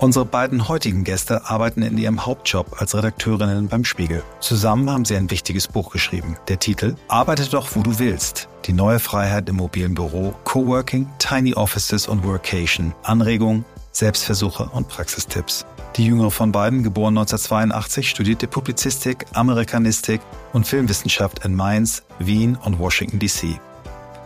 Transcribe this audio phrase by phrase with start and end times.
[0.00, 4.22] Unsere beiden heutigen Gäste arbeiten in ihrem Hauptjob als Redakteurinnen beim Spiegel.
[4.38, 6.36] Zusammen haben sie ein wichtiges Buch geschrieben.
[6.46, 8.48] Der Titel Arbeite doch, wo du willst.
[8.66, 12.94] Die neue Freiheit im mobilen Büro, Coworking, Tiny Offices und Workation.
[13.02, 15.66] Anregungen, Selbstversuche und Praxistipps.
[15.96, 20.20] Die jüngere von beiden, geboren 1982, studierte Publizistik, Amerikanistik
[20.52, 23.58] und Filmwissenschaft in Mainz, Wien und Washington DC.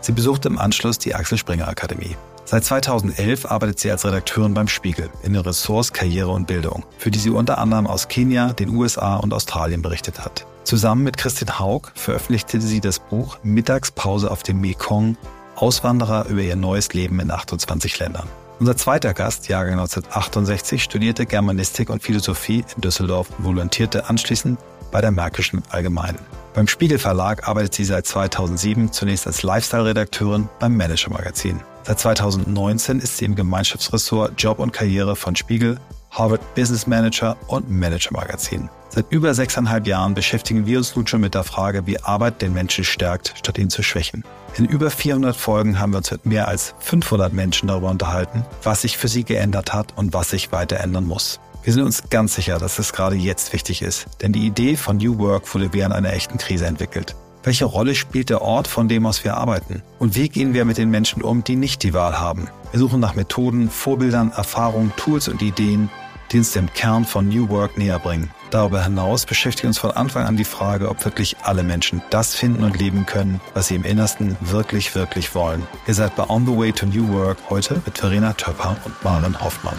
[0.02, 2.14] Sie besuchte im Anschluss die Axel Springer Akademie.
[2.52, 7.10] Seit 2011 arbeitet sie als Redakteurin beim Spiegel in den Ressorts Karriere und Bildung, für
[7.10, 10.44] die sie unter anderem aus Kenia, den USA und Australien berichtet hat.
[10.62, 15.16] Zusammen mit Christine Haug veröffentlichte sie das Buch Mittagspause auf dem Mekong,
[15.56, 18.28] Auswanderer über ihr neues Leben in 28 Ländern.
[18.60, 25.00] Unser zweiter Gast, Jahrgang 1968, studierte Germanistik und Philosophie in Düsseldorf und volontierte anschließend bei
[25.00, 26.18] der Märkischen Allgemeinen.
[26.52, 31.58] Beim Spiegel Verlag arbeitet sie seit 2007 zunächst als Lifestyle-Redakteurin beim Manager Magazin.
[31.84, 35.80] Seit 2019 ist sie im Gemeinschaftsressort Job und Karriere von Spiegel,
[36.12, 38.70] Harvard Business Manager und Manager Magazin.
[38.90, 42.52] Seit über sechseinhalb Jahren beschäftigen wir uns nun schon mit der Frage, wie Arbeit den
[42.52, 44.22] Menschen stärkt, statt ihn zu schwächen.
[44.56, 48.82] In über 400 Folgen haben wir uns mit mehr als 500 Menschen darüber unterhalten, was
[48.82, 51.40] sich für sie geändert hat und was sich weiter ändern muss.
[51.64, 54.98] Wir sind uns ganz sicher, dass es gerade jetzt wichtig ist, denn die Idee von
[54.98, 57.16] New Work wurde während einer echten Krise entwickelt.
[57.44, 59.82] Welche Rolle spielt der Ort, von dem aus wir arbeiten?
[59.98, 62.48] Und wie gehen wir mit den Menschen um, die nicht die Wahl haben?
[62.70, 65.90] Wir suchen nach Methoden, Vorbildern, Erfahrungen, Tools und Ideen,
[66.30, 68.30] die uns dem Kern von New Work näher bringen.
[68.50, 72.62] Darüber hinaus beschäftigt uns von Anfang an die Frage, ob wirklich alle Menschen das finden
[72.62, 75.66] und leben können, was sie im Innersten wirklich, wirklich wollen.
[75.88, 79.40] Ihr seid bei On the Way to New Work heute mit Verena Töpper und Maren
[79.42, 79.76] Hoffmann.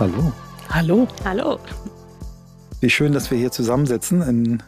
[0.00, 0.32] Hallo.
[0.70, 1.08] Hallo.
[1.26, 1.58] Hallo.
[2.80, 4.62] Wie schön, dass wir hier zusammensitzen in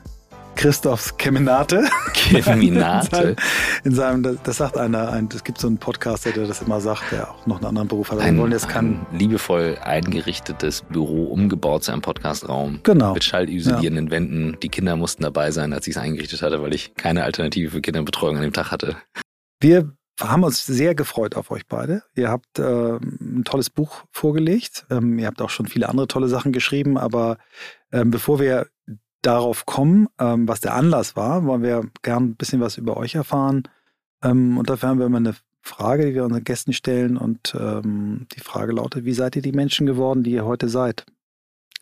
[0.57, 1.89] Christophs Kemenate.
[2.13, 3.37] Kemenate.
[3.85, 7.11] In seinem, das, das sagt einer, es gibt so einen Podcaster, der das immer sagt,
[7.13, 8.21] der auch noch einen anderen Beruf hat.
[8.21, 12.81] Ein, wollen jetzt ein liebevoll eingerichtetes Büro umgebaut zu einem Podcastraum.
[12.83, 13.15] Genau.
[13.15, 14.13] Mit schallisolierenden ja.
[14.13, 14.59] Wänden.
[14.63, 17.81] Die Kinder mussten dabei sein, als ich es eingerichtet hatte, weil ich keine Alternative für
[17.81, 18.97] Kinderbetreuung an dem Tag hatte.
[19.61, 22.03] Wir haben uns sehr gefreut auf euch beide.
[22.15, 24.87] Ihr habt äh, ein tolles Buch vorgelegt.
[24.91, 26.99] Ähm, ihr habt auch schon viele andere tolle Sachen geschrieben.
[26.99, 27.39] Aber
[27.93, 28.69] ähm, bevor wir
[29.23, 33.15] darauf kommen, ähm, was der Anlass war, wollen wir gern ein bisschen was über euch
[33.15, 33.63] erfahren.
[34.23, 37.17] Ähm, und dafür haben wir immer eine Frage, die wir unseren Gästen stellen.
[37.17, 41.07] Und ähm, die Frage lautet, wie seid ihr die Menschen geworden, die ihr heute seid?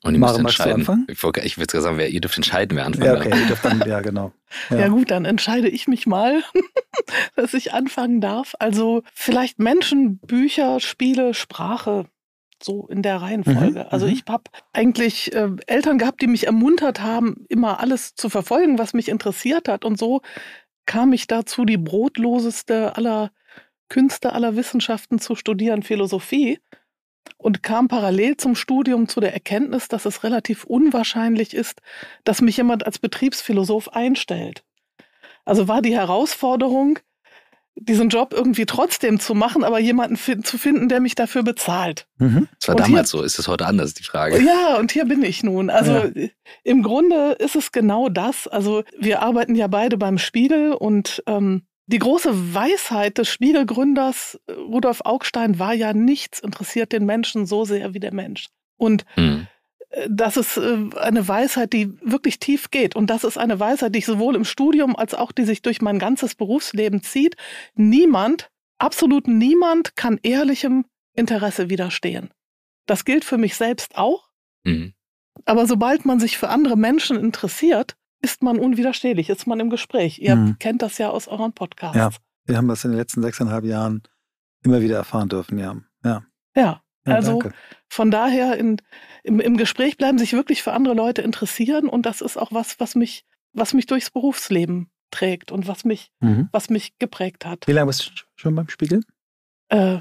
[0.03, 1.06] Und ihr müsst entscheiden.
[1.09, 3.83] Ich, ich würde sagen, wer, ihr dürft entscheiden, wer anfangen Ja, okay, ihr dürft dann,
[3.87, 4.33] ja, genau.
[4.71, 4.78] Ja.
[4.78, 4.88] ja.
[4.88, 6.43] gut, dann entscheide ich mich mal,
[7.37, 8.55] dass ich anfangen darf.
[8.59, 12.06] Also vielleicht Menschen, Bücher, Spiele, Sprache,
[12.62, 13.81] so in der Reihenfolge.
[13.81, 14.12] Mhm, also mhm.
[14.12, 18.93] ich habe eigentlich äh, Eltern gehabt, die mich ermuntert haben, immer alles zu verfolgen, was
[18.93, 19.84] mich interessiert hat.
[19.84, 20.22] Und so
[20.87, 23.31] kam ich dazu, die brotloseste aller
[23.88, 26.59] Künste, aller Wissenschaften zu studieren, Philosophie
[27.36, 31.81] und kam parallel zum Studium zu der Erkenntnis, dass es relativ unwahrscheinlich ist,
[32.25, 34.64] dass mich jemand als Betriebsphilosoph einstellt.
[35.44, 36.98] Also war die Herausforderung,
[37.76, 42.06] diesen Job irgendwie trotzdem zu machen, aber jemanden zu finden, der mich dafür bezahlt.
[42.19, 42.48] Mhm.
[42.58, 44.41] Das war und damals hier, so, ist es heute anders, die Frage.
[44.42, 45.70] Ja, und hier bin ich nun.
[45.70, 46.28] Also ja.
[46.62, 48.48] im Grunde ist es genau das.
[48.48, 54.53] Also wir arbeiten ja beide beim Spiegel und ähm, die große Weisheit des Spiegelgründers äh,
[54.53, 58.49] Rudolf Augstein war ja, nichts interessiert den Menschen so sehr wie der Mensch.
[58.77, 59.49] Und mhm.
[60.09, 62.95] das ist äh, eine Weisheit, die wirklich tief geht.
[62.95, 65.83] Und das ist eine Weisheit, die ich sowohl im Studium als auch die sich durch
[65.83, 67.37] mein ganzes Berufsleben zieht.
[67.75, 70.84] Niemand, absolut niemand kann ehrlichem
[71.15, 72.31] Interesse widerstehen.
[72.87, 74.29] Das gilt für mich selbst auch.
[74.65, 74.95] Mhm.
[75.45, 80.19] Aber sobald man sich für andere Menschen interessiert, ist man unwiderstehlich, ist man im Gespräch.
[80.19, 80.56] Ihr hm.
[80.58, 81.97] kennt das ja aus euren Podcasts.
[81.97, 82.10] Ja,
[82.44, 84.03] wir haben das in den letzten sechseinhalb Jahren
[84.62, 85.76] immer wieder erfahren dürfen, ja.
[86.04, 86.22] Ja,
[86.54, 87.56] ja, ja also danke.
[87.88, 88.76] von daher in,
[89.22, 92.78] im, im Gespräch bleiben, sich wirklich für andere Leute interessieren und das ist auch was,
[92.78, 96.49] was mich, was mich durchs Berufsleben trägt und was mich, mhm.
[96.52, 97.66] was mich geprägt hat.
[97.66, 99.02] Wie lange bist du schon beim Spiegel?
[99.69, 100.00] Äh,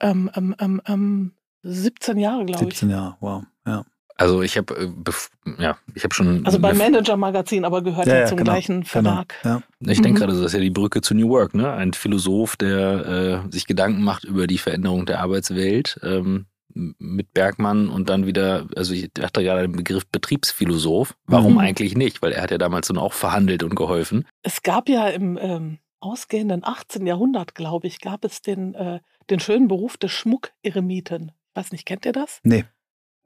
[0.00, 2.78] ähm, ähm, ähm, 17 Jahre, glaube ich.
[2.78, 3.84] 17 Jahre, wow, ja.
[4.16, 6.44] Also ich habe äh, ja, ich habe schon.
[6.46, 8.86] Also beim Manager-Magazin, aber gehört ja, ja zum genau, gleichen genau.
[8.88, 9.34] Verlag.
[9.42, 9.62] Genau, ja.
[9.92, 10.14] Ich denke mhm.
[10.14, 11.72] gerade, das ist ja die Brücke zu New Work, ne?
[11.72, 16.46] Ein Philosoph, der äh, sich Gedanken macht über die Veränderung der Arbeitswelt ähm,
[16.76, 21.14] mit Bergmann und dann wieder, also ich dachte ja den Begriff Betriebsphilosoph.
[21.26, 21.58] Warum mhm.
[21.58, 22.22] eigentlich nicht?
[22.22, 24.26] Weil er hat ja damals dann auch verhandelt und geholfen.
[24.42, 27.06] Es gab ja im ähm, ausgehenden 18.
[27.06, 31.32] Jahrhundert, glaube ich, gab es den, äh, den schönen Beruf des Schmuckeremiten.
[31.50, 32.40] Ich weiß nicht, kennt ihr das?
[32.42, 32.64] Nee.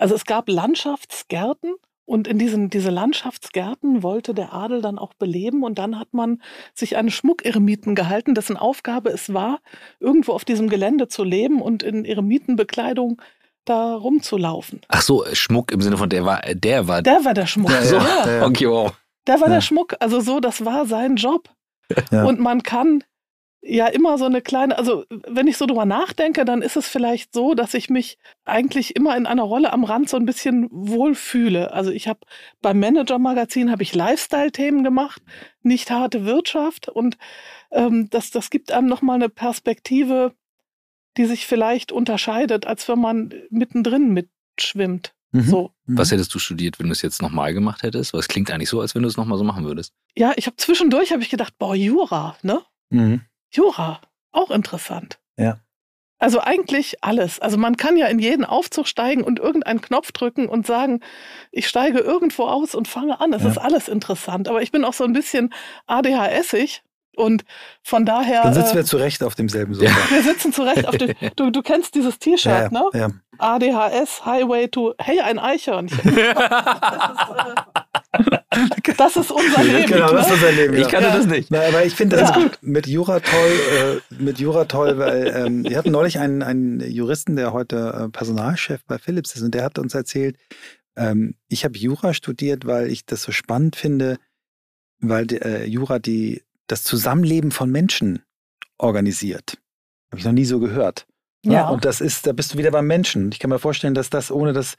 [0.00, 1.74] Also es gab Landschaftsgärten
[2.06, 6.42] und in diesen diese Landschaftsgärten wollte der Adel dann auch beleben und dann hat man
[6.74, 9.60] sich einen Schmuckeremiten gehalten, dessen Aufgabe es war,
[10.00, 13.20] irgendwo auf diesem Gelände zu leben und in Eremitenbekleidung
[13.64, 14.80] da rumzulaufen.
[14.88, 17.70] Ach so, Schmuck im Sinne von der war der war Der war der Schmuck.
[17.70, 17.96] Ja, so.
[17.96, 18.46] ja, ja.
[18.46, 18.92] Okay, wow.
[19.26, 19.54] Der war Ja.
[19.54, 19.94] der Schmuck.
[20.00, 21.50] Also so, das war sein Job.
[22.10, 22.24] Ja.
[22.24, 23.04] Und man kann
[23.62, 27.34] ja immer so eine kleine, also wenn ich so drüber nachdenke, dann ist es vielleicht
[27.34, 31.72] so, dass ich mich eigentlich immer in einer Rolle am Rand so ein bisschen wohlfühle.
[31.72, 32.20] Also ich habe
[32.62, 35.22] beim Manager-Magazin habe ich Lifestyle-Themen gemacht,
[35.62, 37.18] nicht harte Wirtschaft und
[37.70, 40.34] ähm, das, das gibt einem nochmal eine Perspektive,
[41.16, 45.12] die sich vielleicht unterscheidet, als wenn man mittendrin mitschwimmt.
[45.32, 45.42] Mhm.
[45.42, 45.74] So.
[45.86, 45.98] Mhm.
[45.98, 48.12] Was hättest du studiert, wenn du es jetzt nochmal gemacht hättest?
[48.12, 49.92] Weil es klingt eigentlich so, als wenn du es nochmal so machen würdest.
[50.16, 52.62] Ja, ich habe zwischendurch habe ich gedacht, boah, Jura, ne?
[52.90, 53.22] Mhm.
[53.50, 54.00] Jura,
[54.32, 55.18] auch interessant.
[55.36, 55.58] Ja.
[56.18, 57.40] Also eigentlich alles.
[57.40, 61.00] Also man kann ja in jeden Aufzug steigen und irgendeinen Knopf drücken und sagen,
[61.50, 63.32] ich steige irgendwo aus und fange an.
[63.32, 63.48] Es Ja.
[63.48, 64.46] ist alles interessant.
[64.48, 65.52] Aber ich bin auch so ein bisschen
[65.86, 66.82] ADHSig
[67.16, 67.44] und
[67.82, 68.42] von daher.
[68.42, 69.90] Dann sitzen äh, wir zu Recht auf demselben Sofa.
[70.10, 71.14] wir sitzen zurecht auf dem.
[71.36, 72.84] Du, du kennst dieses T-Shirt, ja, ne?
[72.94, 73.08] ja.
[73.38, 74.94] ADHS, Highway to.
[74.98, 75.98] Hey, ein Eichhörnchen.
[78.96, 79.86] Das ist unser Leben.
[79.86, 80.34] genau, das ist ne?
[80.34, 80.76] unser Leben.
[80.76, 81.16] Ich kannte Ja.
[81.16, 81.50] das nicht.
[81.50, 82.36] Na, aber ich finde das Ja.
[82.42, 82.58] gut.
[82.60, 87.36] Mit Jura toll, äh, mit Jura toll, weil ähm, wir hatten neulich einen, einen Juristen,
[87.36, 90.36] der heute äh, Personalchef bei Philips ist und der hat uns erzählt,
[90.96, 94.18] ähm, ich habe Jura studiert, weil ich das so spannend finde,
[95.00, 98.22] weil äh, Jura die, das Zusammenleben von Menschen
[98.78, 99.58] organisiert.
[100.10, 101.06] Habe ich noch nie so gehört.
[101.44, 101.68] Ja.
[101.68, 103.30] Und das ist, da bist du wieder beim Menschen.
[103.32, 104.76] Ich kann mir vorstellen, dass das, ohne dass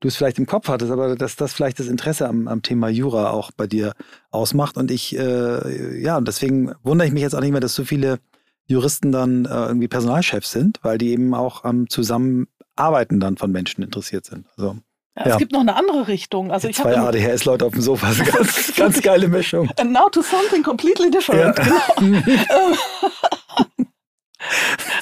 [0.00, 2.88] du es vielleicht im Kopf hattest, aber dass das vielleicht das Interesse am, am Thema
[2.88, 3.92] Jura auch bei dir
[4.30, 4.76] ausmacht.
[4.76, 7.84] Und ich, äh, ja, und deswegen wundere ich mich jetzt auch nicht mehr, dass so
[7.84, 8.18] viele
[8.66, 13.82] Juristen dann äh, irgendwie Personalchefs sind, weil die eben auch am Zusammenarbeiten dann von Menschen
[13.82, 14.46] interessiert sind.
[14.56, 14.78] Also
[15.24, 15.32] Ja.
[15.32, 16.50] Es gibt noch eine andere Richtung.
[16.50, 19.68] Also ich zwei ADHS-Leute auf dem Sofa, das ist eine ganz, ganz geile Mischung.
[19.78, 21.58] And now to something completely different.
[21.58, 21.64] Ja.
[21.98, 22.76] Genau.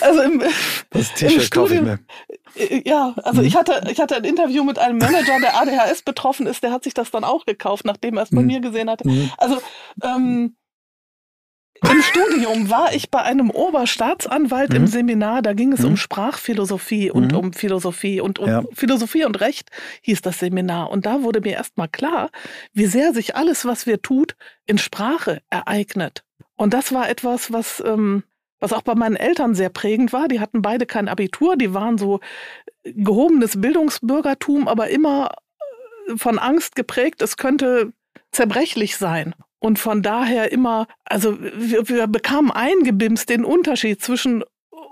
[0.00, 0.42] Also im,
[0.90, 2.00] Das T-Shirt kaufe ich mir.
[2.84, 3.46] ja, also Mhm.
[3.46, 6.82] ich hatte, ich hatte ein Interview mit einem Manager, der ADHS betroffen ist, der hat
[6.84, 8.46] sich das dann auch gekauft, nachdem er es bei Mhm.
[8.46, 9.06] mir gesehen hatte.
[9.08, 9.30] Mhm.
[9.38, 9.58] Also
[10.02, 10.56] ähm,
[11.82, 14.86] im Studium war ich bei einem Oberstaatsanwalt im Mhm.
[14.88, 15.86] Seminar, da ging es Mhm.
[15.88, 17.38] um Sprachphilosophie und Mhm.
[17.38, 18.62] um Philosophie und um Ja.
[18.74, 19.70] Philosophie und Recht
[20.02, 20.90] hieß das Seminar.
[20.90, 22.30] Und da wurde mir erstmal klar,
[22.72, 24.34] wie sehr sich alles, was wir tut,
[24.66, 26.24] in Sprache ereignet.
[26.56, 28.24] Und das war etwas, was, ähm,
[28.60, 30.26] was auch bei meinen Eltern sehr prägend war.
[30.28, 32.20] Die hatten beide kein Abitur, die waren so
[32.84, 35.30] gehobenes Bildungsbürgertum, aber immer
[36.08, 37.92] äh, von Angst geprägt, es könnte
[38.32, 39.34] zerbrechlich sein.
[39.60, 44.44] Und von daher immer, also wir, wir bekamen eingebimst den Unterschied zwischen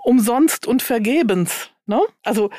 [0.03, 1.69] umsonst und vergebens.
[1.85, 2.01] Ne?
[2.23, 2.49] Also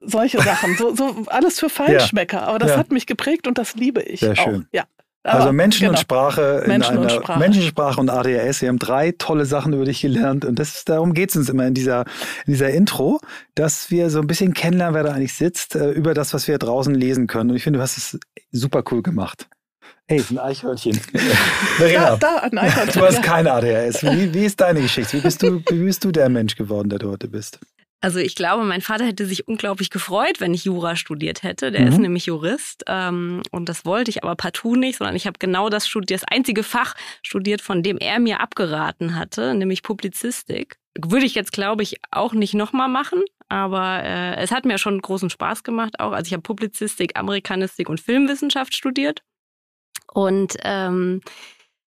[0.00, 2.42] solche Sachen, so, so alles für Feinschmecker.
[2.46, 2.76] Aber das Ja.
[2.78, 4.20] hat mich geprägt und das liebe ich.
[4.20, 4.36] Sehr auch.
[4.44, 4.66] schön.
[4.72, 4.84] Ja.
[5.26, 6.02] Also Aber, Menschen und genau.
[6.02, 7.38] Sprache in Menschen und einer Sprache.
[7.38, 8.60] Menschensprache und ADHS.
[8.60, 11.66] Wir haben drei tolle Sachen über dich gelernt und das, darum geht es uns immer
[11.66, 12.00] in dieser,
[12.44, 13.20] in dieser Intro,
[13.54, 16.58] dass wir so ein bisschen kennenlernen, wer da eigentlich sitzt, äh, über das, was wir
[16.58, 17.48] draußen lesen können.
[17.50, 18.18] Und ich finde, du hast es
[18.52, 19.48] super cool gemacht.
[20.06, 21.00] Ey, ein Eichhörnchen.
[21.12, 21.18] Da,
[21.86, 23.00] Verena, da, ein Eichhörnchen.
[23.00, 23.20] du hast ja.
[23.22, 24.02] keine ADHS.
[24.02, 25.16] Wie, wie ist deine Geschichte?
[25.16, 27.58] Wie bist, du, wie bist du der Mensch geworden, der du heute bist?
[28.00, 31.72] Also ich glaube, mein Vater hätte sich unglaublich gefreut, wenn ich Jura studiert hätte.
[31.72, 31.88] Der Mhm.
[31.88, 35.70] ist nämlich Jurist ähm, und das wollte ich aber partout nicht, sondern ich habe genau
[35.70, 40.76] das studiert, das einzige Fach studiert, von dem er mir abgeraten hatte, nämlich Publizistik.
[41.00, 45.00] Würde ich jetzt, glaube ich, auch nicht nochmal machen, aber äh, es hat mir schon
[45.00, 46.12] großen Spaß gemacht auch.
[46.12, 49.22] Also ich habe Publizistik, Amerikanistik und Filmwissenschaft studiert
[50.14, 51.20] und ähm,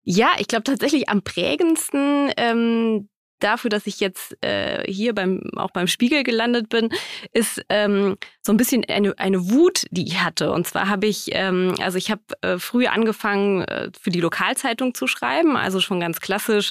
[0.04, 3.08] ja, ich glaube tatsächlich am prägendsten ähm,
[3.42, 6.88] dafür, dass ich jetzt äh, hier beim auch beim Spiegel gelandet bin,
[7.32, 10.50] ist ähm, so ein bisschen eine, eine Wut, die ich hatte.
[10.52, 14.94] Und zwar habe ich, ähm, also ich habe äh, früh angefangen, äh, für die Lokalzeitung
[14.94, 16.70] zu schreiben, also schon ganz klassisch,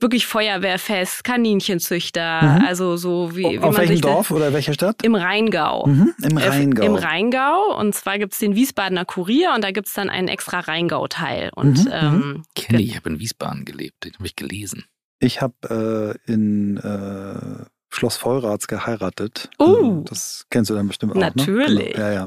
[0.00, 2.64] wirklich Feuerwehrfest, Kaninchenzüchter, Mhm.
[2.66, 5.02] also so wie, wie Auf man welchem Dorf oder welcher Stadt?
[5.02, 5.86] im Rheingau.
[5.86, 6.84] Mhm, Im Äh, Rheingau.
[6.84, 7.76] Im Rheingau.
[7.78, 11.50] Und zwar gibt's den Wiesbadener Kurier und da gibt's dann einen extra Rheingau-Teil.
[11.54, 14.84] Und Mhm, ähm, Kenne ich, ich habe in Wiesbaden gelebt, den habe ich gelesen.
[15.18, 19.48] Ich habe äh, in äh, Schloss Vollrats geheiratet.
[19.58, 20.00] Oh.
[20.02, 21.20] Äh, Das kennst du dann bestimmt auch.
[21.20, 21.96] Natürlich.
[21.96, 22.02] Ne?
[22.02, 22.06] Genau.
[22.06, 22.26] Ja, ja.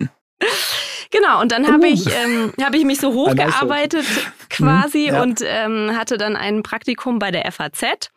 [0.00, 0.08] Mhm.
[1.10, 1.92] Genau, und dann habe Uh.
[1.94, 4.04] ich, ähm, hab ich mich so hochgearbeitet
[4.50, 5.22] quasi Mhm, ja.
[5.22, 8.10] und ähm, hatte dann ein Praktikum bei der FAZ.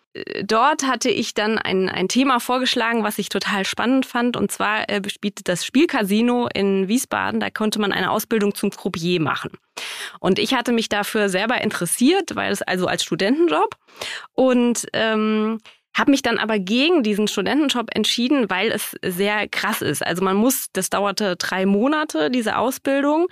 [0.44, 4.36] Dort hatte ich dann ein, ein Thema vorgeschlagen, was ich total spannend fand.
[4.36, 7.39] Und zwar äh, spielte das Spielcasino in Wiesbaden.
[7.39, 9.51] Da konnte man eine Ausbildung zum Croupier machen.
[10.20, 13.75] Und ich hatte mich dafür selber interessiert, weil es also als Studentenjob.
[14.34, 15.60] Und ähm,
[15.93, 20.05] habe mich dann aber gegen diesen Studentenjob entschieden, weil es sehr krass ist.
[20.05, 23.27] Also man muss, das dauerte drei Monate, diese Ausbildung.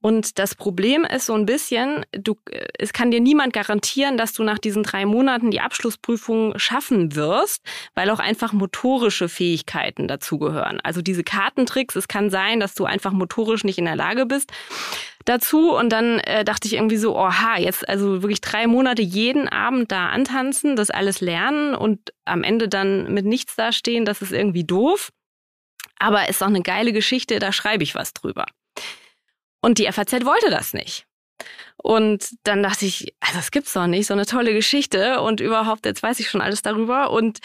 [0.00, 2.36] Und das Problem ist so ein bisschen, du,
[2.78, 7.62] es kann dir niemand garantieren, dass du nach diesen drei Monaten die Abschlussprüfung schaffen wirst,
[7.94, 10.80] weil auch einfach motorische Fähigkeiten dazugehören.
[10.82, 14.52] Also diese Kartentricks, es kann sein, dass du einfach motorisch nicht in der Lage bist
[15.24, 15.72] dazu.
[15.72, 19.92] Und dann äh, dachte ich irgendwie so, oha, jetzt also wirklich drei Monate jeden Abend
[19.92, 24.64] da antanzen, das alles lernen und am Ende dann mit nichts dastehen, das ist irgendwie
[24.64, 25.10] doof.
[25.98, 28.46] Aber ist auch eine geile Geschichte, da schreibe ich was drüber.
[29.60, 31.06] Und die FAZ wollte das nicht.
[31.76, 35.86] Und dann dachte ich, also das gibt's doch nicht, so eine tolle Geschichte und überhaupt,
[35.86, 37.10] jetzt weiß ich schon alles darüber.
[37.10, 37.40] Und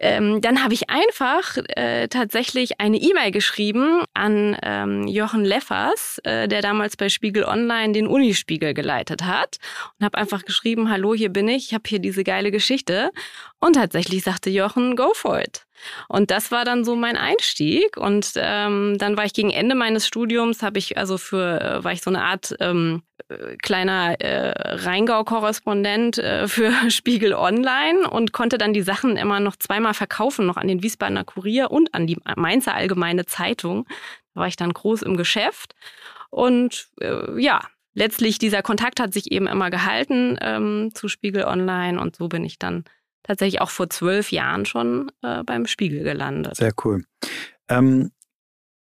[0.00, 6.48] ähm, dann habe ich einfach äh, tatsächlich eine E-Mail geschrieben an ähm, Jochen Leffers, äh,
[6.48, 9.58] der damals bei Spiegel Online den Unispiegel geleitet hat
[9.98, 13.10] und habe einfach geschrieben, hallo, hier bin ich, ich habe hier diese geile Geschichte
[13.60, 15.66] und tatsächlich sagte Jochen, go for it.
[16.08, 17.96] Und das war dann so mein Einstieg.
[17.96, 21.92] Und ähm, dann war ich gegen Ende meines Studiums, habe ich also für, äh, war
[21.92, 28.58] ich so eine Art ähm, äh, kleiner äh, Rheingau-Korrespondent äh, für Spiegel Online und konnte
[28.58, 32.18] dann die Sachen immer noch zweimal verkaufen, noch an den Wiesbadener Kurier und an die
[32.36, 33.86] Mainzer Allgemeine Zeitung.
[34.34, 35.74] Da war ich dann groß im Geschäft.
[36.30, 37.60] Und äh, ja,
[37.94, 42.44] letztlich dieser Kontakt hat sich eben immer gehalten ähm, zu Spiegel Online und so bin
[42.44, 42.84] ich dann
[43.28, 46.56] tatsächlich auch vor zwölf Jahren schon äh, beim Spiegel gelandet.
[46.56, 47.04] Sehr cool.
[47.68, 48.10] Ähm,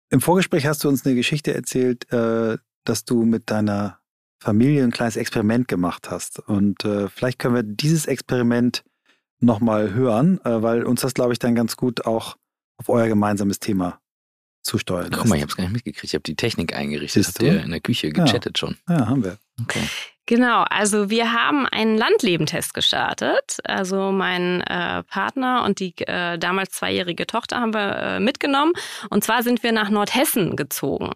[0.10, 4.00] Im Vorgespräch hast du uns eine Geschichte erzählt, äh, dass du mit deiner
[4.40, 6.40] Familie ein kleines Experiment gemacht hast.
[6.40, 8.84] Und äh, vielleicht können wir dieses Experiment
[9.40, 12.36] nochmal hören, äh, weil uns das, glaube ich, dann ganz gut auch
[12.78, 14.00] auf euer gemeinsames Thema
[14.64, 15.14] zusteuert.
[15.14, 16.04] Guck mal, ich habe es gar nicht mitgekriegt.
[16.04, 17.26] Ich habe die Technik eingerichtet.
[17.26, 18.68] Habt ihr in der Küche gechattet ja.
[18.68, 18.78] schon?
[18.90, 19.38] Ja, haben wir.
[19.62, 19.82] Okay.
[20.28, 23.60] Genau, also wir haben einen Landlebentest gestartet.
[23.64, 28.74] Also mein äh, Partner und die äh, damals zweijährige Tochter haben wir äh, mitgenommen.
[29.12, 31.12] Und zwar sind wir nach Nordhessen gezogen,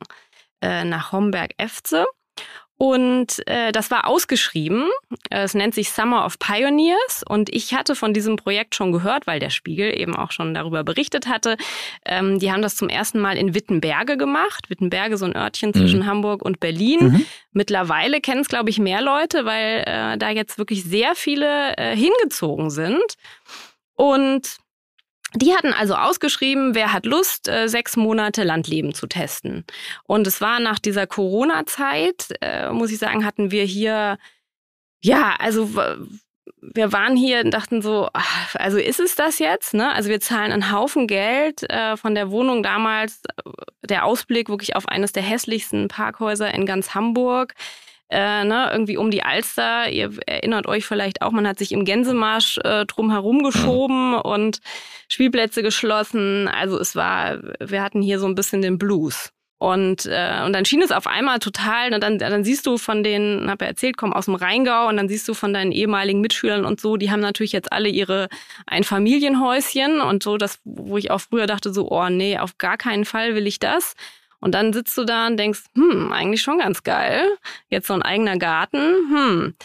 [0.62, 2.06] äh, nach Homberg-Efze.
[2.82, 4.90] Und äh, das war ausgeschrieben.
[5.30, 7.26] Es nennt sich Summer of Pioneers.
[7.28, 10.86] Und ich hatte von diesem Projekt schon gehört, weil der Spiegel eben auch schon darüber
[10.86, 11.58] berichtet hatte.
[12.06, 14.70] Ähm, die haben das zum ersten Mal in Wittenberge gemacht.
[14.70, 16.06] Wittenberge, so ein Örtchen zwischen mhm.
[16.06, 17.00] Hamburg und Berlin.
[17.02, 17.26] Mhm.
[17.52, 21.98] Mittlerweile kennen es, glaube ich, mehr Leute, weil äh, da jetzt wirklich sehr viele äh,
[21.98, 23.16] hingezogen sind.
[23.96, 24.60] Und
[25.36, 29.66] die hatten also ausgeschrieben, wer hat Lust, äh, sechs Monate Landleben zu testen.
[30.04, 34.18] Und es war nach dieser Corona-Zeit, äh, muss ich sagen, hatten wir hier,
[35.02, 35.70] ja, also
[36.62, 38.10] wir waren hier und dachten so,
[38.54, 39.74] also ist es das jetzt?
[39.74, 39.94] Ne?
[39.94, 43.22] Also wir zahlen einen Haufen Geld äh, von der Wohnung damals,
[43.84, 47.54] der Ausblick wirklich auf eines der hässlichsten Parkhäuser in ganz Hamburg
[48.10, 49.90] äh, ne, irgendwie um die Alster.
[49.90, 54.22] Ihr erinnert euch vielleicht auch, man hat sich im Gänsemarsch äh, drum herum geschoben mhm.
[54.22, 54.60] und
[55.08, 56.48] Spielplätze geschlossen.
[56.48, 59.32] Also es war, wir hatten hier so ein bisschen den Blues.
[59.62, 63.04] Und, äh, und dann schien es auf einmal total, und dann, dann siehst du von
[63.04, 66.22] denen, hab ja erzählt, kommen aus dem Rheingau und dann siehst du von deinen ehemaligen
[66.22, 68.30] Mitschülern und so, die haben natürlich jetzt alle ihre
[68.68, 73.04] Einfamilienhäuschen und so, das, wo ich auch früher dachte so, oh nee, auf gar keinen
[73.04, 73.96] Fall will ich das.
[74.40, 77.28] Und dann sitzt du da und denkst, hm, eigentlich schon ganz geil.
[77.70, 79.56] Jetzt so ein eigener Garten, hm.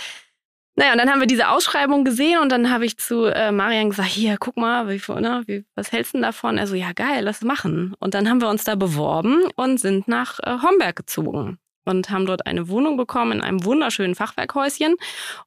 [0.76, 3.90] Naja, und dann haben wir diese Ausschreibung gesehen und dann habe ich zu äh, Marian
[3.90, 6.58] gesagt, hier, guck mal, wie, ne, wie, was hältst du denn davon?
[6.58, 7.94] Er so, ja geil, lass machen.
[8.00, 12.26] Und dann haben wir uns da beworben und sind nach äh, Homberg gezogen und haben
[12.26, 14.96] dort eine Wohnung bekommen in einem wunderschönen Fachwerkhäuschen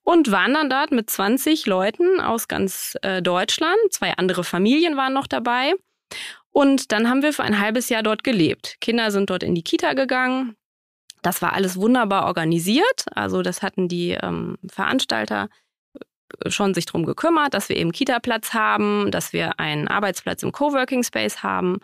[0.04, 3.78] und waren dann dort mit 20 Leuten aus ganz äh, Deutschland.
[3.90, 5.74] Zwei andere Familien waren noch dabei.
[6.58, 8.78] Und dann haben wir für ein halbes Jahr dort gelebt.
[8.82, 10.56] Kinder sind dort in die Kita gegangen.
[11.22, 13.06] Das war alles wunderbar organisiert.
[13.12, 15.50] Also das hatten die ähm, Veranstalter
[15.94, 20.52] äh, schon sich darum gekümmert, dass wir eben Kita-Platz haben, dass wir einen Arbeitsplatz im
[20.52, 21.78] Coworking Space haben.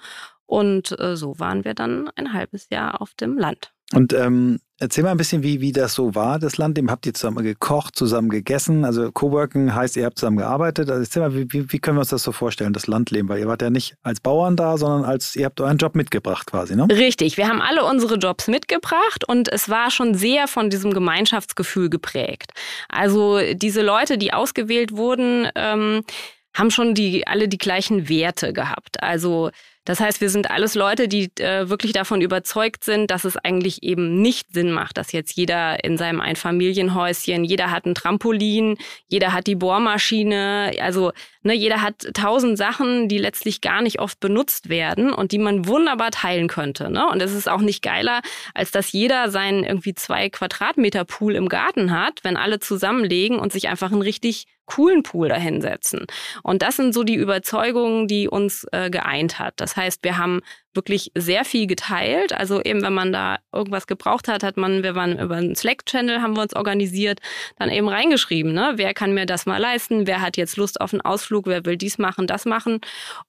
[0.47, 3.71] Und äh, so waren wir dann ein halbes Jahr auf dem Land.
[3.93, 6.77] Und ähm, erzähl mal ein bisschen, wie, wie das so war, das Land.
[6.77, 8.85] Dem habt ihr zusammen gekocht, zusammen gegessen.
[8.85, 10.89] Also Coworking heißt, ihr habt zusammen gearbeitet.
[10.89, 13.29] Also erzähl mal, wie, wie, können wir uns das so vorstellen, das Landleben?
[13.29, 16.47] Weil ihr wart ja nicht als Bauern da, sondern als ihr habt euren Job mitgebracht
[16.47, 16.87] quasi, ne?
[16.89, 21.89] Richtig, wir haben alle unsere Jobs mitgebracht und es war schon sehr von diesem Gemeinschaftsgefühl
[21.89, 22.51] geprägt.
[22.89, 26.03] Also diese Leute, die ausgewählt wurden, ähm,
[26.55, 29.01] haben schon die alle die gleichen Werte gehabt.
[29.01, 29.49] Also
[29.85, 33.83] das heißt, wir sind alles Leute, die äh, wirklich davon überzeugt sind, dass es eigentlich
[33.83, 39.33] eben nicht Sinn macht, dass jetzt jeder in seinem Einfamilienhäuschen, jeder hat ein Trampolin, jeder
[39.33, 41.11] hat die Bohrmaschine, also
[41.43, 45.67] ne, jeder hat tausend Sachen, die letztlich gar nicht oft benutzt werden und die man
[45.67, 46.89] wunderbar teilen könnte.
[46.89, 47.07] Ne?
[47.09, 48.21] Und es ist auch nicht geiler,
[48.53, 53.51] als dass jeder seinen irgendwie zwei Quadratmeter Pool im Garten hat, wenn alle zusammenlegen und
[53.51, 56.05] sich einfach ein richtig coolen Pool dahinsetzen.
[56.41, 59.55] Und das sind so die Überzeugungen, die uns äh, geeint hat.
[59.57, 60.41] Das heißt, wir haben
[60.73, 62.33] wirklich sehr viel geteilt.
[62.33, 66.21] Also eben, wenn man da irgendwas gebraucht hat, hat man, wir waren über einen Slack-Channel,
[66.21, 67.19] haben wir uns organisiert,
[67.57, 68.73] dann eben reingeschrieben, ne?
[68.75, 70.07] Wer kann mir das mal leisten?
[70.07, 71.45] Wer hat jetzt Lust auf einen Ausflug?
[71.47, 72.79] Wer will dies machen, das machen?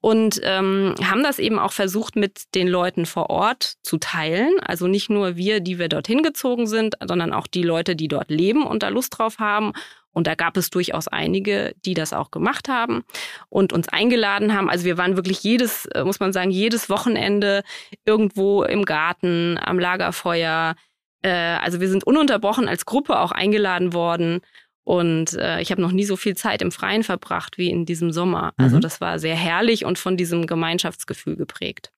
[0.00, 4.52] Und ähm, haben das eben auch versucht, mit den Leuten vor Ort zu teilen.
[4.60, 8.30] Also nicht nur wir, die wir dorthin gezogen sind, sondern auch die Leute, die dort
[8.30, 9.72] leben und da Lust drauf haben
[10.14, 13.04] und da gab es durchaus einige, die das auch gemacht haben
[13.50, 14.70] und uns eingeladen haben.
[14.70, 17.62] Also wir waren wirklich jedes, äh, muss man sagen, jedes Wochenende
[18.06, 20.76] irgendwo im Garten, am Lagerfeuer.
[21.22, 24.40] Äh, also wir sind ununterbrochen als Gruppe auch eingeladen worden.
[24.84, 28.12] Und äh, ich habe noch nie so viel Zeit im Freien verbracht wie in diesem
[28.12, 28.52] Sommer.
[28.56, 28.82] Also mhm.
[28.82, 31.90] das war sehr herrlich und von diesem Gemeinschaftsgefühl geprägt.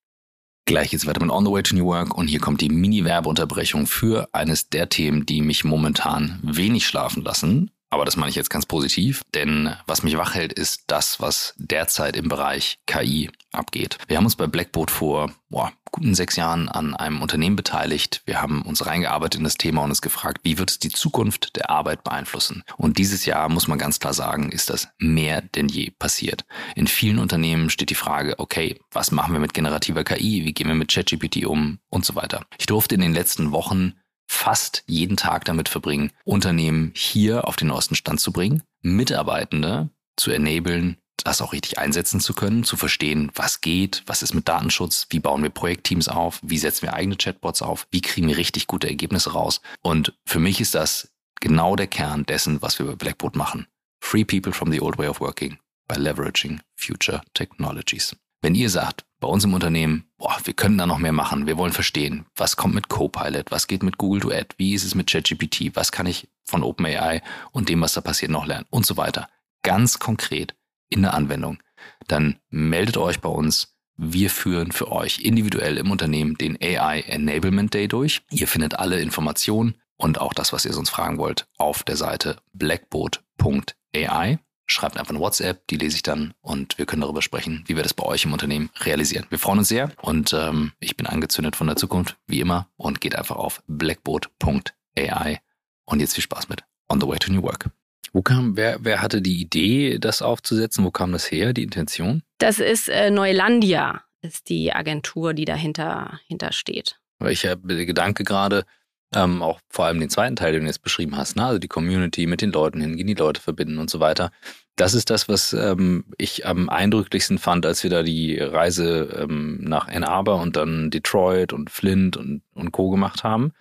[0.67, 3.87] Gleich geht's weiter mit On the Way to New Work und hier kommt die Mini-Werbeunterbrechung
[3.87, 7.71] für eines der Themen, die mich momentan wenig schlafen lassen.
[7.91, 11.55] Aber das meine ich jetzt ganz positiv, denn was mich wach hält, ist das, was
[11.57, 13.99] derzeit im Bereich KI abgeht.
[14.09, 18.23] Wir haben uns bei Blackboard vor boah, guten sechs Jahren an einem Unternehmen beteiligt.
[18.27, 21.57] Wir haben uns reingearbeitet in das Thema und uns gefragt, wie wird es die Zukunft
[21.57, 22.65] der Arbeit beeinflussen?
[22.77, 26.45] Und dieses Jahr, muss man ganz klar sagen, ist das mehr denn je passiert.
[26.75, 30.45] In vielen Unternehmen steht die Frage, okay, was machen wir mit generativer KI?
[30.45, 31.79] Wie gehen wir mit ChatGPT um?
[31.89, 32.45] Und so weiter.
[32.59, 33.95] Ich durfte in den letzten Wochen
[34.27, 40.31] fast jeden Tag damit verbringen, Unternehmen hier auf den neuesten Stand zu bringen, Mitarbeitende zu
[40.31, 45.07] enablen, das auch richtig einsetzen zu können, zu verstehen, was geht, was ist mit Datenschutz,
[45.11, 48.67] wie bauen wir Projektteams auf, wie setzen wir eigene Chatbots auf, wie kriegen wir richtig
[48.67, 49.61] gute Ergebnisse raus.
[49.83, 53.67] Und für mich ist das genau der Kern dessen, was wir bei Blackboard machen.
[54.01, 58.15] Free people from the old way of working by leveraging future technologies.
[58.43, 61.59] Wenn ihr sagt, bei uns im Unternehmen, boah, wir können da noch mehr machen, wir
[61.59, 65.09] wollen verstehen, was kommt mit Copilot, was geht mit Google Duet, wie ist es mit
[65.09, 68.97] ChatGPT, was kann ich von OpenAI und dem, was da passiert, noch lernen und so
[68.97, 69.29] weiter.
[69.65, 70.55] Ganz konkret
[70.91, 71.59] in der Anwendung.
[72.07, 73.77] Dann meldet euch bei uns.
[73.97, 78.23] Wir führen für euch individuell im Unternehmen den AI Enablement Day durch.
[78.31, 82.37] Ihr findet alle Informationen und auch das, was ihr sonst fragen wollt, auf der Seite
[82.53, 87.77] blackboard.ai schreibt einfach eine WhatsApp, die lese ich dann und wir können darüber sprechen, wie
[87.77, 89.27] wir das bei euch im Unternehmen realisieren.
[89.31, 93.01] Wir freuen uns sehr und ähm, ich bin angezündet von der Zukunft, wie immer, und
[93.01, 95.41] geht einfach auf blackboard.ai
[95.85, 97.71] und jetzt viel Spaß mit On the Way to New Work.
[98.13, 100.85] Wo kam, wer, wer hatte die Idee, das aufzusetzen?
[100.85, 102.23] Wo kam das her, die Intention?
[102.39, 106.99] Das ist äh, Neulandia, ist die Agentur, die dahinter hinter steht.
[107.29, 108.65] Ich habe der Gedanke gerade,
[109.15, 111.45] ähm, auch vor allem den zweiten Teil, den du jetzt beschrieben hast, ne?
[111.45, 114.31] also die Community mit den Leuten hingehen, die Leute verbinden und so weiter.
[114.75, 119.59] Das ist das, was ähm, ich am eindrücklichsten fand, als wir da die Reise ähm,
[119.63, 122.91] nach Ann Arbor und dann Detroit und Flint und, und Co.
[122.91, 123.53] gemacht haben.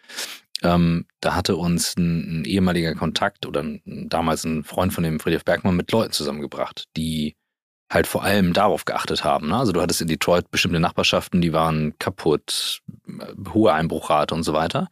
[0.62, 5.20] Ähm, da hatte uns ein, ein, ehemaliger Kontakt oder ein, damals ein Freund von dem
[5.20, 7.36] Friedrich Bergmann mit Leuten zusammengebracht, die
[7.90, 9.50] halt vor allem darauf geachtet haben.
[9.50, 9.58] Ne?
[9.58, 14.54] Also du hattest in Detroit bestimmte Nachbarschaften, die waren kaputt, äh, hohe Einbruchrate und so
[14.54, 14.90] weiter.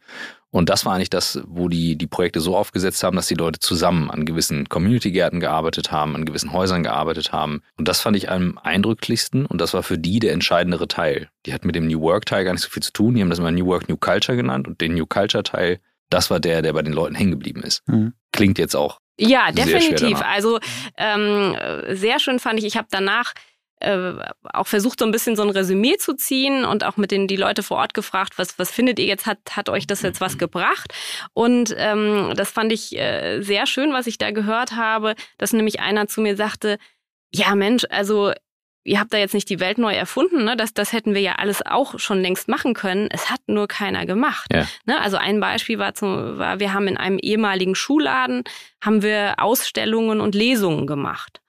[0.54, 3.58] Und das war eigentlich das, wo die, die Projekte so aufgesetzt haben, dass die Leute
[3.58, 7.60] zusammen an gewissen Community-Gärten gearbeitet haben, an gewissen Häusern gearbeitet haben.
[7.76, 11.28] Und das fand ich am eindrücklichsten und das war für die der entscheidendere Teil.
[11.44, 13.16] Die hat mit dem New Work-Teil gar nicht so viel zu tun.
[13.16, 16.38] Die haben das immer New Work, New Culture genannt und den New Culture-Teil, das war
[16.38, 17.82] der, der bei den Leuten hängen geblieben ist.
[17.88, 18.12] Mhm.
[18.30, 19.00] Klingt jetzt auch.
[19.18, 20.22] Ja, definitiv.
[20.22, 20.60] Also
[20.96, 21.56] ähm,
[21.88, 23.32] sehr schön fand ich, ich habe danach
[23.84, 24.14] äh,
[24.52, 27.36] auch versucht, so ein bisschen so ein Resümee zu ziehen und auch mit den die
[27.36, 30.38] Leute vor Ort gefragt, was, was findet ihr jetzt, hat, hat euch das jetzt was
[30.38, 30.92] gebracht?
[31.32, 35.80] Und ähm, das fand ich äh, sehr schön, was ich da gehört habe, dass nämlich
[35.80, 36.78] einer zu mir sagte,
[37.32, 38.32] ja Mensch, also
[38.84, 40.56] ihr habt da jetzt nicht die Welt neu erfunden, ne?
[40.56, 43.08] Das, das hätten wir ja alles auch schon längst machen können.
[43.10, 44.46] Es hat nur keiner gemacht.
[44.52, 44.66] Ja.
[44.84, 45.00] Ne?
[45.00, 48.44] Also ein Beispiel war, zum, war, wir haben in einem ehemaligen Schulladen
[48.80, 51.40] haben wir Ausstellungen und Lesungen gemacht.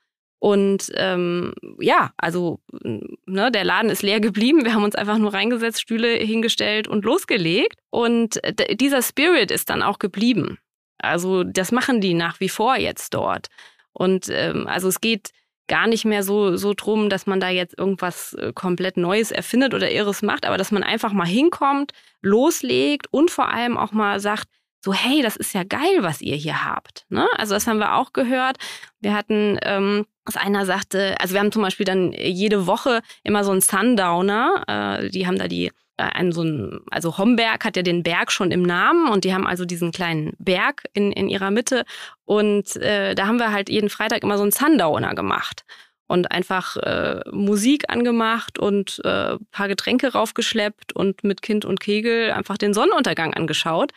[0.45, 4.63] Und ähm, ja, also ne, der Laden ist leer geblieben.
[4.63, 7.79] Wir haben uns einfach nur reingesetzt, Stühle hingestellt und losgelegt.
[7.89, 8.39] Und
[8.79, 10.60] dieser Spirit ist dann auch geblieben.
[10.99, 13.47] Also das machen die nach wie vor jetzt dort.
[13.91, 15.31] Und ähm, also es geht
[15.65, 19.73] gar nicht mehr so, so drum, dass man da jetzt irgendwas äh, komplett Neues erfindet
[19.73, 24.19] oder Irres macht, aber dass man einfach mal hinkommt, loslegt und vor allem auch mal
[24.19, 24.47] sagt,
[24.84, 27.08] so, hey, das ist ja geil, was ihr hier habt.
[27.10, 27.27] Ne?
[27.36, 28.58] Also das haben wir auch gehört.
[28.99, 33.43] Wir hatten, ähm, dass einer sagte, also wir haben zum Beispiel dann jede Woche immer
[33.43, 34.63] so einen Sundowner.
[34.67, 38.31] Äh, die haben da die äh, einen so ein, also Homberg hat ja den Berg
[38.31, 41.85] schon im Namen und die haben also diesen kleinen Berg in, in ihrer Mitte.
[42.25, 45.63] Und äh, da haben wir halt jeden Freitag immer so einen Sundowner gemacht
[46.07, 52.31] und einfach äh, Musik angemacht und äh, paar Getränke raufgeschleppt und mit Kind und Kegel
[52.31, 53.91] einfach den Sonnenuntergang angeschaut.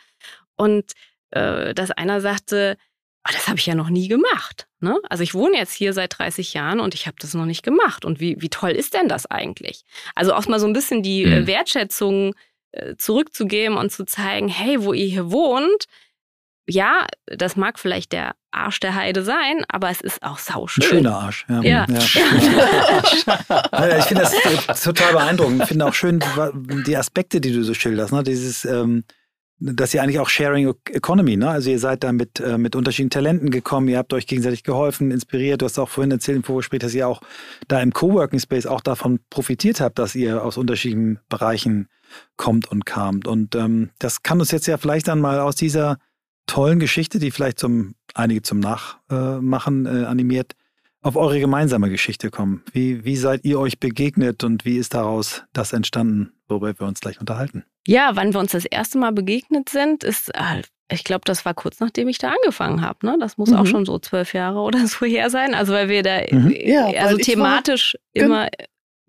[0.55, 0.93] Und
[1.31, 2.77] äh, dass einer sagte,
[3.29, 4.67] oh, das habe ich ja noch nie gemacht.
[4.79, 4.97] Ne?
[5.09, 8.05] Also ich wohne jetzt hier seit 30 Jahren und ich habe das noch nicht gemacht.
[8.05, 9.83] Und wie, wie toll ist denn das eigentlich?
[10.15, 11.47] Also auch mal so ein bisschen die äh, mhm.
[11.47, 12.35] Wertschätzung
[12.71, 15.85] äh, zurückzugeben und zu zeigen, hey, wo ihr hier wohnt,
[16.67, 20.83] ja, das mag vielleicht der Arsch der Heide sein, aber es ist auch sauschön.
[20.83, 21.61] Ein schöner Arsch, ja.
[21.61, 21.85] ja.
[21.87, 21.97] ja.
[23.97, 24.29] ich finde
[24.67, 25.63] das total beeindruckend.
[25.63, 26.23] Ich finde auch schön
[26.85, 28.13] die Aspekte, die du so schilderst.
[28.13, 28.21] Ne?
[28.23, 29.03] Dieses, ähm,
[29.59, 31.49] dass ihr eigentlich auch Sharing Economy, ne?
[31.49, 35.11] Also ihr seid da mit, äh, mit unterschiedlichen Talenten gekommen, ihr habt euch gegenseitig geholfen,
[35.11, 35.61] inspiriert.
[35.61, 37.21] Du hast auch vorhin erzählt im Vorgespräch, dass ihr auch
[37.67, 41.87] da im Coworking Space auch davon profitiert habt, dass ihr aus unterschiedlichen Bereichen
[42.37, 43.27] kommt und kamt.
[43.27, 45.97] Und ähm, das kann uns jetzt ja vielleicht dann mal aus dieser
[46.47, 50.53] tollen Geschichte, die vielleicht zum einige zum Nachmachen äh, animiert,
[51.01, 52.63] auf eure gemeinsame Geschichte kommen.
[52.71, 56.99] Wie, wie seid ihr euch begegnet und wie ist daraus das entstanden, worüber wir uns
[56.99, 57.63] gleich unterhalten?
[57.87, 60.61] Ja, wann wir uns das erste Mal begegnet sind, ist, äh,
[60.91, 63.05] ich glaube, das war kurz nachdem ich da angefangen habe.
[63.05, 63.17] Ne?
[63.19, 63.57] Das muss mhm.
[63.57, 65.53] auch schon so zwölf Jahre oder so her sein.
[65.53, 66.53] Also weil wir da mhm.
[66.55, 68.47] ja, also thematisch war, immer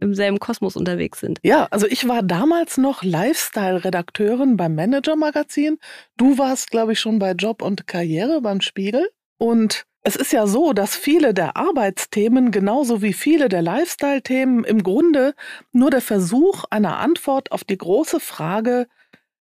[0.00, 1.38] im selben Kosmos unterwegs sind.
[1.42, 5.78] Ja, also ich war damals noch Lifestyle-Redakteurin beim Manager-Magazin.
[6.16, 9.08] Du warst, glaube ich, schon bei Job und Karriere beim Spiegel.
[9.36, 14.82] Und es ist ja so, dass viele der Arbeitsthemen genauso wie viele der Lifestyle-Themen im
[14.82, 15.34] Grunde
[15.72, 18.86] nur der Versuch einer Antwort auf die große Frage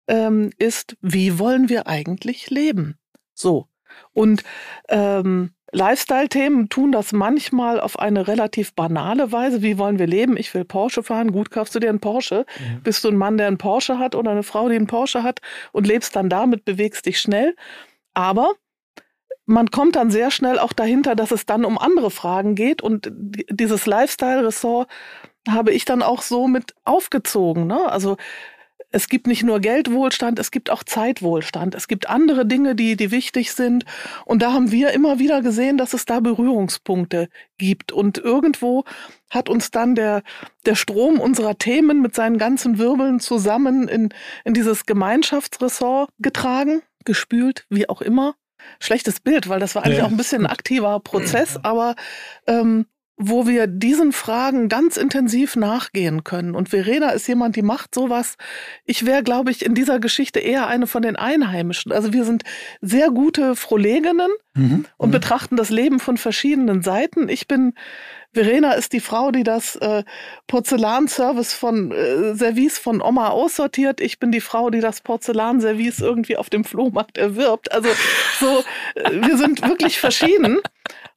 [0.08, 2.98] ähm, ist, wie wollen wir eigentlich leben?
[3.34, 3.68] So.
[4.12, 4.42] Und
[4.88, 9.62] ähm, Lifestyle-Themen tun das manchmal auf eine relativ banale Weise.
[9.62, 10.36] Wie wollen wir leben?
[10.36, 11.32] Ich will Porsche fahren.
[11.32, 12.44] Gut, kaufst du dir einen Porsche?
[12.58, 12.82] Mhm.
[12.82, 15.40] Bist du ein Mann, der einen Porsche hat oder eine Frau, die einen Porsche hat
[15.72, 17.54] und lebst dann damit, bewegst dich schnell?
[18.12, 18.52] Aber
[19.52, 23.10] man kommt dann sehr schnell auch dahinter, dass es dann um andere Fragen geht und
[23.12, 24.88] dieses Lifestyle-Ressort
[25.48, 27.66] habe ich dann auch so mit aufgezogen.
[27.66, 27.90] Ne?
[27.90, 28.16] Also
[28.92, 31.74] es gibt nicht nur Geldwohlstand, es gibt auch Zeitwohlstand.
[31.74, 33.84] Es gibt andere Dinge, die, die wichtig sind.
[34.26, 37.90] Und da haben wir immer wieder gesehen, dass es da Berührungspunkte gibt.
[37.90, 38.84] Und irgendwo
[39.30, 40.22] hat uns dann der,
[40.66, 44.10] der Strom unserer Themen mit seinen ganzen Wirbeln zusammen in,
[44.44, 48.34] in dieses Gemeinschaftsressort getragen, gespült, wie auch immer.
[48.80, 50.04] Schlechtes Bild, weil das war eigentlich ja.
[50.04, 51.94] auch ein bisschen ein aktiver Prozess, aber
[52.46, 56.54] ähm, wo wir diesen Fragen ganz intensiv nachgehen können.
[56.54, 58.36] Und Verena ist jemand, die macht sowas.
[58.84, 61.92] Ich wäre, glaube ich, in dieser Geschichte eher eine von den Einheimischen.
[61.92, 62.42] Also wir sind
[62.80, 64.86] sehr gute Froleginnen mhm.
[64.96, 65.12] und mhm.
[65.12, 67.28] betrachten das Leben von verschiedenen Seiten.
[67.28, 67.74] Ich bin
[68.34, 70.04] Verena ist die Frau, die das äh,
[70.46, 74.00] Porzellanservice von äh, Service von Oma aussortiert.
[74.00, 77.72] Ich bin die Frau, die das Porzellanservice irgendwie auf dem Flohmarkt erwirbt.
[77.72, 77.90] Also
[78.40, 78.64] so,
[78.94, 80.60] äh, wir sind wirklich verschieden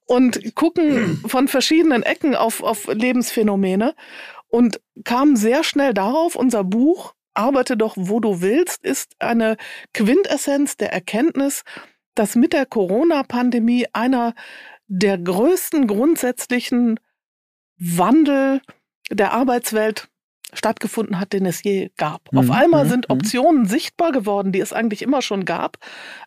[0.05, 3.95] und gucken von verschiedenen Ecken auf, auf Lebensphänomene
[4.49, 9.57] und kamen sehr schnell darauf, unser Buch Arbeite doch, wo du willst, ist eine
[9.93, 11.63] Quintessenz der Erkenntnis,
[12.15, 14.33] dass mit der Corona-Pandemie einer
[14.87, 16.99] der größten grundsätzlichen
[17.77, 18.61] Wandel
[19.11, 20.07] der Arbeitswelt
[20.57, 22.31] stattgefunden hat, den es je gab.
[22.31, 22.39] Mhm.
[22.39, 22.89] Auf einmal mhm.
[22.89, 23.15] sind mhm.
[23.15, 25.77] Optionen sichtbar geworden, die es eigentlich immer schon gab,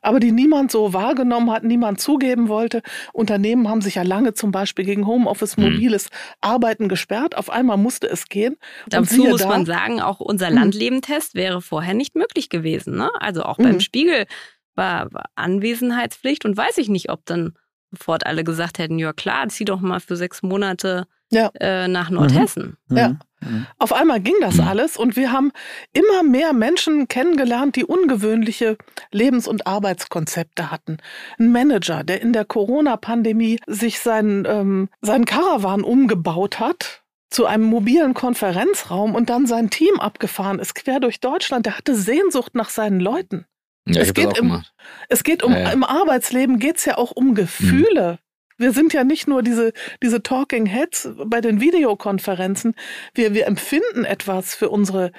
[0.02, 2.82] aber die niemand so wahrgenommen hat, niemand zugeben wollte.
[3.12, 5.64] Unternehmen haben sich ja lange zum Beispiel gegen Homeoffice, mhm.
[5.64, 6.08] mobiles
[6.40, 7.36] Arbeiten gesperrt.
[7.36, 8.56] Auf einmal musste es gehen.
[8.88, 10.48] Dazu muss da, man sagen, auch unser.
[10.50, 12.96] Landlebentest wäre vorher nicht möglich gewesen.
[12.96, 13.10] Ne?
[13.20, 13.80] Also auch beim.
[13.80, 14.26] Spiegel
[14.74, 17.54] war, war Anwesenheitspflicht und weiß ich nicht, ob dann
[17.90, 21.50] sofort alle gesagt hätten, ja klar, zieh doch mal für sechs Monate ja.
[21.60, 22.76] äh, nach Nordhessen.
[22.90, 23.16] Ja.
[23.40, 23.66] Mhm.
[23.78, 25.52] Auf einmal ging das alles und wir haben
[25.92, 28.76] immer mehr Menschen kennengelernt, die ungewöhnliche
[29.12, 30.98] Lebens- und Arbeitskonzepte hatten.
[31.38, 37.64] Ein Manager, der in der Corona-Pandemie sich seinen, ähm, seinen Caravan umgebaut hat zu einem
[37.64, 41.66] mobilen Konferenzraum und dann sein Team abgefahren ist, quer durch Deutschland.
[41.66, 43.44] Der hatte Sehnsucht nach seinen Leuten.
[43.86, 44.62] Ja, es, geht im,
[45.08, 45.70] es geht um, ja, ja.
[45.70, 48.18] im Arbeitsleben geht es ja auch um Gefühle.
[48.58, 52.74] Wir sind ja nicht nur diese, diese Talking Heads bei den Videokonferenzen.
[53.14, 55.12] Wir, wir empfinden etwas für unsere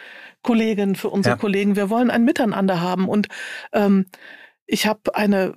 [0.43, 1.39] Kolleginnen, für unsere ja.
[1.39, 1.75] Kollegen.
[1.75, 3.07] Wir wollen ein Miteinander haben.
[3.07, 3.27] Und
[3.73, 4.05] ähm,
[4.65, 5.55] ich habe eine,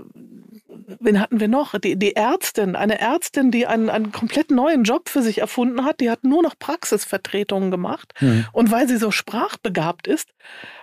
[1.01, 1.79] wen hatten wir noch?
[1.79, 6.01] Die, die Ärztin, eine Ärztin, die einen, einen komplett neuen Job für sich erfunden hat.
[6.01, 8.15] Die hat nur noch Praxisvertretungen gemacht.
[8.21, 8.47] Mhm.
[8.53, 10.31] Und weil sie so sprachbegabt ist,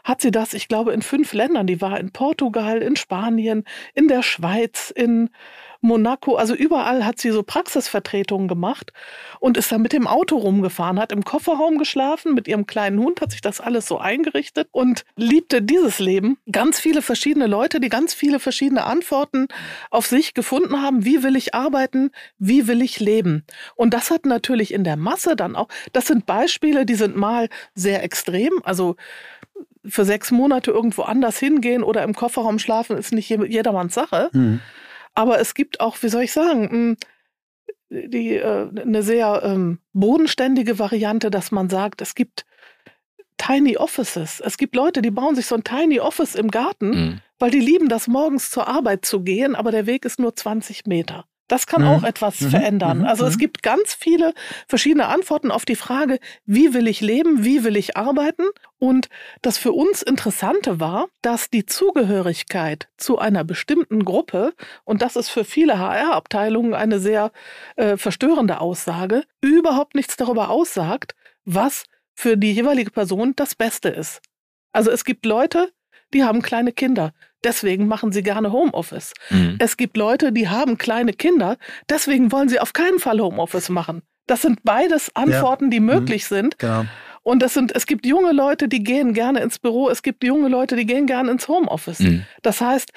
[0.04, 1.66] hat sie das, ich glaube, in fünf Ländern.
[1.66, 5.30] Die war in Portugal, in Spanien, in der Schweiz, in
[5.82, 8.92] Monaco, also überall hat sie so Praxisvertretungen gemacht
[9.40, 13.22] und ist dann mit dem Auto rumgefahren, hat im Kofferraum geschlafen mit ihrem kleinen Hund,
[13.22, 16.38] hat sich das alles so eingerichtet und liebte dieses Leben.
[16.52, 19.48] Ganz viele verschiedene Leute, die ganz viele verschiedene Antworten
[19.90, 21.06] auf sich gefunden haben.
[21.06, 22.12] Wie will ich arbeiten?
[22.38, 23.46] Wie will ich leben?
[23.76, 27.48] Und das hat natürlich in der Masse dann auch, das sind Beispiele, die sind mal
[27.74, 28.96] sehr extrem, also
[29.86, 34.30] für sechs Monate irgendwo anders hingehen oder im Kofferraum schlafen, ist nicht jedermanns Sache.
[34.34, 34.60] Mhm.
[35.14, 36.98] Aber es gibt auch, wie soll ich sagen, hm,
[37.90, 42.46] die, äh, eine sehr ähm, bodenständige Variante, dass man sagt, es gibt
[43.38, 44.42] Tiny Offices.
[44.42, 47.22] Es gibt Leute, die bauen sich so ein Tiny Office im Garten, mhm.
[47.40, 50.86] weil die lieben das, morgens zur Arbeit zu gehen, aber der Weg ist nur 20
[50.86, 51.26] Meter.
[51.50, 51.88] Das kann mhm.
[51.90, 52.52] auch etwas mhm.
[52.52, 53.00] verändern.
[53.00, 53.06] Mhm.
[53.06, 53.40] Also es mhm.
[53.40, 54.34] gibt ganz viele
[54.68, 58.44] verschiedene Antworten auf die Frage, wie will ich leben, wie will ich arbeiten?
[58.78, 59.10] Und
[59.42, 64.54] das für uns Interessante war, dass die Zugehörigkeit zu einer bestimmten Gruppe,
[64.86, 67.32] und das ist für viele HR-Abteilungen eine sehr
[67.76, 74.22] äh, verstörende Aussage, überhaupt nichts darüber aussagt, was für die jeweilige Person das Beste ist.
[74.72, 75.72] Also es gibt Leute,
[76.14, 77.14] die haben kleine Kinder.
[77.44, 79.14] Deswegen machen sie gerne Homeoffice.
[79.30, 79.56] Mhm.
[79.60, 81.58] Es gibt Leute, die haben kleine Kinder.
[81.90, 84.02] Deswegen wollen sie auf keinen Fall Homeoffice machen.
[84.28, 85.70] Das sind beides Antworten, ja.
[85.72, 86.36] die möglich mhm.
[86.36, 86.60] sind.
[86.60, 86.86] Genau.
[87.24, 90.48] Und das sind, es gibt junge Leute, die gehen gerne ins Büro, es gibt junge
[90.48, 92.00] Leute, die gehen gerne ins Homeoffice.
[92.00, 92.26] Mhm.
[92.42, 92.92] Das heißt,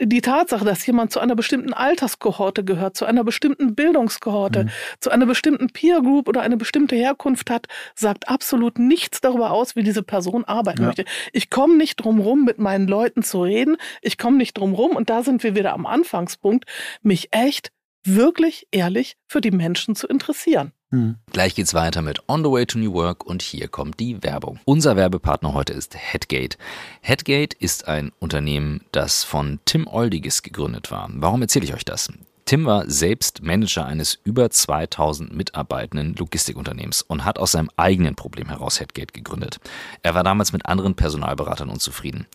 [0.00, 4.70] die Tatsache, dass jemand zu einer bestimmten Alterskohorte gehört, zu einer bestimmten Bildungskohorte, mhm.
[5.00, 9.76] zu einer bestimmten Peer Group oder eine bestimmte Herkunft hat, sagt absolut nichts darüber aus,
[9.76, 10.86] wie diese Person arbeiten ja.
[10.86, 11.04] möchte.
[11.32, 13.76] Ich komme nicht drum rum, mit meinen Leuten zu reden.
[14.02, 16.64] Ich komme nicht drum rum, und da sind wir wieder am Anfangspunkt,
[17.02, 17.70] mich echt
[18.04, 20.72] wirklich ehrlich für die Menschen zu interessieren.
[20.94, 21.16] Mhm.
[21.32, 24.60] Gleich geht's weiter mit On the Way to New Work und hier kommt die Werbung.
[24.64, 26.56] Unser Werbepartner heute ist Headgate.
[27.00, 31.10] Headgate ist ein Unternehmen, das von Tim Oldiges gegründet war.
[31.14, 32.10] Warum erzähle ich euch das?
[32.46, 38.48] Tim war selbst Manager eines über 2000 mitarbeitenden Logistikunternehmens und hat aus seinem eigenen Problem
[38.48, 39.60] heraus Headgate gegründet.
[40.02, 42.26] Er war damals mit anderen Personalberatern unzufrieden.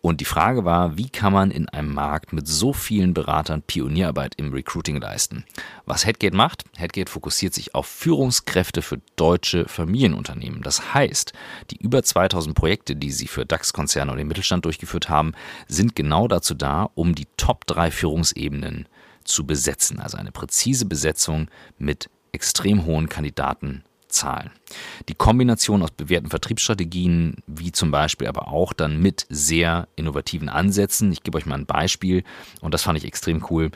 [0.00, 4.34] Und die Frage war, wie kann man in einem Markt mit so vielen Beratern Pionierarbeit
[4.36, 5.44] im Recruiting leisten?
[5.86, 6.64] Was Headgate macht?
[6.76, 10.62] Headgate fokussiert sich auf Führungskräfte für deutsche Familienunternehmen.
[10.62, 11.32] Das heißt,
[11.72, 15.32] die über 2000 Projekte, die sie für DAX-Konzerne und den Mittelstand durchgeführt haben,
[15.66, 18.86] sind genau dazu da, um die Top 3 Führungsebenen
[19.28, 20.00] zu besetzen.
[20.00, 24.50] Also eine präzise Besetzung mit extrem hohen Kandidatenzahlen.
[25.08, 31.12] Die Kombination aus bewährten Vertriebsstrategien, wie zum Beispiel aber auch dann mit sehr innovativen Ansätzen.
[31.12, 32.24] Ich gebe euch mal ein Beispiel
[32.60, 33.70] und das fand ich extrem cool.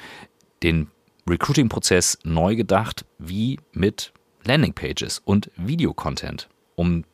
[0.63, 0.89] Den
[1.29, 4.13] Recruiting-Prozess neu gedacht, wie mit
[4.45, 7.05] Landingpages und Videocontent, um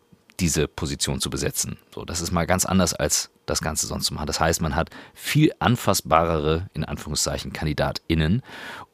[0.40, 1.79] diese Position zu besetzen.
[1.94, 4.26] So, das ist mal ganz anders als das Ganze sonst zu machen.
[4.26, 8.42] Das heißt, man hat viel anfassbarere, in Anführungszeichen, KandidatInnen,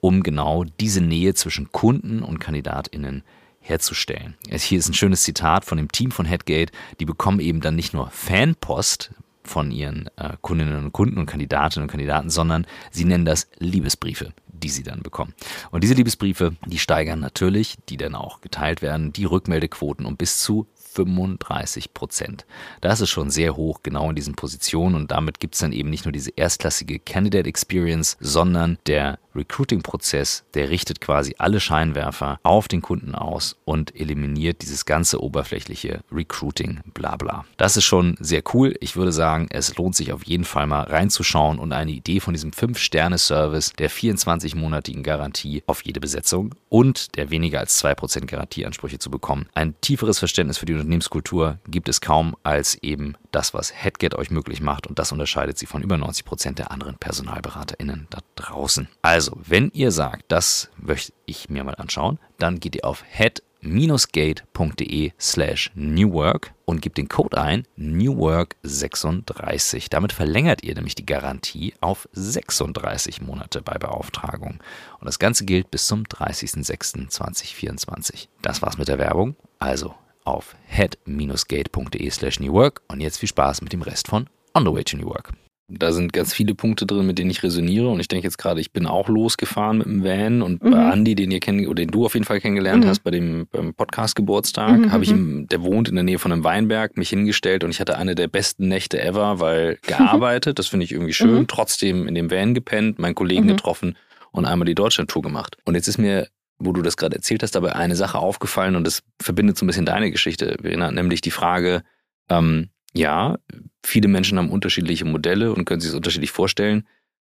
[0.01, 3.23] um genau diese Nähe zwischen Kunden und KandidatInnen
[3.61, 4.37] herzustellen.
[4.51, 6.73] Hier ist ein schönes Zitat von dem Team von Headgate.
[7.01, 9.13] Die bekommen eben dann nicht nur Fanpost
[9.43, 14.33] von ihren äh, Kundinnen und Kunden und Kandidatinnen und Kandidaten, sondern sie nennen das Liebesbriefe
[14.65, 15.35] die sie dann bekommen.
[15.71, 20.41] Und diese Liebesbriefe, die steigern natürlich, die dann auch geteilt werden, die Rückmeldequoten um bis
[20.41, 22.47] zu 35 Prozent.
[22.81, 25.91] Das ist schon sehr hoch, genau in diesen Positionen und damit gibt es dann eben
[25.91, 32.69] nicht nur diese erstklassige Candidate Experience, sondern der Recruiting-Prozess, der richtet quasi alle Scheinwerfer auf
[32.69, 37.45] den Kunden aus und eliminiert dieses ganze oberflächliche Recruiting, bla bla.
[37.57, 38.75] Das ist schon sehr cool.
[38.81, 42.35] Ich würde sagen, es lohnt sich auf jeden Fall mal reinzuschauen und eine Idee von
[42.35, 49.11] diesem 5-Sterne-Service der 24-monatigen Garantie auf jede Besetzung und der weniger als 2% Garantieansprüche zu
[49.11, 49.47] bekommen.
[49.55, 54.31] Ein tieferes Verständnis für die Unternehmenskultur gibt es kaum als eben das, was Headget euch
[54.31, 58.89] möglich macht und das unterscheidet sie von über 90% der anderen PersonalberaterInnen da draußen.
[59.03, 63.03] Also also, wenn ihr sagt, das möchte ich mir mal anschauen, dann geht ihr auf
[63.09, 69.87] head-gate.de slash newwork und gebt den Code ein newwork36.
[69.89, 74.63] Damit verlängert ihr nämlich die Garantie auf 36 Monate bei Beauftragung.
[75.01, 78.29] Und das Ganze gilt bis zum 30.06.2024.
[78.43, 79.37] Das war's mit der Werbung.
[79.59, 84.73] Also auf head-gate.de slash newwork und jetzt viel Spaß mit dem Rest von On the
[84.75, 85.33] Way to New Work
[85.69, 87.89] da sind ganz viele Punkte drin, mit denen ich resoniere.
[87.89, 90.71] Und ich denke jetzt gerade, ich bin auch losgefahren mit dem Van und mhm.
[90.71, 92.89] bei Andy, den ihr kennt, oder den du auf jeden Fall kennengelernt mhm.
[92.89, 93.47] hast, bei dem
[93.77, 94.93] Podcast-Geburtstag, mhm.
[94.93, 97.81] habe ich, im, der wohnt in der Nähe von einem Weinberg, mich hingestellt und ich
[97.81, 101.47] hatte eine der besten Nächte ever, weil gearbeitet, das finde ich irgendwie schön, mhm.
[101.47, 103.49] trotzdem in dem Van gepennt, meinen Kollegen mhm.
[103.49, 103.97] getroffen
[104.33, 105.57] und einmal die Deutschland-Tour gemacht.
[105.65, 106.29] Und jetzt ist mir
[106.61, 109.67] wo du das gerade erzählt hast, dabei eine Sache aufgefallen und das verbindet so ein
[109.67, 111.83] bisschen deine Geschichte, Verena, nämlich die Frage,
[112.31, 113.39] ähm, ja,
[113.85, 116.87] viele Menschen haben unterschiedliche Modelle und können sich das unterschiedlich vorstellen.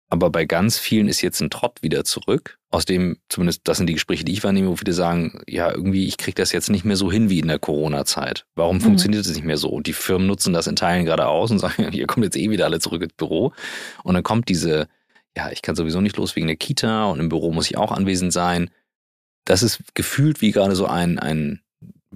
[0.08, 3.88] Aber bei ganz vielen ist jetzt ein Trott wieder zurück, aus dem, zumindest das sind
[3.88, 6.84] die Gespräche, die ich wahrnehme, wo viele sagen, ja, irgendwie, ich kriege das jetzt nicht
[6.84, 8.46] mehr so hin wie in der Corona-Zeit.
[8.54, 8.82] Warum mhm.
[8.82, 9.68] funktioniert es nicht mehr so?
[9.68, 12.50] Und die Firmen nutzen das in Teilen gerade aus und sagen, hier kommt jetzt eh
[12.50, 13.52] wieder alle zurück ins Büro.
[14.04, 14.86] Und dann kommt diese,
[15.36, 17.90] ja, ich kann sowieso nicht los wegen der Kita und im Büro muss ich auch
[17.90, 18.70] anwesend sein.
[19.44, 21.60] Das ist gefühlt wie gerade so ein, ein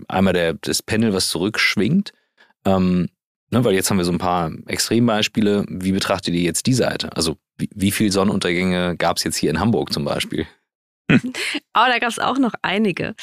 [0.07, 2.13] einmal der, das Panel, was zurückschwingt.
[2.65, 3.09] Ähm,
[3.53, 5.65] Ne, weil jetzt haben wir so ein paar Extrembeispiele.
[5.69, 7.15] Wie betrachtet ihr jetzt die Seite?
[7.17, 10.47] Also wie, wie viele Sonnenuntergänge gab es jetzt hier in Hamburg zum Beispiel?
[11.73, 13.15] Aber da gab es auch noch einige.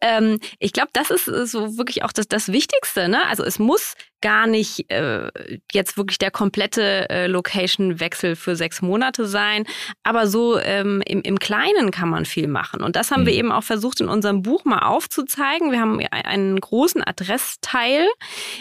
[0.00, 3.08] Ähm, ich glaube, das ist so wirklich auch das, das Wichtigste.
[3.08, 3.24] Ne?
[3.28, 3.94] Also es muss
[4.26, 5.30] gar nicht äh,
[5.70, 9.64] jetzt wirklich der komplette äh, Location-Wechsel für sechs Monate sein,
[10.02, 12.82] aber so ähm, im, im Kleinen kann man viel machen.
[12.82, 13.26] Und das haben mhm.
[13.26, 15.70] wir eben auch versucht in unserem Buch mal aufzuzeigen.
[15.70, 18.08] Wir haben einen großen Adressteil,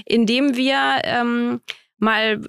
[0.06, 1.62] in dem wir ähm,
[1.98, 2.42] mal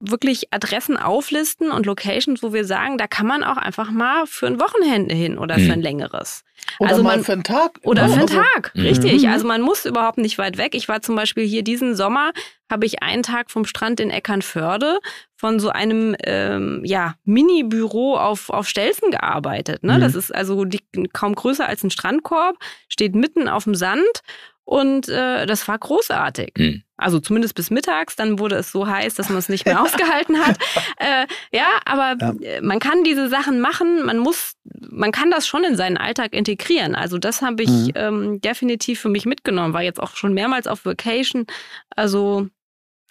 [0.00, 4.46] wirklich Adressen auflisten und Locations, wo wir sagen, da kann man auch einfach mal für
[4.46, 5.70] ein Wochenende hin oder für mhm.
[5.72, 6.44] ein längeres.
[6.78, 7.80] Oder also mal man, für einen Tag.
[7.82, 8.82] Oder für einen Tag, mhm.
[8.82, 9.22] richtig.
[9.22, 9.30] Mhm.
[9.30, 10.74] Also man muss überhaupt nicht weit weg.
[10.74, 12.32] Ich war zum Beispiel hier diesen Sommer,
[12.70, 14.98] habe ich einen Tag vom Strand in Eckernförde
[15.34, 19.82] von so einem ähm, ja, Mini-Büro auf, auf Stelzen gearbeitet.
[19.82, 19.96] Ne?
[19.96, 20.00] Mhm.
[20.00, 20.82] Das ist also die,
[21.12, 22.56] kaum größer als ein Strandkorb,
[22.88, 24.22] steht mitten auf dem Sand
[24.64, 26.52] und äh, das war großartig.
[26.98, 30.38] Also zumindest bis mittags, dann wurde es so heiß, dass man es nicht mehr ausgehalten
[30.44, 30.58] hat.
[30.98, 32.32] Äh, ja, aber ja.
[32.40, 34.52] Äh, man kann diese Sachen machen, man muss,
[34.90, 36.94] man kann das schon in seinen Alltag integrieren.
[36.94, 37.92] Also das habe ich mhm.
[37.94, 41.46] ähm, definitiv für mich mitgenommen, war jetzt auch schon mehrmals auf Vacation.
[41.94, 42.48] Also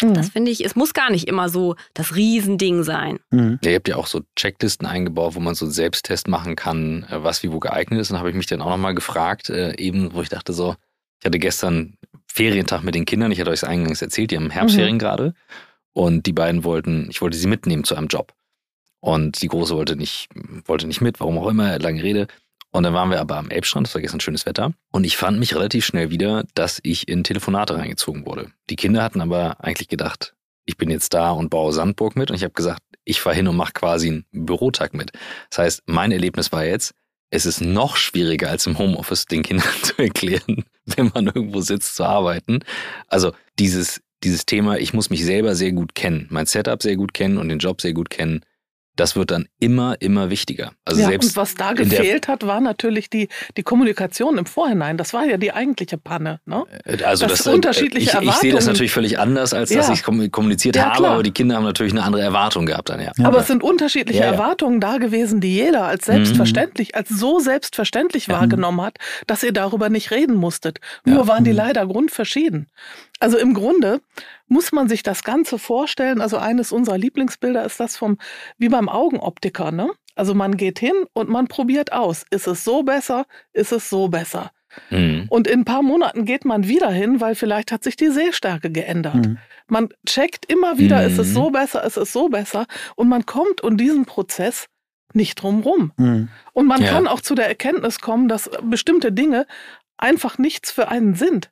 [0.01, 0.13] Mhm.
[0.13, 3.19] Das finde ich, es muss gar nicht immer so das Riesending sein.
[3.31, 3.59] Mhm.
[3.63, 7.03] Ja, ihr habt ja auch so Checklisten eingebaut, wo man so einen Selbsttest machen kann,
[7.09, 8.11] äh, was wie wo geeignet ist.
[8.11, 10.75] Und habe ich mich dann auch nochmal gefragt, äh, eben, wo ich dachte so,
[11.19, 11.97] ich hatte gestern
[12.37, 14.99] Ferientag mit den Kindern, ich hatte euch es eingangs erzählt, die haben Herbstferien mhm.
[14.99, 15.33] gerade.
[15.93, 18.33] Und die beiden wollten, ich wollte sie mitnehmen zu einem Job.
[18.99, 20.29] Und die Große wollte nicht,
[20.65, 22.27] wollte nicht mit, warum auch immer, lange Rede.
[22.71, 24.73] Und dann waren wir aber am Elbstrand, es war gestern schönes Wetter.
[24.91, 28.51] Und ich fand mich relativ schnell wieder, dass ich in Telefonate reingezogen wurde.
[28.69, 32.29] Die Kinder hatten aber eigentlich gedacht, ich bin jetzt da und baue Sandburg mit.
[32.29, 35.11] Und ich habe gesagt, ich fahre hin und mache quasi einen Bürotag mit.
[35.49, 36.93] Das heißt, mein Erlebnis war jetzt,
[37.29, 41.95] es ist noch schwieriger als im Homeoffice den Kindern zu erklären, wenn man irgendwo sitzt
[41.95, 42.59] zu arbeiten.
[43.07, 47.13] Also dieses, dieses Thema, ich muss mich selber sehr gut kennen, mein Setup sehr gut
[47.13, 48.41] kennen und den Job sehr gut kennen,
[48.99, 50.71] das wird dann immer, immer wichtiger.
[50.83, 54.97] Also ja, selbst und was da gefehlt hat, war natürlich die, die Kommunikation im Vorhinein.
[54.97, 56.39] Das war ja die eigentliche Panne.
[56.45, 56.65] Ne?
[56.83, 58.33] Äh, also das, das unterschiedliche ich, Erwartungen.
[58.33, 59.93] Ich sehe das natürlich völlig anders, als dass ja.
[59.93, 61.13] ich kommuniziert ja, habe, klar.
[61.13, 63.11] aber die Kinder haben natürlich eine andere Erwartung gehabt dann, ja.
[63.23, 66.99] Aber es sind unterschiedliche Erwartungen da gewesen, die jeder als selbstverständlich, mhm.
[66.99, 70.79] als so selbstverständlich wahrgenommen hat, dass ihr darüber nicht reden musstet.
[71.05, 71.57] Nur waren die mhm.
[71.57, 72.67] leider grundverschieden.
[73.19, 74.01] Also im Grunde
[74.47, 76.21] muss man sich das Ganze vorstellen.
[76.21, 78.17] Also eines unserer Lieblingsbilder ist das vom,
[78.57, 79.91] wie beim Augenoptiker, ne?
[80.15, 82.25] Also man geht hin und man probiert aus.
[82.31, 83.25] Ist es so besser?
[83.53, 84.51] Ist es so besser?
[84.89, 85.25] Mhm.
[85.29, 88.71] Und in ein paar Monaten geht man wieder hin, weil vielleicht hat sich die Sehstärke
[88.71, 89.27] geändert.
[89.27, 89.37] Mhm.
[89.67, 91.07] Man checkt immer wieder, mhm.
[91.07, 92.65] ist es so besser, ist es so besser?
[92.95, 94.67] Und man kommt um diesen Prozess
[95.13, 95.91] nicht drumrum.
[95.97, 96.29] Mhm.
[96.53, 96.89] Und man ja.
[96.89, 99.45] kann auch zu der Erkenntnis kommen, dass bestimmte Dinge
[99.97, 101.49] einfach nichts für einen sind.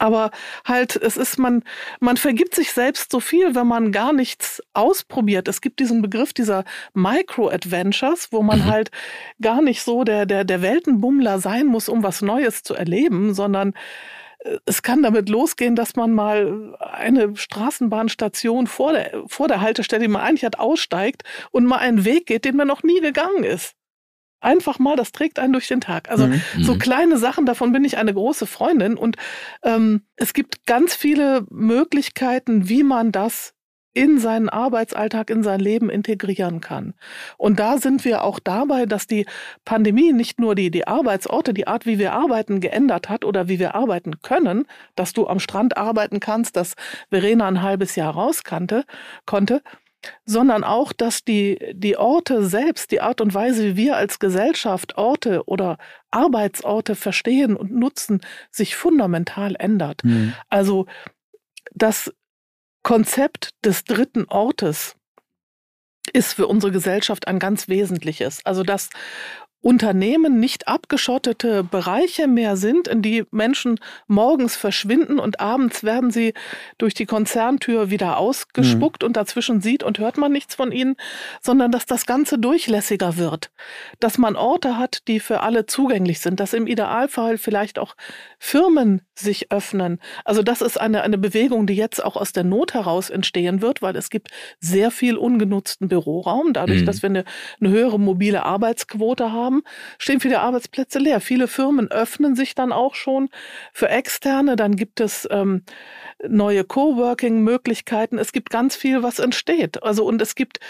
[0.00, 0.30] Aber
[0.64, 1.62] halt, es ist, man,
[2.00, 5.46] man vergibt sich selbst so viel, wenn man gar nichts ausprobiert.
[5.46, 8.64] Es gibt diesen Begriff dieser Micro-Adventures, wo man mhm.
[8.64, 8.90] halt
[9.42, 13.74] gar nicht so der, der, der Weltenbummler sein muss, um was Neues zu erleben, sondern
[14.38, 20.02] äh, es kann damit losgehen, dass man mal eine Straßenbahnstation vor der, vor der Haltestelle,
[20.02, 23.44] die man eigentlich hat, aussteigt und mal einen Weg geht, den man noch nie gegangen
[23.44, 23.74] ist.
[24.40, 26.10] Einfach mal, das trägt einen durch den Tag.
[26.10, 26.42] Also mhm.
[26.58, 26.78] so mhm.
[26.78, 28.96] kleine Sachen, davon bin ich eine große Freundin.
[28.96, 29.16] Und
[29.62, 33.54] ähm, es gibt ganz viele Möglichkeiten, wie man das
[33.92, 36.94] in seinen Arbeitsalltag, in sein Leben integrieren kann.
[37.36, 39.26] Und da sind wir auch dabei, dass die
[39.64, 43.58] Pandemie nicht nur die, die Arbeitsorte, die Art, wie wir arbeiten, geändert hat oder wie
[43.58, 46.74] wir arbeiten können, dass du am Strand arbeiten kannst, dass
[47.08, 48.84] Verena ein halbes Jahr rauskannte,
[49.26, 49.60] konnte,
[50.24, 54.96] sondern auch, dass die, die Orte selbst, die Art und Weise, wie wir als Gesellschaft
[54.96, 55.78] Orte oder
[56.10, 60.02] Arbeitsorte verstehen und nutzen, sich fundamental ändert.
[60.04, 60.34] Mhm.
[60.48, 60.86] Also
[61.72, 62.12] das
[62.82, 64.96] Konzept des dritten Ortes
[66.12, 68.40] ist für unsere Gesellschaft ein ganz wesentliches.
[68.44, 68.88] Also dass
[69.62, 76.32] Unternehmen nicht abgeschottete Bereiche mehr sind, in die Menschen morgens verschwinden und abends werden sie
[76.78, 79.08] durch die Konzerntür wieder ausgespuckt mhm.
[79.08, 80.96] und dazwischen sieht und hört man nichts von ihnen,
[81.42, 83.50] sondern dass das Ganze durchlässiger wird,
[83.98, 87.96] dass man Orte hat, die für alle zugänglich sind, dass im Idealfall vielleicht auch
[88.38, 90.00] Firmen sich öffnen.
[90.24, 93.82] Also das ist eine, eine Bewegung, die jetzt auch aus der Not heraus entstehen wird,
[93.82, 96.86] weil es gibt sehr viel ungenutzten Büroraum, dadurch, mhm.
[96.86, 97.24] dass wir eine,
[97.60, 99.62] eine höhere mobile Arbeitsquote haben
[99.98, 101.20] stehen viele Arbeitsplätze leer.
[101.20, 103.28] Viele Firmen öffnen sich dann auch schon
[103.72, 104.56] für Externe.
[104.56, 105.62] Dann gibt es ähm,
[106.26, 108.18] neue Coworking-Möglichkeiten.
[108.18, 109.82] Es gibt ganz viel, was entsteht.
[109.82, 110.60] Also und es gibt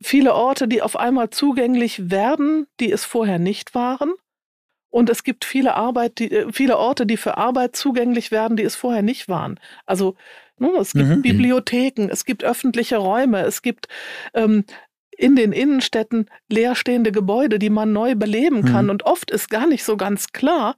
[0.00, 4.12] viele Orte, die auf einmal zugänglich werden, die es vorher nicht waren.
[4.92, 8.62] Und es gibt viele Arbeit, die, äh, viele Orte, die für Arbeit zugänglich werden, die
[8.62, 9.58] es vorher nicht waren.
[9.86, 10.16] Also
[10.58, 11.22] ne, es gibt mhm.
[11.22, 13.88] Bibliotheken, es gibt öffentliche Räume, es gibt
[14.34, 14.64] ähm,
[15.16, 18.84] in den Innenstädten leerstehende Gebäude, die man neu beleben kann.
[18.84, 18.90] Mhm.
[18.90, 20.76] Und oft ist gar nicht so ganz klar,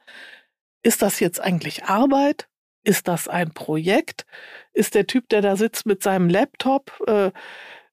[0.85, 2.47] ist das jetzt eigentlich Arbeit?
[2.85, 4.27] Ist das ein Projekt?
[4.75, 7.33] Ist der Typ, der da sitzt mit seinem Laptop, äh,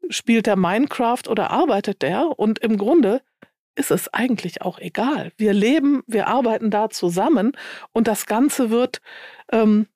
[0.09, 2.37] spielt der Minecraft oder arbeitet der?
[2.37, 3.21] Und im Grunde
[3.75, 5.31] ist es eigentlich auch egal.
[5.37, 7.53] Wir leben, wir arbeiten da zusammen
[7.93, 9.01] und das Ganze wird
[9.51, 9.87] ähm,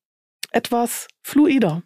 [0.52, 1.84] etwas fluider.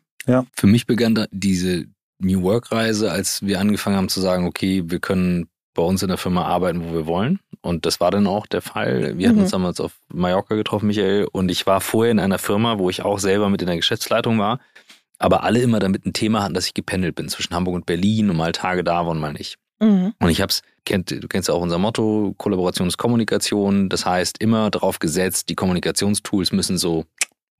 [0.54, 1.86] Für mich begann da diese
[2.20, 6.18] New Work-Reise, als wir angefangen haben zu sagen, okay, wir können bei uns in der
[6.18, 7.40] Firma arbeiten, wo wir wollen.
[7.62, 9.18] Und das war dann auch der Fall.
[9.18, 9.44] Wir hatten Mhm.
[9.44, 11.28] uns damals auf Mallorca getroffen, Michael.
[11.32, 14.38] Und ich war vorher in einer Firma, wo ich auch selber mit in der Geschäftsleitung
[14.40, 14.60] war.
[15.18, 18.30] Aber alle immer damit ein Thema hatten, dass ich gependelt bin zwischen Hamburg und Berlin
[18.30, 19.56] und mal Tage da war und mal nicht.
[19.80, 20.14] Mhm.
[20.20, 23.90] Und ich hab's, kennt, du kennst auch unser Motto, Kollaboration ist Kommunikation.
[23.90, 27.06] Das heißt, immer darauf gesetzt, die Kommunikationstools müssen so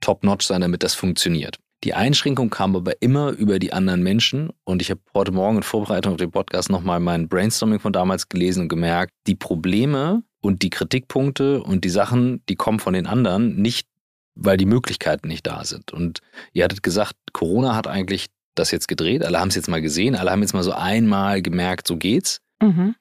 [0.02, 1.58] top-notch sein, damit das funktioniert.
[1.84, 5.64] Die Einschränkung kam aber immer über die anderen Menschen und ich habe heute Morgen in
[5.64, 10.62] Vorbereitung auf den Podcast nochmal mein Brainstorming von damals gelesen und gemerkt, die Probleme und
[10.62, 13.88] die Kritikpunkte und die Sachen, die kommen von den anderen, nicht
[14.36, 15.94] weil die Möglichkeiten nicht da sind.
[15.94, 16.20] Und
[16.52, 18.26] ihr hattet gesagt, Corona hat eigentlich
[18.56, 21.42] das jetzt gedreht, alle haben es jetzt mal gesehen, alle haben jetzt mal so einmal
[21.42, 22.42] gemerkt, so geht's.
[22.62, 22.96] Mhm.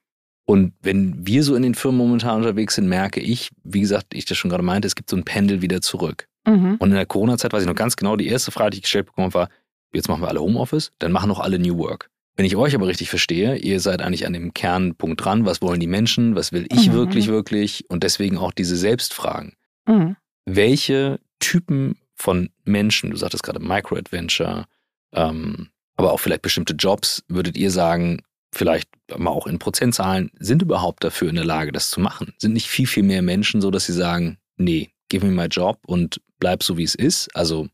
[0.51, 4.25] Und wenn wir so in den Firmen momentan unterwegs sind, merke ich, wie gesagt, ich
[4.25, 6.27] das schon gerade meinte, es gibt so ein Pendel wieder zurück.
[6.47, 6.77] Mhm.
[6.79, 9.05] Und in der Corona-Zeit weiß ich noch ganz genau, die erste Frage, die ich gestellt
[9.05, 9.49] bekommen habe, war,
[9.93, 12.09] jetzt machen wir alle Homeoffice, dann machen auch alle New Work.
[12.35, 15.81] Wenn ich euch aber richtig verstehe, ihr seid eigentlich an dem Kernpunkt dran, was wollen
[15.81, 16.93] die Menschen, was will ich Mhm.
[16.95, 19.53] wirklich, wirklich und deswegen auch diese Selbstfragen.
[19.87, 20.17] Mhm.
[20.47, 24.65] Welche Typen von Menschen, du sagtest gerade Micro-Adventure,
[25.13, 28.23] ähm, aber auch vielleicht bestimmte Jobs, würdet ihr sagen,
[28.53, 32.35] vielleicht mal auch in Prozentzahlen, sind überhaupt dafür in der Lage, das zu machen?
[32.39, 35.79] Sind nicht viel, viel mehr Menschen so, dass sie sagen, nee, give me my job
[35.87, 37.29] und bleib so, wie es ist?
[37.35, 37.69] Also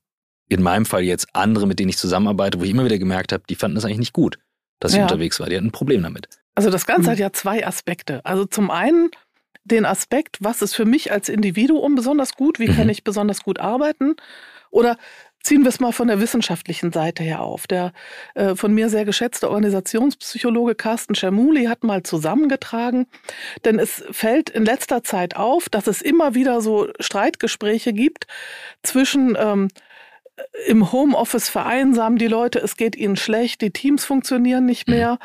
[0.48, 3.44] in meinem Fall jetzt andere, mit denen ich zusammenarbeite, wo ich immer wieder gemerkt habe,
[3.48, 4.38] die fanden das eigentlich nicht gut,
[4.80, 5.04] dass ich Ja.
[5.04, 5.48] unterwegs war.
[5.48, 6.28] Die hatten ein Problem damit.
[6.54, 7.12] Also das Ganze Mhm.
[7.12, 8.24] hat ja zwei Aspekte.
[8.24, 9.10] Also zum einen
[9.64, 12.76] den Aspekt, was ist für mich als Individuum besonders gut, wie Mhm.
[12.76, 14.14] kann ich besonders gut arbeiten?
[14.70, 14.98] Oder
[15.44, 17.66] ziehen wir es mal von der wissenschaftlichen Seite her auf.
[17.68, 17.92] Der
[18.34, 23.06] äh, von mir sehr geschätzte Organisationspsychologe Carsten Schermuli hat mal zusammengetragen,
[23.64, 28.26] denn es fällt in letzter Zeit auf, dass es immer wieder so Streitgespräche gibt
[28.82, 29.68] zwischen ähm,
[30.66, 35.18] im Homeoffice vereinsamen die Leute, es geht ihnen schlecht, die Teams funktionieren nicht mehr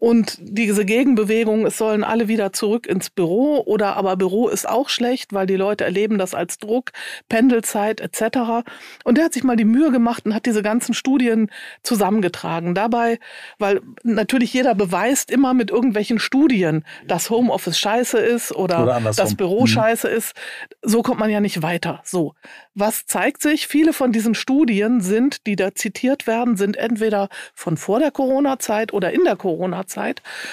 [0.00, 4.88] und diese Gegenbewegung, es sollen alle wieder zurück ins Büro oder aber Büro ist auch
[4.88, 6.92] schlecht, weil die Leute erleben das als Druck,
[7.28, 8.64] Pendelzeit etc.
[9.04, 11.50] Und der hat sich mal die Mühe gemacht und hat diese ganzen Studien
[11.82, 12.74] zusammengetragen.
[12.74, 13.18] Dabei,
[13.58, 19.22] weil natürlich jeder beweist immer mit irgendwelchen Studien, dass Homeoffice scheiße ist oder, Oder andersrum.
[19.24, 19.66] das Büro Mhm.
[19.66, 20.32] scheiße ist.
[20.80, 22.00] So kommt man ja nicht weiter.
[22.04, 22.34] So.
[22.74, 23.66] Was zeigt sich?
[23.66, 28.94] Viele von diesen Studien sind, die da zitiert werden, sind entweder von vor der Corona-Zeit
[28.94, 29.89] oder in der Corona-Zeit.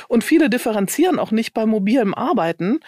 [0.08, 2.80] Und viele differenzieren auch nicht beim mobilen Arbeiten,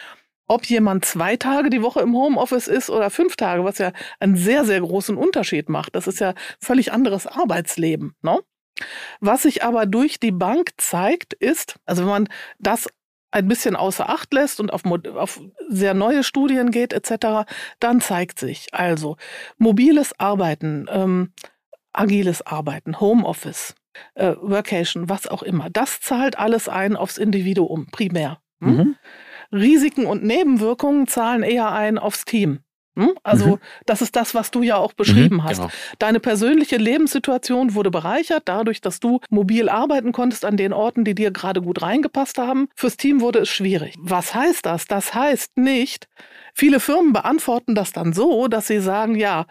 [0.48, 4.36] ob jemand zwei Tage die Woche im Homeoffice ist oder fünf Tage, was ja einen
[4.36, 5.96] sehr, sehr großen Unterschied macht.
[5.96, 8.16] Das ist ja völlig anderes Arbeitsleben.
[8.24, 8.40] Ne?
[9.20, 12.88] Was sich aber durch die Bank zeigt, ist, also wenn man das
[13.32, 17.48] ein bisschen außer Acht lässt und auf, auf sehr neue Studien geht etc.,
[17.80, 19.18] dann zeigt sich also
[19.58, 21.32] mobiles Arbeiten, ähm,
[21.94, 23.76] agiles Arbeiten, Homeoffice,
[24.16, 28.40] äh, Workation, was auch immer, das zahlt alles ein aufs Individuum primär.
[28.62, 28.76] Hm?
[28.76, 28.96] Mhm.
[29.52, 32.60] Risiken und Nebenwirkungen zahlen eher ein aufs Team.
[32.96, 33.14] Hm?
[33.24, 33.60] Also Mhm.
[33.86, 35.58] das ist das, was du ja auch beschrieben Mhm, hast.
[35.58, 35.70] genau.
[36.00, 41.16] Deine persönliche Lebenssituation wurde bereichert dadurch, dass du mobil arbeiten konntest an den Orten, die
[41.16, 42.68] dir gerade gut reingepasst haben.
[42.76, 43.96] Fürs Team wurde es schwierig.
[44.00, 44.86] Was heißt das?
[44.86, 46.08] Das heißt nicht,
[46.54, 49.46] viele Firmen beantworten das dann so, dass sie sagen, ja,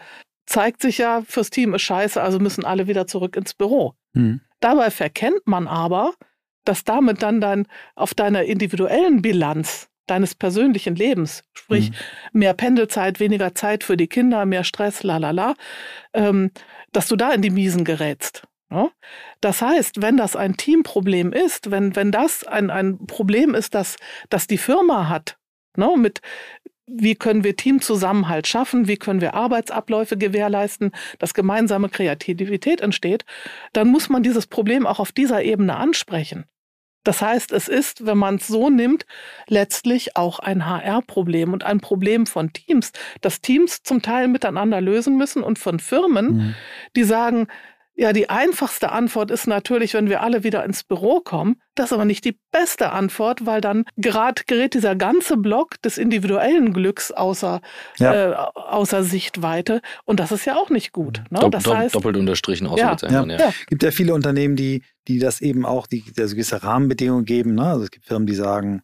[0.45, 3.95] zeigt sich ja, fürs Team ist scheiße, also müssen alle wieder zurück ins Büro.
[4.13, 4.41] Mhm.
[4.59, 6.13] Dabei verkennt man aber,
[6.65, 11.91] dass damit dann dann auf deiner individuellen Bilanz deines persönlichen Lebens, sprich
[12.33, 15.53] mehr Pendelzeit, weniger Zeit für die Kinder, mehr Stress, la la la,
[16.13, 16.51] ähm,
[16.91, 18.43] dass du da in die Miesen gerätst.
[18.71, 18.89] Ja?
[19.41, 23.97] Das heißt, wenn das ein Teamproblem ist, wenn, wenn das ein, ein Problem ist, das,
[24.29, 25.37] das die Firma hat,
[25.77, 26.21] ne, mit
[26.91, 33.25] wie können wir Teamzusammenhalt schaffen, wie können wir Arbeitsabläufe gewährleisten, dass gemeinsame Kreativität entsteht,
[33.73, 36.45] dann muss man dieses Problem auch auf dieser Ebene ansprechen.
[37.05, 39.05] Das heißt, es ist, wenn man es so nimmt,
[39.47, 45.15] letztlich auch ein HR-Problem und ein Problem von Teams, dass Teams zum Teil miteinander lösen
[45.17, 46.55] müssen und von Firmen, Mhm.
[46.95, 47.47] die sagen,
[47.99, 51.57] Ja, die einfachste Antwort ist natürlich, wenn wir alle wieder ins Büro kommen.
[51.75, 55.97] Das ist aber nicht die beste Antwort, weil dann gerade gerät dieser ganze Block des
[55.97, 57.59] individuellen Glücks außer,
[57.97, 58.31] ja.
[58.31, 59.81] äh, außer Sichtweite.
[60.05, 61.23] Und das ist ja auch nicht gut.
[61.29, 61.39] Ne?
[61.39, 63.37] Dopp, das heißt, doppelt unterstrichen außer ja, ja.
[63.37, 63.53] ja.
[63.67, 67.55] gibt ja viele Unternehmen, die, die das eben auch, die also gewisse Rahmenbedingungen geben.
[67.55, 67.65] Ne?
[67.65, 68.81] Also es gibt Firmen, die sagen,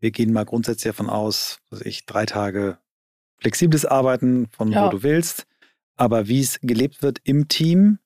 [0.00, 2.78] wir gehen mal grundsätzlich davon aus, dass ich drei Tage
[3.38, 5.46] flexibles Arbeiten von wo du willst.
[5.94, 8.00] Aber wie es gelebt wird im Team,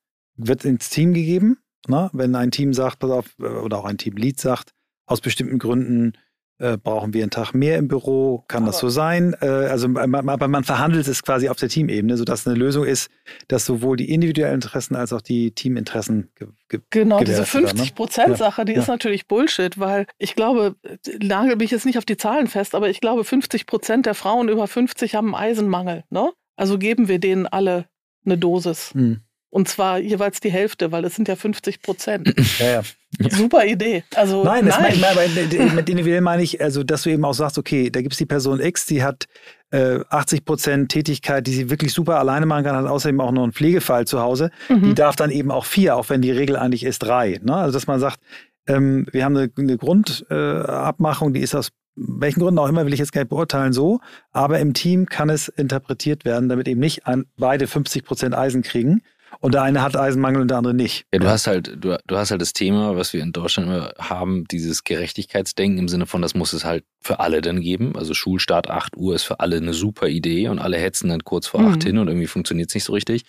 [0.47, 1.59] wird ins Team gegeben.
[1.88, 2.11] Ne?
[2.12, 4.70] Wenn ein Team sagt, pass auf, äh, oder auch ein Teamlead sagt,
[5.07, 6.12] aus bestimmten Gründen
[6.61, 9.34] äh, brauchen wir einen Tag mehr im Büro, kann aber das so sein?
[9.41, 13.11] Äh, also, aber man verhandelt es quasi auf der Teamebene, sodass eine Lösung ist,
[13.49, 18.64] dass sowohl die individuellen Interessen als auch die Teaminteressen ge ge Genau, diese 50-Prozent-Sache, ne?
[18.66, 18.80] die ja.
[18.80, 20.76] ist natürlich Bullshit, weil ich glaube,
[21.20, 24.51] nagel mich jetzt nicht auf die Zahlen fest, aber ich glaube, 50 Prozent der Frauen
[24.51, 26.05] über 50 haben Eisenmangel.
[26.11, 26.30] Ne?
[26.57, 27.86] Also geben wir denen alle
[28.26, 28.93] eine Dosis.
[28.93, 29.20] Hm.
[29.51, 32.33] Und zwar jeweils die Hälfte, weil das sind ja 50 Prozent.
[32.61, 33.31] Ja, ja.
[33.31, 34.05] Super Idee.
[34.15, 34.95] Also, nein, nein.
[35.01, 38.19] Mein, mit individuell meine ich, also, dass du eben auch sagst, okay, da gibt es
[38.19, 39.27] die Person X, die hat
[39.73, 43.43] äh, 80 Prozent Tätigkeit, die sie wirklich super alleine machen kann, hat außerdem auch noch
[43.43, 44.51] einen Pflegefall zu Hause.
[44.69, 44.83] Mhm.
[44.83, 47.41] Die darf dann eben auch vier, auch wenn die Regel eigentlich ist drei.
[47.43, 47.55] Ne?
[47.57, 48.21] Also, dass man sagt,
[48.69, 52.93] ähm, wir haben eine, eine Grundabmachung, äh, die ist aus welchen Gründen auch immer, will
[52.93, 54.01] ich jetzt gar nicht beurteilen, so.
[54.31, 58.63] Aber im Team kann es interpretiert werden, damit eben nicht ein, beide 50 Prozent Eisen
[58.63, 59.03] kriegen
[59.39, 61.07] und der eine hat Eisenmangel und der andere nicht.
[61.12, 63.93] Ja, du hast halt, du, du hast halt das Thema, was wir in Deutschland immer
[63.99, 67.97] haben, dieses Gerechtigkeitsdenken im Sinne von, das muss es halt für alle dann geben.
[67.97, 71.47] Also Schulstart 8 Uhr ist für alle eine super Idee und alle hetzen dann kurz
[71.47, 71.74] vor mhm.
[71.74, 73.24] 8 hin und irgendwie funktioniert es nicht so richtig.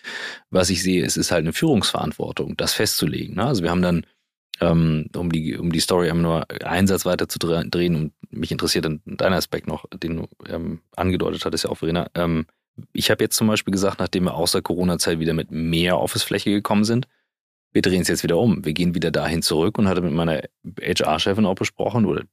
[0.49, 3.35] Was ich sehe, es ist halt eine Führungsverantwortung, das festzulegen.
[3.35, 3.45] Ne?
[3.45, 4.05] Also wir haben dann
[4.61, 8.51] ähm, um die, um die Story einmal nur einen Satz weiter zu drehen und mich
[8.51, 12.07] interessiert dann dein Aspekt noch, den du ähm, angedeutet hattest ja auch, Verena.
[12.15, 12.45] Ähm,
[12.93, 16.83] ich habe jetzt zum Beispiel gesagt, nachdem wir außer Corona-Zeit wieder mit mehr Office-Fläche gekommen
[16.83, 17.07] sind,
[17.73, 18.65] wir drehen es jetzt wieder um.
[18.65, 20.41] Wir gehen wieder dahin zurück und hatte mit meiner
[20.81, 22.23] HR-Chefin auch besprochen oder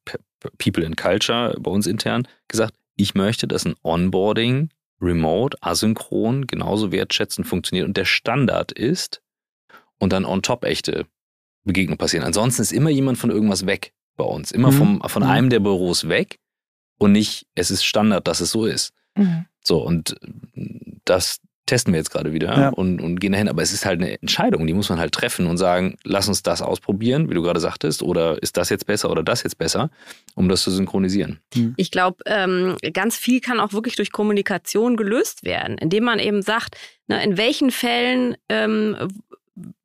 [0.58, 4.70] People in Culture bei uns intern gesagt, ich möchte, dass ein Onboarding
[5.00, 9.22] remote, asynchron, genauso wertschätzend funktioniert und der Standard ist
[9.98, 11.06] und dann on top echte
[11.64, 12.24] Begegnungen passieren.
[12.24, 14.50] Ansonsten ist immer jemand von irgendwas weg bei uns.
[14.50, 14.76] Immer mhm.
[14.76, 15.30] vom, von mhm.
[15.30, 16.40] einem der Büros weg
[16.98, 18.92] und nicht, es ist Standard, dass es so ist.
[19.18, 19.46] Mhm.
[19.62, 20.16] So, und
[21.04, 22.68] das testen wir jetzt gerade wieder ja.
[22.70, 23.48] und, und gehen dahin.
[23.48, 26.42] Aber es ist halt eine Entscheidung, die muss man halt treffen und sagen, lass uns
[26.42, 29.90] das ausprobieren, wie du gerade sagtest, oder ist das jetzt besser oder das jetzt besser,
[30.34, 31.40] um das zu synchronisieren.
[31.54, 31.74] Mhm.
[31.76, 36.42] Ich glaube, ähm, ganz viel kann auch wirklich durch Kommunikation gelöst werden, indem man eben
[36.42, 38.96] sagt, na, in welchen Fällen ähm,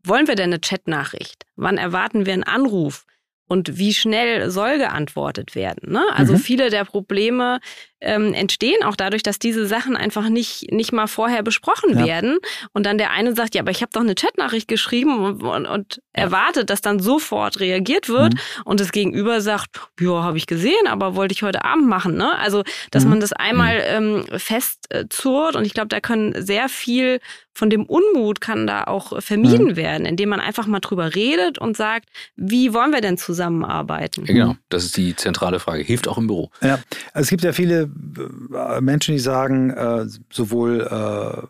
[0.03, 1.45] wollen wir denn eine Chatnachricht?
[1.55, 3.05] Wann erwarten wir einen Anruf?
[3.53, 5.91] Und wie schnell soll geantwortet werden?
[5.91, 6.03] Ne?
[6.11, 6.39] Also mhm.
[6.39, 7.59] viele der Probleme
[8.01, 12.03] ähm, entstehen auch dadurch, dass diese Sachen einfach nicht, nicht mal vorher besprochen ja.
[12.03, 12.39] werden.
[12.73, 15.67] Und dann der eine sagt, ja, aber ich habe doch eine Chatnachricht geschrieben und, und,
[15.67, 16.23] und ja.
[16.23, 18.33] erwartet, dass dann sofort reagiert wird.
[18.33, 18.39] Mhm.
[18.65, 22.17] Und das Gegenüber sagt, ja, habe ich gesehen, aber wollte ich heute Abend machen.
[22.17, 22.35] Ne?
[22.39, 23.11] Also, dass mhm.
[23.11, 24.25] man das einmal mhm.
[24.31, 25.55] ähm, festzurrt.
[25.55, 27.19] Und ich glaube, da können sehr viel
[27.53, 29.75] von dem Unmut kann da auch vermieden mhm.
[29.75, 34.25] werden, indem man einfach mal drüber redet und sagt, wie wollen wir denn zusammenarbeiten?
[34.25, 35.83] Ja, genau, das ist die zentrale Frage.
[35.83, 36.49] Hilft auch im Büro.
[36.61, 36.79] Ja,
[37.13, 37.89] also es gibt ja viele
[38.53, 41.47] äh, Menschen, die sagen, äh, sowohl äh,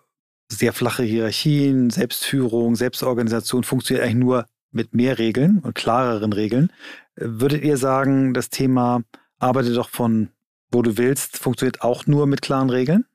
[0.50, 6.72] sehr flache Hierarchien, Selbstführung, Selbstorganisation funktioniert eigentlich nur mit mehr Regeln und klareren Regeln.
[7.16, 9.04] Würdet ihr sagen, das Thema
[9.40, 10.30] arbeite doch von
[10.74, 13.06] wo du willst, funktioniert auch nur mit klaren Regeln?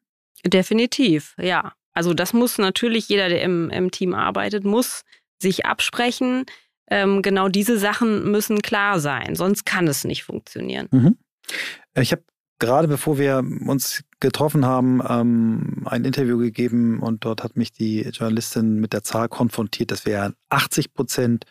[0.44, 1.72] Definitiv, ja.
[1.98, 5.02] Also das muss natürlich jeder, der im, im Team arbeitet, muss
[5.42, 6.46] sich absprechen.
[6.88, 10.86] Ähm, genau diese Sachen müssen klar sein, sonst kann es nicht funktionieren.
[10.92, 11.16] Mhm.
[11.96, 12.22] Ich habe
[12.60, 18.02] gerade bevor wir uns getroffen haben, ähm, ein Interview gegeben und dort hat mich die
[18.02, 21.46] Journalistin mit der Zahl konfrontiert, dass wir 80 Prozent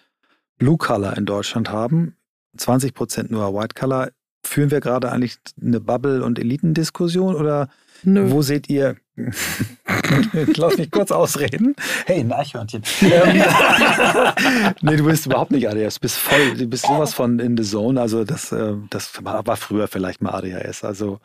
[0.57, 2.15] Blue Color in Deutschland haben,
[2.55, 4.11] 20 Prozent nur White Color.
[4.45, 7.67] Führen wir gerade eigentlich eine Bubble- und Elitendiskussion oder
[8.03, 8.31] Nö.
[8.31, 8.97] wo seht ihr
[10.57, 11.75] Lass mich kurz ausreden.
[12.05, 12.83] Hey, ein Eichhörnchen.
[13.01, 13.43] Ähm,
[14.81, 15.95] nee, du bist überhaupt nicht ADHS.
[15.95, 17.99] Du bist voll, du bist sowas von in the zone.
[17.99, 20.83] Also das, äh, das war früher vielleicht mal ADHS.
[20.83, 21.19] Also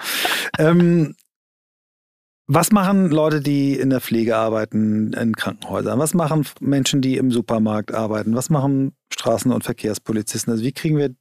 [0.58, 1.14] ähm,
[2.46, 5.98] was machen Leute, die in der Pflege arbeiten, in Krankenhäusern?
[5.98, 8.34] Was machen Menschen, die im Supermarkt arbeiten?
[8.34, 10.50] Was machen Straßen- und Verkehrspolizisten?
[10.50, 11.14] Also wie kriegen wir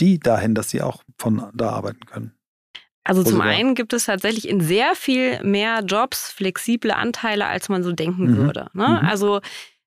[0.00, 2.32] die dahin, dass sie auch von da arbeiten können?
[3.10, 7.82] Also zum einen gibt es tatsächlich in sehr viel mehr Jobs flexible Anteile, als man
[7.82, 8.36] so denken mhm.
[8.36, 8.68] würde.
[8.72, 8.86] Ne?
[8.86, 9.08] Mhm.
[9.08, 9.40] Also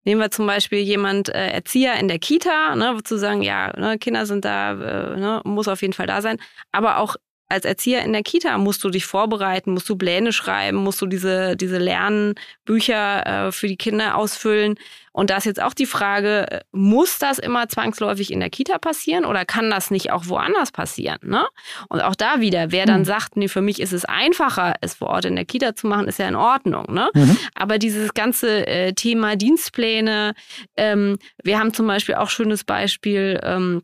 [0.03, 3.97] nehmen wir zum Beispiel jemand äh, Erzieher in der Kita, ne, zu sagen, ja, ne,
[3.97, 6.37] Kinder sind da, äh, ne, muss auf jeden Fall da sein,
[6.73, 7.15] aber auch
[7.53, 11.05] als Erzieher in der Kita musst du dich vorbereiten, musst du Pläne schreiben, musst du
[11.05, 14.75] diese, diese Lernbücher äh, für die Kinder ausfüllen.
[15.11, 18.79] Und da ist jetzt auch die Frage, äh, muss das immer zwangsläufig in der Kita
[18.79, 21.19] passieren oder kann das nicht auch woanders passieren?
[21.21, 21.45] Ne?
[21.89, 23.05] Und auch da wieder, wer dann mhm.
[23.05, 26.07] sagt, nee, für mich ist es einfacher, es vor Ort in der Kita zu machen,
[26.07, 26.91] ist ja in Ordnung.
[26.91, 27.11] Ne?
[27.13, 27.37] Mhm.
[27.53, 30.33] Aber dieses ganze äh, Thema Dienstpläne,
[30.75, 33.83] ähm, wir haben zum Beispiel auch schönes Beispiel, ähm,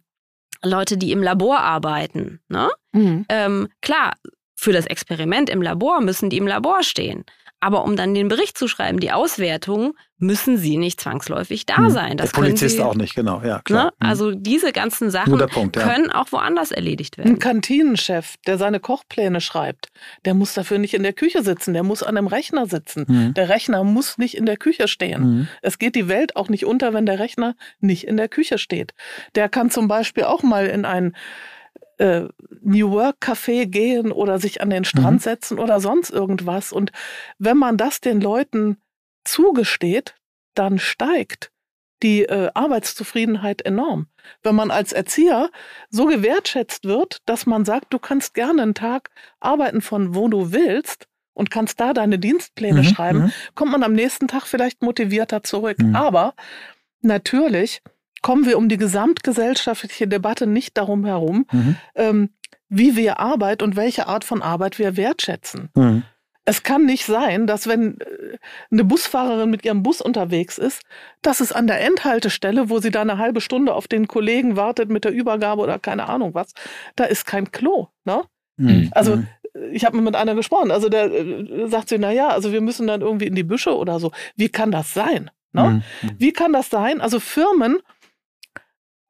[0.63, 2.41] Leute, die im Labor arbeiten.
[2.47, 2.69] Ne?
[2.91, 3.25] Mhm.
[3.29, 4.13] Ähm, klar,
[4.55, 7.23] für das Experiment im Labor müssen die im Labor stehen.
[7.59, 11.89] Aber um dann den Bericht zu schreiben, die Auswertung, müssen sie nicht zwangsläufig da hm.
[11.89, 12.17] sein.
[12.17, 13.85] Das Der Polizist sie, auch nicht, genau, ja, klar.
[13.85, 13.91] Ne?
[13.99, 14.09] Hm.
[14.09, 15.81] Also diese ganzen Sachen Punkt, ja.
[15.81, 17.31] können auch woanders erledigt werden.
[17.31, 19.87] Ein Kantinenchef, der seine Kochpläne schreibt,
[20.25, 23.05] der muss dafür nicht in der Küche sitzen, der muss an einem Rechner sitzen.
[23.07, 23.33] Mhm.
[23.33, 25.21] Der Rechner muss nicht in der Küche stehen.
[25.21, 25.47] Mhm.
[25.61, 28.93] Es geht die Welt auch nicht unter, wenn der Rechner nicht in der Küche steht.
[29.35, 31.15] Der kann zum Beispiel auch mal in ein
[31.99, 32.27] äh,
[32.61, 35.23] New Work Café gehen oder sich an den Strand mhm.
[35.23, 36.71] setzen oder sonst irgendwas.
[36.71, 36.91] Und
[37.37, 38.77] wenn man das den Leuten
[39.23, 40.15] zugesteht,
[40.55, 41.51] dann steigt
[42.01, 44.07] die äh, Arbeitszufriedenheit enorm.
[44.41, 45.49] Wenn man als Erzieher
[45.89, 50.53] so gewertschätzt wird, dass man sagt, du kannst gerne einen Tag arbeiten von wo du
[50.53, 53.31] willst und kannst da deine Dienstpläne mhm, schreiben, mhm.
[53.55, 55.79] kommt man am nächsten Tag vielleicht motivierter zurück.
[55.79, 55.95] Mhm.
[55.95, 56.35] Aber
[57.01, 57.81] natürlich
[58.21, 61.75] kommen wir um die gesamtgesellschaftliche Debatte nicht darum herum, mhm.
[61.95, 62.29] ähm,
[62.69, 65.69] wie wir Arbeit und welche Art von Arbeit wir wertschätzen.
[65.75, 66.03] Mhm.
[66.45, 68.37] Es kann nicht sein, dass wenn äh,
[68.71, 70.81] eine Busfahrerin mit ihrem Bus unterwegs ist,
[71.21, 74.89] dass es an der Endhaltestelle, wo sie da eine halbe Stunde auf den Kollegen wartet
[74.89, 76.53] mit der Übergabe oder keine Ahnung was,
[76.95, 77.89] da ist kein Klo.
[78.03, 78.23] Ne?
[78.57, 78.89] Mhm.
[78.91, 79.27] Also mhm.
[79.71, 82.87] ich habe mit einer gesprochen, also der äh, sagt sie, na ja, also wir müssen
[82.87, 84.11] dann irgendwie in die Büsche oder so.
[84.35, 85.29] Wie kann das sein?
[85.53, 85.83] Ne?
[86.01, 86.09] Mhm.
[86.17, 86.99] Wie kann das sein?
[86.99, 87.77] Also Firmen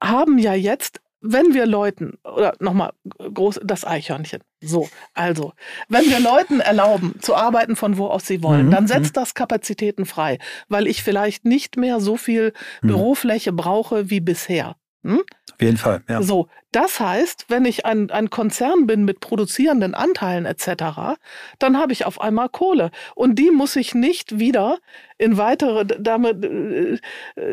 [0.02, 4.42] haben ja jetzt, wenn wir Leuten, oder nochmal groß, das Eichhörnchen.
[4.62, 5.54] So, also,
[5.90, 8.72] wenn wir Leuten erlauben, zu arbeiten von wo aus sie wollen, mhm.
[8.72, 9.22] dann setzt mhm.
[9.22, 12.88] das Kapazitäten frei, weil ich vielleicht nicht mehr so viel mhm.
[12.88, 14.76] Bürofläche brauche wie bisher.
[15.04, 15.24] Hm?
[15.60, 16.22] Auf jeden Fall, ja.
[16.22, 21.18] So, das heißt, wenn ich ein, ein Konzern bin mit produzierenden Anteilen etc.,
[21.60, 22.92] dann habe ich auf einmal Kohle.
[23.14, 24.78] Und die muss ich nicht wieder
[25.18, 26.98] in weitere, damit, äh,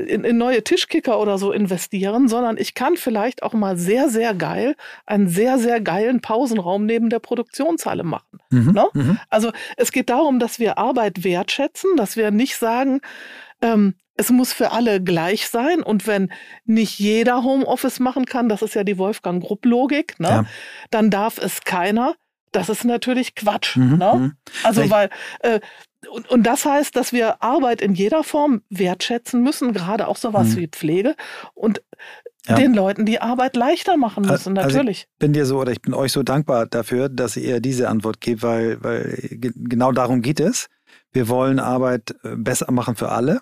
[0.04, 4.34] in, in neue Tischkicker oder so investieren, sondern ich kann vielleicht auch mal sehr, sehr
[4.34, 8.38] geil einen sehr, sehr geilen Pausenraum neben der Produktionshalle machen.
[8.50, 8.86] Mhm, ne?
[8.94, 9.18] mhm.
[9.30, 13.00] Also es geht darum, dass wir Arbeit wertschätzen, dass wir nicht sagen,
[13.62, 15.82] ähm, es muss für alle gleich sein.
[15.82, 16.30] Und wenn
[16.64, 20.28] nicht jeder Homeoffice machen kann, das ist ja die Wolfgang Grupp-Logik, ne?
[20.28, 20.44] Ja.
[20.90, 22.14] dann darf es keiner.
[22.52, 23.76] Das ist natürlich Quatsch.
[23.76, 24.12] Mhm, ne?
[24.14, 24.32] Mhm.
[24.62, 25.10] Also, weil,
[25.40, 25.60] äh,
[26.10, 30.48] und, und das heißt, dass wir Arbeit in jeder Form wertschätzen müssen, gerade auch sowas
[30.48, 30.56] mhm.
[30.56, 31.16] wie Pflege.
[31.54, 31.82] Und
[32.46, 32.54] ja.
[32.54, 35.08] den Leuten die Arbeit leichter machen müssen, also natürlich.
[35.10, 38.20] ich bin dir so oder ich bin euch so dankbar dafür, dass ihr diese Antwort
[38.20, 40.68] gebt, weil, weil genau darum geht es.
[41.12, 43.40] Wir wollen Arbeit äh, besser machen für alle.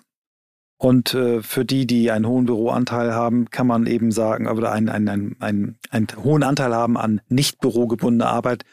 [0.77, 4.89] Und äh, für die, die einen hohen Büroanteil haben, kann man eben sagen, oder einen,
[4.89, 8.65] einen, einen, einen, einen hohen Anteil haben an nicht bürogebundener Arbeit,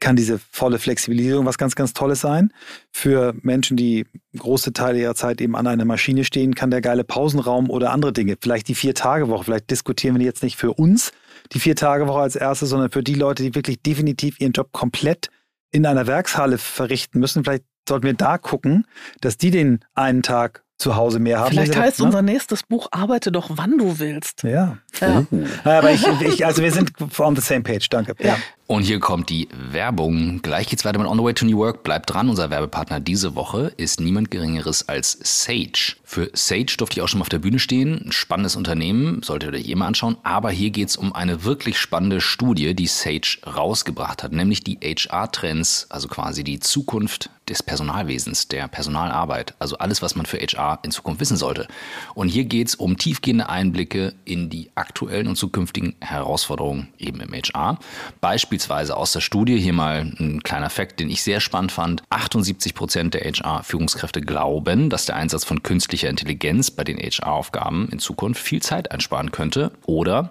[0.00, 2.52] kann diese volle Flexibilisierung was ganz, ganz Tolles sein.
[2.92, 7.04] Für Menschen, die große Teile ihrer Zeit eben an einer Maschine stehen, kann der geile
[7.04, 11.12] Pausenraum oder andere Dinge, vielleicht die Vier-Tage-Woche, vielleicht diskutieren wir jetzt nicht für uns
[11.52, 15.30] die Vier-Tage-Woche als erste, sondern für die Leute, die wirklich definitiv ihren Job komplett
[15.70, 17.44] in einer Werkshalle verrichten müssen.
[17.44, 18.86] Vielleicht sollten wir da gucken,
[19.20, 21.50] dass die den einen Tag zu Hause mehr haben.
[21.50, 22.06] Vielleicht heißt ne?
[22.06, 24.42] unser nächstes Buch Arbeite doch, wann du willst.
[24.42, 24.78] Ja.
[25.00, 25.24] ja.
[25.30, 25.68] Oh.
[25.68, 28.14] Aber ich, ich, also wir sind on the same page, danke.
[28.18, 28.36] Ja.
[28.66, 30.40] Und hier kommt die Werbung.
[30.40, 31.82] Gleich geht's weiter mit On the Way to New Work.
[31.82, 35.96] Bleibt dran, unser Werbepartner diese Woche ist niemand Geringeres als Sage.
[36.02, 38.06] Für Sage durfte ich auch schon mal auf der Bühne stehen.
[38.06, 40.16] Ein spannendes Unternehmen, solltet ihr euch eh mal anschauen.
[40.22, 45.88] Aber hier geht's um eine wirklich spannende Studie, die Sage rausgebracht hat, nämlich die HR-Trends,
[45.90, 49.54] also quasi die Zukunft des Personalwesens, der Personalarbeit.
[49.58, 51.68] Also alles, was man für HR in Zukunft wissen sollte.
[52.14, 57.78] Und hier geht's um tiefgehende Einblicke in die aktuellen und zukünftigen Herausforderungen eben im HR.
[58.20, 62.04] Beispiel beispielsweise aus der Studie, hier mal ein kleiner Fakt, den ich sehr spannend fand,
[62.10, 67.98] 78 Prozent der HR-Führungskräfte glauben, dass der Einsatz von künstlicher Intelligenz bei den HR-Aufgaben in
[67.98, 70.30] Zukunft viel Zeit einsparen könnte oder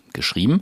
[0.13, 0.61] geschrieben.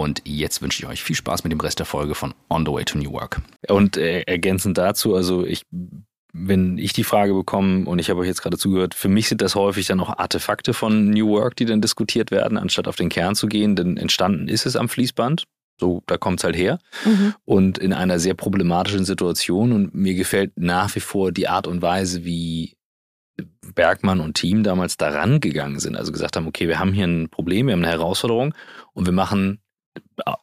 [0.25, 2.85] jetzt wünsche ich euch viel Spaß mit dem Rest der Folge von On the Way
[2.85, 3.41] to New Work.
[3.67, 5.65] Und äh, ergänzend dazu, also ich
[6.33, 9.41] wenn ich die Frage bekomme, und ich habe euch jetzt gerade zugehört, für mich sind
[9.41, 13.09] das häufig dann auch Artefakte von New Work, die dann diskutiert werden, anstatt auf den
[13.09, 15.43] Kern zu gehen, denn entstanden ist es am Fließband.
[15.79, 16.79] So, da kommt es halt her.
[17.05, 17.33] Mhm.
[17.43, 19.71] Und in einer sehr problematischen Situation.
[19.71, 22.75] Und mir gefällt nach wie vor die Art und Weise, wie
[23.73, 25.95] Bergmann und Team damals daran gegangen sind.
[25.95, 28.53] Also gesagt haben, okay, wir haben hier ein Problem, wir haben eine Herausforderung
[28.93, 29.59] und wir machen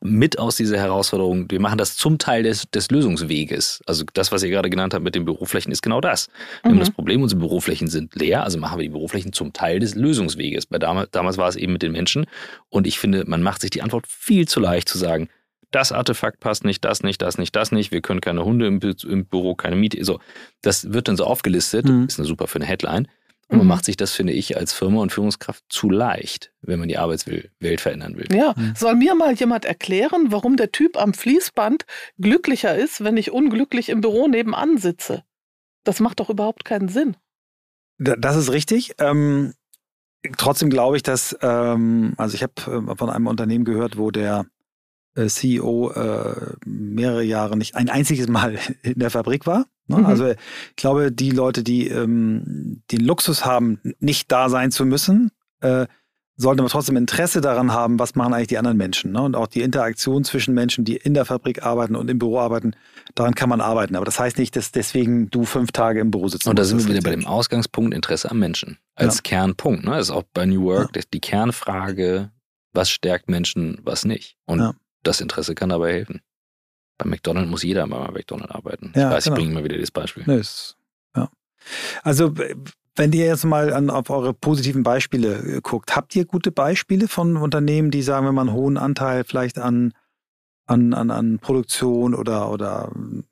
[0.01, 3.81] mit aus dieser Herausforderung, wir machen das zum Teil des, des Lösungsweges.
[3.87, 6.29] Also das, was ihr gerade genannt habt mit den Büroflächen, ist genau das.
[6.63, 6.75] Wir mhm.
[6.75, 9.95] haben das Problem, unsere Büroflächen sind leer, also machen wir die Büroflächen zum Teil des
[9.95, 10.67] Lösungsweges.
[10.67, 12.27] Bei damals, damals war es eben mit den Menschen
[12.69, 15.29] und ich finde, man macht sich die Antwort viel zu leicht zu sagen,
[15.71, 18.81] das Artefakt passt nicht, das nicht, das nicht, das nicht, wir können keine Hunde im,
[18.81, 20.03] im Büro, keine Miete.
[20.03, 20.19] So,
[20.63, 22.07] das wird dann so aufgelistet, mhm.
[22.07, 23.07] ist eine super für eine Headline.
[23.49, 23.69] Und man mhm.
[23.69, 27.81] macht sich das, finde ich, als Firma und Führungskraft zu leicht, wenn man die Arbeitswelt
[27.81, 28.27] verändern will.
[28.31, 28.75] Ja, mhm.
[28.77, 31.87] soll mir mal jemand erklären, warum der Typ am Fließband
[32.19, 35.25] glücklicher ist, wenn ich unglücklich im Büro nebenan sitze?
[35.85, 37.17] Das macht doch überhaupt keinen Sinn.
[37.97, 38.95] Das ist richtig.
[38.99, 39.55] Ähm,
[40.37, 42.53] trotzdem glaube ich, dass, ähm, also ich habe
[42.91, 44.45] äh, von einem Unternehmen gehört, wo der
[45.15, 49.67] CEO äh, mehrere Jahre nicht ein einziges Mal in der Fabrik war.
[49.87, 49.99] Ne?
[49.99, 50.07] Mhm.
[50.07, 55.31] Also ich glaube, die Leute, die ähm, den Luxus haben, nicht da sein zu müssen,
[55.61, 55.87] äh,
[56.41, 59.11] sollten aber trotzdem Interesse daran haben, was machen eigentlich die anderen Menschen.
[59.11, 59.21] Ne?
[59.21, 62.75] Und auch die Interaktion zwischen Menschen, die in der Fabrik arbeiten und im Büro arbeiten,
[63.17, 63.97] daran kann man arbeiten.
[63.97, 66.47] Aber das heißt nicht, dass deswegen du fünf Tage im Büro sitzt.
[66.47, 68.79] Und da sind wir wieder bei dem Ausgangspunkt Interesse am Menschen.
[68.95, 69.23] Als ja.
[69.23, 69.85] Kernpunkt.
[69.85, 69.91] Ne?
[69.91, 71.03] Das ist auch bei New Work ja.
[71.13, 72.31] die Kernfrage,
[72.73, 74.37] was stärkt Menschen, was nicht.
[74.47, 74.75] Und ja.
[75.03, 76.21] Das Interesse kann dabei helfen.
[76.99, 78.93] Bei McDonald's muss jeder mal bei McDonald's arbeiten.
[78.95, 79.37] Ja, ich weiß, genau.
[79.37, 80.25] ich bringe immer wieder das Beispiel.
[80.27, 80.77] Nee, ist,
[81.15, 81.31] ja.
[82.03, 82.35] Also,
[82.97, 87.09] wenn ihr jetzt mal an, auf eure positiven Beispiele äh, guckt, habt ihr gute Beispiele
[87.09, 89.95] von Unternehmen, die sagen, wenn man einen hohen Anteil vielleicht an,
[90.67, 93.25] an, an, an Produktion oder, oder hm,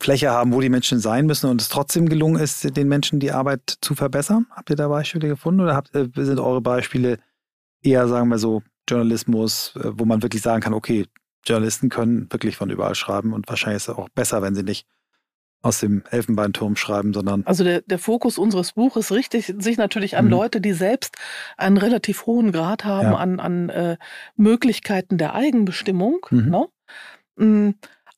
[0.00, 3.32] Fläche haben, wo die Menschen sein müssen und es trotzdem gelungen ist, den Menschen die
[3.32, 4.46] Arbeit zu verbessern?
[4.50, 7.18] Habt ihr da Beispiele gefunden oder habt, äh, sind eure Beispiele
[7.82, 11.06] eher, sagen wir so, Journalismus, äh, wo man wirklich sagen kann, okay,
[11.44, 14.86] Journalisten können wirklich von überall schreiben und wahrscheinlich ist es auch besser, wenn sie nicht
[15.60, 17.42] aus dem Elfenbeinturm schreiben, sondern.
[17.44, 20.30] Also der, der Fokus unseres Buches richtet sich natürlich an mhm.
[20.30, 21.16] Leute, die selbst
[21.56, 23.16] einen relativ hohen Grad haben ja.
[23.16, 23.96] an, an äh,
[24.36, 26.24] Möglichkeiten der Eigenbestimmung.
[26.30, 26.48] Mhm.
[26.48, 26.68] Ne?
[27.36, 27.70] Mm,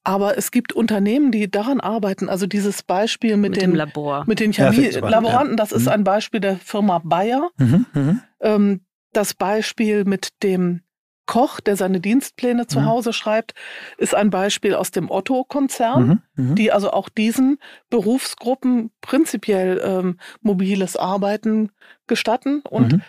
[0.05, 2.29] aber es gibt Unternehmen, die daran arbeiten.
[2.29, 4.25] Also dieses Beispiel mit, mit den, Labor.
[4.27, 5.93] mit den Chemielaboranten, ja, das ist mhm.
[5.93, 7.51] ein Beispiel der Firma Bayer.
[7.59, 8.21] Mhm, mhm.
[8.41, 8.81] Ähm,
[9.13, 10.83] das Beispiel mit dem
[11.31, 12.87] Koch, der seine Dienstpläne zu mhm.
[12.87, 13.55] Hause schreibt,
[13.99, 16.45] ist ein Beispiel aus dem Otto-Konzern, mhm.
[16.45, 16.55] mhm.
[16.57, 17.59] die also auch diesen
[17.89, 21.71] Berufsgruppen prinzipiell ähm, mobiles Arbeiten
[22.09, 23.03] gestatten und mhm.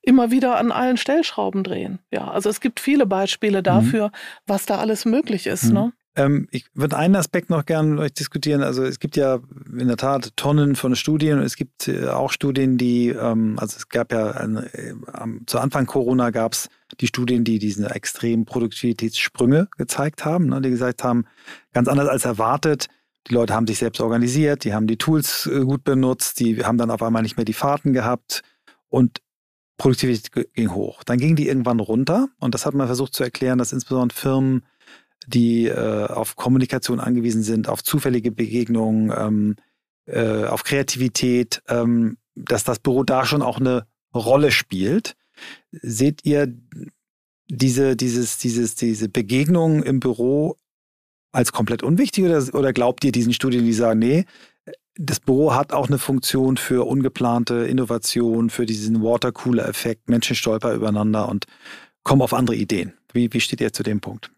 [0.00, 1.98] immer wieder an allen Stellschrauben drehen.
[2.10, 3.64] Ja, also es gibt viele Beispiele mhm.
[3.64, 4.10] dafür,
[4.46, 5.64] was da alles möglich ist.
[5.64, 5.72] Mhm.
[5.74, 5.92] Ne?
[6.16, 8.62] Ähm, ich würde einen Aspekt noch gerne mit euch diskutieren.
[8.62, 9.38] Also es gibt ja
[9.78, 13.88] in der Tat Tonnen von Studien es gibt äh, auch Studien, die, ähm, also es
[13.88, 14.94] gab ja, eine, äh,
[15.46, 16.68] zu Anfang Corona gab es
[17.00, 21.26] die Studien, die diese extremen Produktivitätssprünge gezeigt haben, ne, die gesagt haben,
[21.74, 22.86] ganz anders als erwartet,
[23.28, 26.78] die Leute haben sich selbst organisiert, die haben die Tools äh, gut benutzt, die haben
[26.78, 28.42] dann auf einmal nicht mehr die Fahrten gehabt
[28.88, 29.20] und
[29.76, 31.02] Produktivität ging hoch.
[31.04, 34.62] Dann ging die irgendwann runter und das hat man versucht zu erklären, dass insbesondere Firmen
[35.26, 39.56] die äh, auf Kommunikation angewiesen sind, auf zufällige Begegnungen, ähm,
[40.06, 45.16] äh, auf Kreativität, ähm, dass das Büro da schon auch eine Rolle spielt.
[45.72, 46.54] Seht ihr
[47.48, 50.56] diese, dieses, dieses, diese Begegnung im Büro
[51.32, 54.24] als komplett unwichtig oder, oder glaubt ihr diesen Studien, die sagen, nee,
[54.98, 61.28] das Büro hat auch eine Funktion für ungeplante Innovation, für diesen Watercooler-Effekt, Menschen stolpern übereinander
[61.28, 61.46] und
[62.02, 62.94] kommen auf andere Ideen.
[63.12, 64.30] Wie, wie steht ihr zu dem Punkt?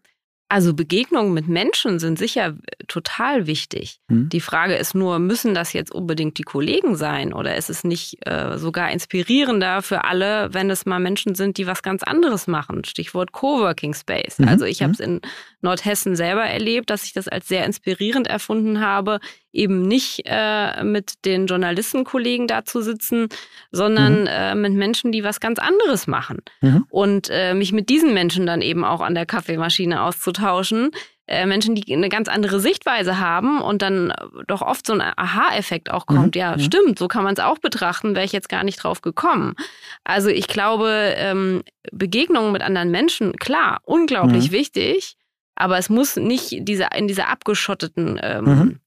[0.51, 2.55] Also Begegnungen mit Menschen sind sicher
[2.87, 4.01] total wichtig.
[4.09, 4.29] Hm.
[4.29, 8.17] Die Frage ist nur, müssen das jetzt unbedingt die Kollegen sein oder ist es nicht
[8.27, 12.83] äh, sogar inspirierender für alle, wenn es mal Menschen sind, die was ganz anderes machen?
[12.83, 14.39] Stichwort Coworking Space.
[14.39, 14.47] Mhm.
[14.47, 15.05] Also ich habe es mhm.
[15.05, 15.21] in
[15.61, 19.19] Nordhessen selber erlebt, dass ich das als sehr inspirierend erfunden habe,
[19.51, 23.27] eben nicht äh, mit den Journalistenkollegen da zu sitzen,
[23.71, 24.27] sondern mhm.
[24.27, 26.39] äh, mit Menschen, die was ganz anderes machen.
[26.61, 26.85] Mhm.
[26.89, 30.91] Und äh, mich mit diesen Menschen dann eben auch an der Kaffeemaschine auszutauschen.
[31.25, 34.13] Äh, Menschen, die eine ganz andere Sichtweise haben und dann
[34.47, 36.35] doch oft so ein Aha-Effekt auch kommt.
[36.35, 36.41] Mhm.
[36.41, 36.61] Ja, mhm.
[36.61, 39.55] stimmt, so kann man es auch betrachten, wäre ich jetzt gar nicht drauf gekommen.
[40.03, 44.55] Also ich glaube, ähm, Begegnungen mit anderen Menschen, klar, unglaublich mhm.
[44.55, 45.17] wichtig,
[45.55, 48.79] aber es muss nicht diese, in dieser abgeschotteten ähm, mhm.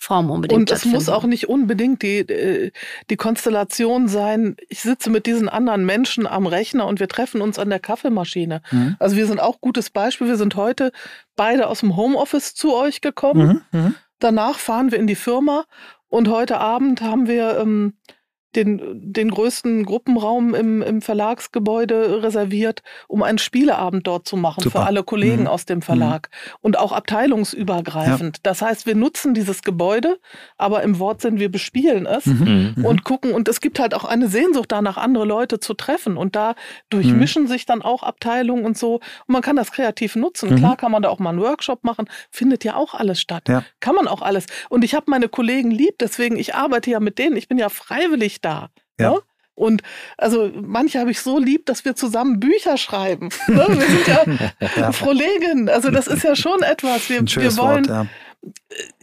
[0.00, 0.60] Form unbedingt.
[0.60, 2.70] Und es muss auch nicht unbedingt die, äh,
[3.10, 7.58] die Konstellation sein, ich sitze mit diesen anderen Menschen am Rechner und wir treffen uns
[7.58, 8.62] an der Kaffeemaschine.
[8.70, 8.96] Mhm.
[9.00, 10.28] Also wir sind auch gutes Beispiel.
[10.28, 10.92] Wir sind heute
[11.34, 13.64] beide aus dem Homeoffice zu euch gekommen.
[13.72, 13.80] Mhm.
[13.80, 13.94] Mhm.
[14.20, 15.64] Danach fahren wir in die Firma
[16.08, 17.94] und heute Abend haben wir ähm,
[18.56, 24.80] den, den größten Gruppenraum im, im Verlagsgebäude reserviert, um einen Spieleabend dort zu machen Super.
[24.80, 25.48] für alle Kollegen mhm.
[25.48, 26.56] aus dem Verlag mhm.
[26.62, 28.38] und auch abteilungsübergreifend.
[28.38, 28.40] Ja.
[28.42, 30.18] Das heißt, wir nutzen dieses Gebäude,
[30.56, 32.74] aber im Wortsinn, wir bespielen es mhm.
[32.76, 32.84] mhm.
[32.84, 33.32] und gucken.
[33.32, 36.16] Und es gibt halt auch eine Sehnsucht danach, andere Leute zu treffen.
[36.16, 36.54] Und da
[36.88, 37.48] durchmischen mhm.
[37.48, 38.94] sich dann auch Abteilungen und so.
[38.94, 40.56] Und man kann das kreativ nutzen.
[40.56, 42.08] Klar kann man da auch mal einen Workshop machen.
[42.30, 43.48] Findet ja auch alles statt.
[43.48, 43.62] Ja.
[43.80, 44.46] Kann man auch alles.
[44.70, 47.36] Und ich habe meine Kollegen lieb, deswegen, ich arbeite ja mit denen.
[47.36, 48.70] Ich bin ja freiwillig da.
[48.98, 49.12] Ja.
[49.12, 49.20] Ne?
[49.58, 49.82] Und
[50.16, 53.28] also manche habe ich so lieb, dass wir zusammen Bücher schreiben.
[53.48, 53.66] Ne?
[53.66, 54.92] Wir sind ja, ja.
[54.92, 55.68] Frohlegen.
[55.68, 57.08] Also das ist ja schon etwas.
[57.08, 57.88] Wir, wir wollen.
[57.88, 58.06] Wort,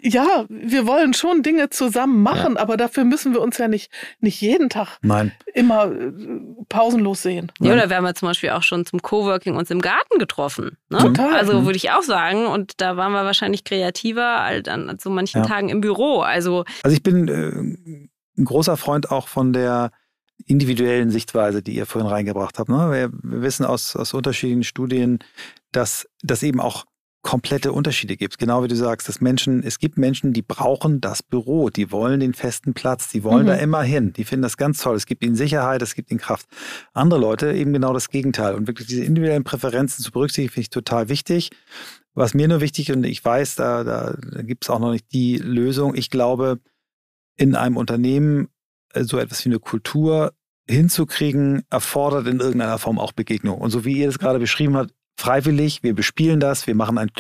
[0.02, 0.24] ja.
[0.24, 0.46] ja.
[0.48, 2.62] wir wollen schon Dinge zusammen machen, ja.
[2.62, 5.34] aber dafür müssen wir uns ja nicht, nicht jeden Tag Nein.
[5.54, 6.12] immer äh,
[6.70, 7.52] pausenlos sehen.
[7.60, 10.78] Ja, oder wir haben ja zum Beispiel auch schon zum Coworking uns im Garten getroffen.
[10.90, 11.00] Ne?
[11.00, 11.34] Total.
[11.34, 11.66] Also mhm.
[11.66, 12.46] würde ich auch sagen.
[12.46, 16.20] Und da waren wir wahrscheinlich kreativer als an so manchen Tagen im Büro.
[16.20, 18.08] Also, also ich bin äh,
[18.38, 19.92] ein großer Freund auch von der
[20.46, 22.70] individuellen Sichtweise, die ihr vorhin reingebracht habt.
[22.70, 22.92] Ne?
[22.92, 25.20] Wir, wir, wissen aus, aus unterschiedlichen Studien,
[25.72, 26.86] dass das eben auch
[27.22, 28.38] komplette Unterschiede gibt.
[28.38, 32.20] Genau wie du sagst, dass Menschen, es gibt Menschen, die brauchen das Büro, die wollen
[32.20, 33.48] den festen Platz, die wollen mhm.
[33.48, 34.96] da immer hin, die finden das ganz toll.
[34.96, 36.46] Es gibt ihnen Sicherheit, es gibt ihnen Kraft.
[36.94, 38.54] Andere Leute eben genau das Gegenteil.
[38.54, 41.50] Und wirklich diese individuellen Präferenzen zu berücksichtigen, finde ich total wichtig.
[42.14, 45.12] Was mir nur wichtig und ich weiß, da, da, da gibt es auch noch nicht
[45.12, 45.96] die Lösung.
[45.96, 46.60] Ich glaube,
[47.36, 48.50] in einem Unternehmen
[48.94, 50.34] äh, so etwas wie eine Kultur
[50.68, 53.60] hinzukriegen, erfordert in irgendeiner Form auch Begegnung.
[53.60, 57.12] Und so wie ihr das gerade beschrieben habt, freiwillig, wir bespielen das, wir machen ein,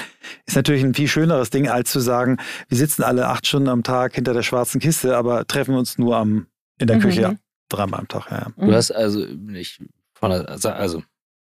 [0.45, 2.37] ist natürlich ein viel schöneres Ding, als zu sagen,
[2.67, 6.17] wir sitzen alle acht Stunden am Tag hinter der schwarzen Kiste, aber treffen uns nur
[6.17, 6.47] am,
[6.79, 7.01] in der mhm.
[7.01, 7.39] Küche
[7.69, 8.31] dreimal am Tag.
[8.31, 8.47] Ja.
[8.57, 9.81] Du hast also nicht
[10.13, 11.03] von der, also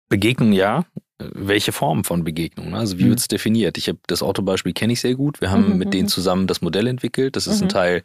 [0.08, 0.84] Begegnung ja.
[1.18, 2.74] Welche Form von Begegnung?
[2.74, 3.10] Also wie mhm.
[3.10, 3.78] wird es definiert?
[3.78, 5.40] Ich habe das Autobeispiel kenne ich sehr gut.
[5.40, 5.78] Wir haben mhm.
[5.78, 6.08] mit denen mhm.
[6.08, 7.36] zusammen das Modell entwickelt.
[7.36, 7.70] Das ist ein mhm.
[7.70, 8.04] Teil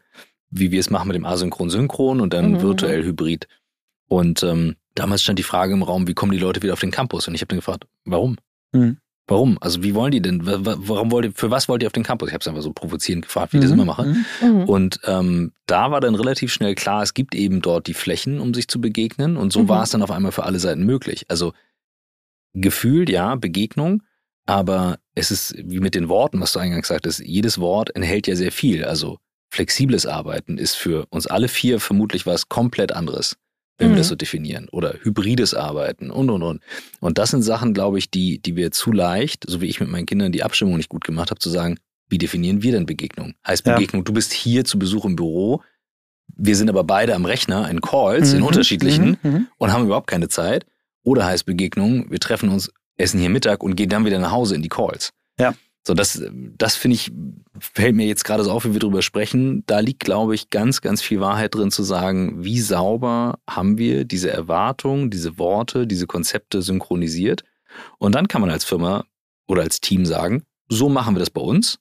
[0.50, 2.62] wie wir es machen mit dem Asynchron-Synchron und dann mhm.
[2.62, 3.48] virtuell Hybrid.
[4.08, 6.92] Und ähm, damals stand die Frage im Raum, wie kommen die Leute wieder auf den
[6.92, 7.28] Campus?
[7.28, 8.38] Und ich habe dann gefragt, warum?
[8.72, 8.98] Mhm.
[9.30, 9.58] Warum?
[9.60, 10.42] Also wie wollen die denn?
[10.46, 12.30] Warum wollt ihr, für was wollt ihr auf den Campus?
[12.30, 13.68] Ich habe es einfach so provozierend gefragt, wie ich mhm.
[13.68, 14.06] das immer mache.
[14.06, 14.26] Mhm.
[14.42, 14.64] mhm.
[14.64, 18.54] Und ähm, da war dann relativ schnell klar, es gibt eben dort die Flächen, um
[18.54, 19.36] sich zu begegnen.
[19.36, 19.70] Und so mhm.
[19.70, 21.26] war es dann auf einmal für alle Seiten möglich.
[21.28, 21.52] Also
[22.54, 24.02] gefühlt, ja, Begegnung,
[24.46, 28.36] aber es ist wie mit den Worten, was du eingangs sagtest, jedes Wort enthält ja
[28.36, 28.86] sehr viel.
[28.86, 29.18] Also
[29.50, 33.38] flexibles Arbeiten ist für uns alle vier vermutlich was komplett anderes,
[33.78, 33.92] wenn mhm.
[33.94, 34.12] wir das mhm.
[34.12, 34.68] so definieren.
[34.72, 36.62] Oder hybrides Arbeiten und, und, und.
[37.00, 39.90] Und das sind Sachen, glaube ich, die, die wir zu leicht, so wie ich mit
[39.90, 41.78] meinen Kindern die Abstimmung nicht gut gemacht habe, zu sagen,
[42.10, 43.36] wie definieren wir denn Begegnung?
[43.46, 44.06] Heißt Begegnung, ja.
[44.06, 45.62] du bist hier zu Besuch im Büro,
[46.36, 48.38] wir sind aber beide am Rechner in Calls, mhm.
[48.38, 49.32] in unterschiedlichen mhm.
[49.32, 49.48] mhm.
[49.58, 50.66] und haben überhaupt keine Zeit.
[51.04, 54.56] Oder heißt Begegnung, wir treffen uns, essen hier Mittag und gehen dann wieder nach Hause
[54.56, 55.14] in die Calls.
[55.40, 55.54] Ja.
[55.88, 56.22] So, das,
[56.58, 57.14] das finde ich,
[57.58, 59.64] fällt mir jetzt gerade so auf, wie wir drüber sprechen.
[59.68, 64.04] Da liegt, glaube ich, ganz, ganz viel Wahrheit drin zu sagen, wie sauber haben wir
[64.04, 67.46] diese Erwartungen, diese Worte, diese Konzepte synchronisiert.
[68.00, 69.06] Und dann kann man als Firma
[69.48, 71.80] oder als Team sagen, so machen wir das bei uns.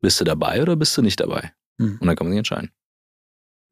[0.00, 1.52] Bist du dabei oder bist du nicht dabei?
[1.76, 1.98] Mhm.
[2.00, 2.70] Und dann kann man sich entscheiden.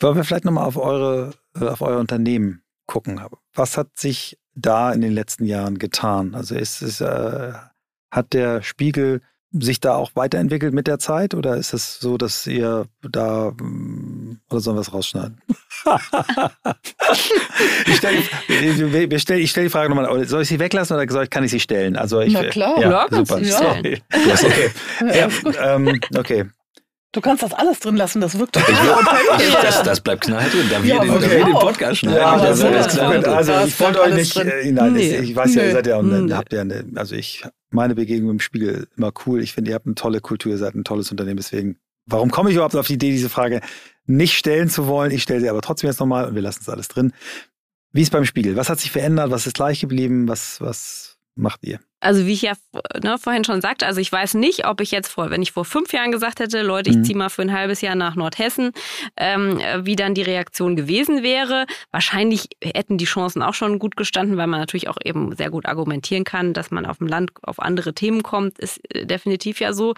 [0.00, 3.22] Wollen wir vielleicht nochmal auf eure, äh, auf euer Unternehmen gucken?
[3.54, 6.34] Was hat sich da in den letzten Jahren getan?
[6.34, 7.54] Also ist es, äh,
[8.10, 12.46] hat der Spiegel sich da auch weiterentwickelt mit der Zeit oder ist es so, dass
[12.46, 15.40] ihr da mm, oder sollen wir es rausschneiden?
[17.86, 18.22] ich stelle
[19.18, 21.96] stell, stell die Frage nochmal, soll ich sie weglassen oder soll, kann ich sie stellen?
[21.96, 23.38] Also ich, Na klar, ja, super.
[23.42, 23.58] Ja.
[23.58, 24.02] Sorry.
[24.12, 24.70] Okay.
[25.00, 26.46] Ja, ähm, okay.
[27.12, 29.54] Du kannst das alles drin lassen, das wirkt total authentisch.
[29.60, 31.30] Das, das bleibt knallhart drin, da wir, ja, den, okay.
[31.30, 32.18] wir den Podcast schneiden.
[32.18, 35.18] Ja, also, das das also ich wollte euch nicht, äh, nein, nee.
[35.18, 36.32] ich, weiß ja, ihr seid ja, nee.
[36.32, 39.42] habt ja eine, also ich, meine Begegnung im Spiegel immer cool.
[39.42, 42.48] Ich finde, ihr habt eine tolle Kultur, ihr seid ein tolles Unternehmen, deswegen, warum komme
[42.48, 43.60] ich überhaupt auf die Idee, diese Frage
[44.06, 45.10] nicht stellen zu wollen?
[45.10, 47.12] Ich stelle sie aber trotzdem jetzt nochmal und wir lassen es alles drin.
[47.92, 48.56] Wie ist beim Spiegel?
[48.56, 49.30] Was hat sich verändert?
[49.30, 50.28] Was ist gleich geblieben?
[50.28, 51.78] Was, was macht ihr?
[52.02, 52.54] Also wie ich ja
[53.02, 55.64] ne, vorhin schon sagte, also ich weiß nicht, ob ich jetzt vor, wenn ich vor
[55.64, 57.04] fünf Jahren gesagt hätte, Leute, ich mhm.
[57.04, 58.72] ziehe mal für ein halbes Jahr nach Nordhessen,
[59.16, 61.66] ähm, wie dann die Reaktion gewesen wäre.
[61.92, 65.64] Wahrscheinlich hätten die Chancen auch schon gut gestanden, weil man natürlich auch eben sehr gut
[65.64, 69.72] argumentieren kann, dass man auf dem Land auf andere Themen kommt, ist äh, definitiv ja
[69.72, 69.94] so.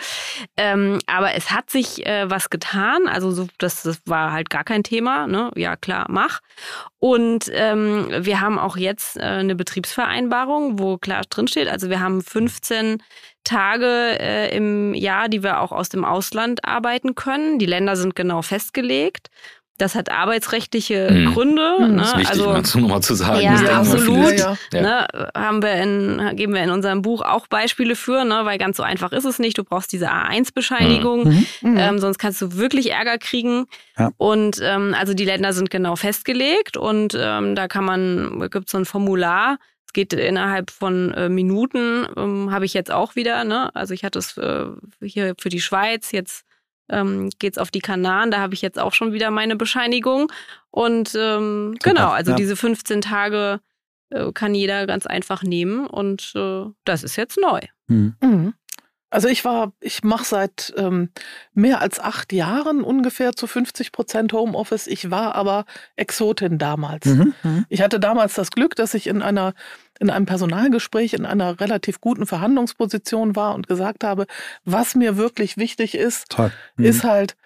[0.59, 3.09] Ähm, aber es hat sich äh, was getan.
[3.09, 5.27] Also so, das, das war halt gar kein Thema.
[5.27, 5.51] Ne?
[5.57, 6.41] Ja klar, mach.
[6.99, 12.23] Und ähm, wir haben auch jetzt äh, eine Betriebsvereinbarung, wo klar drinsteht, also wir haben
[12.23, 13.01] 15
[13.45, 13.87] Tage
[14.19, 17.61] äh, im Jahr, die wir auch aus dem Ausland arbeiten können.
[17.61, 19.29] Die Länder sind genau festgelegt.
[19.79, 21.33] Das hat arbeitsrechtliche mhm.
[21.33, 21.77] Gründe.
[21.79, 21.95] Mhm.
[21.95, 21.97] Ne?
[21.99, 23.41] Das ist wichtig, also, dazu nochmal zu sagen.
[23.43, 24.39] Ja, absolut.
[24.39, 24.81] Ja, ja.
[24.81, 25.07] Ne?
[25.37, 28.41] Haben wir in, geben wir in unserem Buch auch Beispiele für, ne?
[28.43, 29.57] weil ganz so einfach ist es nicht.
[29.57, 31.47] Du brauchst diese A1-Bescheinigung, mhm.
[31.61, 31.77] mhm.
[31.77, 33.67] ähm, sonst kannst du wirklich Ärger kriegen.
[33.97, 34.11] Ja.
[34.17, 38.73] Und ähm, also die Länder sind genau festgelegt und ähm, da kann man, gibt es
[38.73, 39.59] so ein Formular,
[39.95, 43.45] geht innerhalb von äh, Minuten, ähm, habe ich jetzt auch wieder.
[43.45, 43.75] Ne?
[43.75, 44.67] Also ich hatte es äh,
[45.01, 46.45] hier für die Schweiz, jetzt
[46.91, 48.31] ähm, geht es auf die Kanaren.
[48.31, 50.31] Da habe ich jetzt auch schon wieder meine Bescheinigung.
[50.71, 52.37] Und ähm, genau, also ja.
[52.37, 53.61] diese 15 Tage
[54.11, 57.61] äh, kann jeder ganz einfach nehmen und äh, das ist jetzt neu.
[57.87, 58.17] Mhm.
[58.21, 58.55] Mhm.
[59.15, 61.11] Also ich war, ich mache seit ähm,
[61.53, 64.89] mehr als acht Jahren ungefähr zu 50 Prozent Homeoffice.
[64.89, 67.07] Ich war aber Exotin damals.
[67.07, 67.33] Mhm.
[67.45, 67.65] mhm.
[67.69, 69.55] Ich hatte damals das Glück, dass ich in einer
[70.01, 74.27] in einem Personalgespräch in einer relativ guten Verhandlungsposition war und gesagt habe,
[74.65, 76.27] was mir wirklich wichtig ist,
[76.77, 76.85] mhm.
[76.85, 77.37] ist halt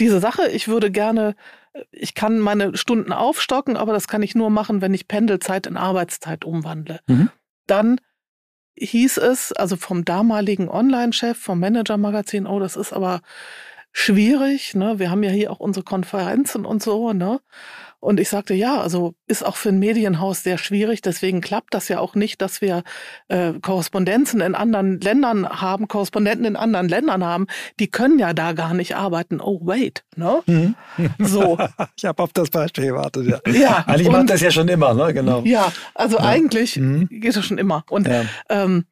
[0.00, 0.48] diese Sache.
[0.48, 1.36] Ich würde gerne,
[1.90, 5.76] ich kann meine Stunden aufstocken, aber das kann ich nur machen, wenn ich Pendelzeit in
[5.76, 7.00] Arbeitszeit umwandle.
[7.06, 7.30] Mhm.
[7.66, 8.00] Dann
[8.76, 13.20] hieß es, also vom damaligen Online-Chef, vom Manager-Magazin, oh, das ist aber
[13.94, 14.98] schwierig, ne?
[14.98, 17.40] Wir haben ja hier auch unsere Konferenzen und so, ne?
[18.00, 21.00] Und ich sagte, ja, also ist auch für ein Medienhaus sehr schwierig.
[21.00, 22.82] Deswegen klappt das ja auch nicht, dass wir
[23.28, 27.46] äh, Korrespondenzen in anderen Ländern haben, Korrespondenten in anderen Ländern haben.
[27.80, 29.40] Die können ja da gar nicht arbeiten.
[29.40, 30.42] Oh, wait, ne?
[30.44, 30.74] Mhm.
[31.18, 31.56] So.
[31.96, 33.40] ich habe auf das Beispiel gewartet, ja.
[33.50, 35.14] ja eigentlich macht das ja schon immer, ne?
[35.14, 35.40] Genau.
[35.44, 36.24] Ja, also ja.
[36.24, 37.08] eigentlich mhm.
[37.08, 37.84] geht das schon immer.
[37.88, 38.24] Und ja.
[38.50, 38.84] ähm,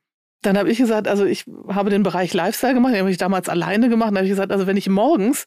[0.43, 3.49] dann habe ich gesagt, also ich habe den Bereich Lifestyle gemacht, den habe ich damals
[3.49, 4.11] alleine gemacht.
[4.11, 5.47] Dann habe ich gesagt, also wenn ich morgens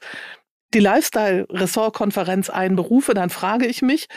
[0.74, 4.08] die Lifestyle-Ressort-Konferenz einberufe, dann frage ich mich,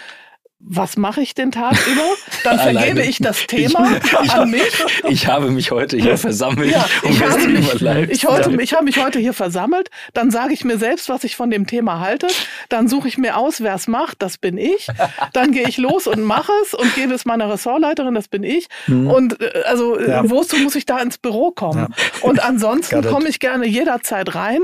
[0.61, 2.03] was mache ich den Tag über?
[2.43, 3.89] Dann vergebe ich das Thema
[4.25, 4.85] ich, an mich.
[5.09, 6.73] Ich habe mich heute hier versammelt.
[6.73, 7.73] Ja, ich, habe mich,
[8.11, 9.91] ich, heute, ich habe mich heute hier versammelt.
[10.15, 12.27] Dann sage ich mir selbst, was ich von dem Thema halte.
[12.69, 14.21] Dann suche ich mir aus, wer es macht.
[14.21, 14.89] Das bin ich.
[15.33, 18.15] Dann gehe ich los und mache es und gebe es meiner Ressortleiterin.
[18.15, 18.69] Das bin ich.
[18.89, 19.11] Mhm.
[19.11, 20.29] Und äh, also ja.
[20.29, 21.87] wozu muss ich da ins Büro kommen?
[21.89, 22.29] Ja.
[22.29, 24.63] Und ansonsten komme ich gerne jederzeit rein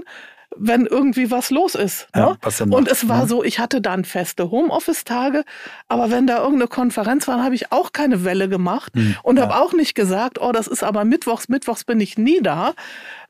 [0.56, 2.08] wenn irgendwie was los ist.
[2.14, 2.74] Ja, ne?
[2.74, 3.26] Und es war ja.
[3.26, 5.44] so, ich hatte dann feste Homeoffice-Tage,
[5.88, 9.16] aber wenn da irgendeine Konferenz war, habe ich auch keine Welle gemacht mhm.
[9.22, 12.74] und habe auch nicht gesagt, oh, das ist aber Mittwochs, Mittwochs bin ich nie da,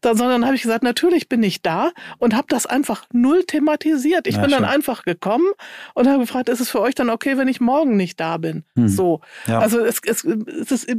[0.01, 4.27] da, sondern habe ich gesagt, natürlich bin ich da und habe das einfach null thematisiert.
[4.27, 5.47] Ich ja, bin dann einfach gekommen
[5.95, 8.64] und habe gefragt, ist es für euch dann okay, wenn ich morgen nicht da bin?
[8.75, 8.89] Mhm.
[8.89, 9.20] So.
[9.47, 10.95] Also es, es, es ist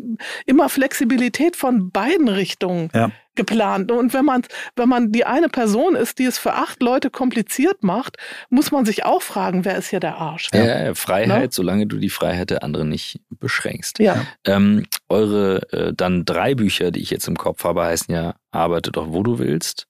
[0.45, 2.89] immer Flexibilität von beiden Richtungen.
[3.37, 3.91] Ja geplant.
[3.91, 4.41] Und wenn man,
[4.75, 8.17] wenn man die eine Person ist, die es für acht Leute kompliziert macht,
[8.49, 10.49] muss man sich auch fragen, wer ist hier der Arsch?
[10.53, 11.39] Ja, Freiheit, Na?
[11.39, 11.47] Ne?
[11.51, 13.99] solange du die Freiheit der anderen nicht beschränkst.
[13.99, 14.25] Ja.
[14.45, 18.91] Ähm, eure äh, dann drei Bücher, die ich jetzt im Kopf habe, heißen ja Arbeite
[18.91, 19.87] doch, wo du willst,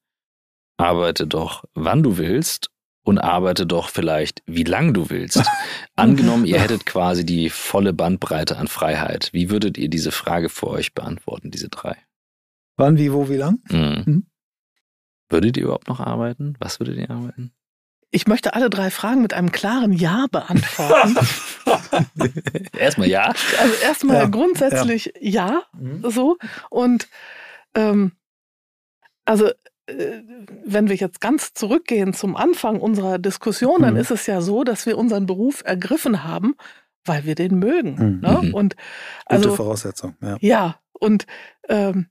[0.78, 2.72] arbeite doch, wann du willst
[3.04, 5.44] und arbeite doch vielleicht, wie lang du willst.
[5.96, 9.30] Angenommen, ihr hättet quasi die volle Bandbreite an Freiheit.
[9.34, 11.96] Wie würdet ihr diese Frage für euch beantworten, diese drei?
[12.78, 13.60] Wann, wie, wo, wie lang?
[13.70, 14.04] Mhm.
[14.06, 14.28] Mhm.
[15.30, 16.56] Würdet ihr überhaupt noch arbeiten?
[16.60, 17.52] Was würdet ihr arbeiten?
[18.12, 21.18] Ich möchte alle drei Fragen mit einem klaren Ja beantworten.
[22.78, 23.34] erstmal ja.
[23.60, 24.26] Also erstmal ja.
[24.28, 26.10] grundsätzlich ja, ja mhm.
[26.10, 26.38] so.
[26.70, 27.10] Und
[27.74, 28.14] ähm,
[29.26, 29.48] also
[29.88, 30.22] äh,
[30.64, 34.00] wenn wir jetzt ganz zurückgehen zum Anfang unserer Diskussion, dann mhm.
[34.00, 36.56] ist es ja so, dass wir unseren Beruf ergriffen haben,
[37.04, 37.96] weil wir den mögen.
[37.96, 38.20] Mhm.
[38.22, 38.40] Ne?
[38.44, 38.54] Mhm.
[38.54, 38.76] Und
[39.26, 40.16] also, Gute Voraussetzung.
[40.22, 40.38] Ja.
[40.40, 41.26] ja und
[41.68, 42.08] ähm,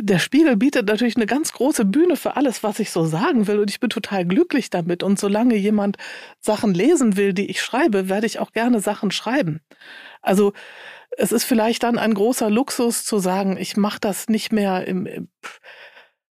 [0.00, 3.58] der Spiegel bietet natürlich eine ganz große Bühne für alles, was ich so sagen will.
[3.58, 5.02] Und ich bin total glücklich damit.
[5.02, 5.96] Und solange jemand
[6.40, 9.60] Sachen lesen will, die ich schreibe, werde ich auch gerne Sachen schreiben.
[10.22, 10.52] Also
[11.16, 15.06] es ist vielleicht dann ein großer Luxus zu sagen, ich mache das nicht mehr im,
[15.06, 15.28] im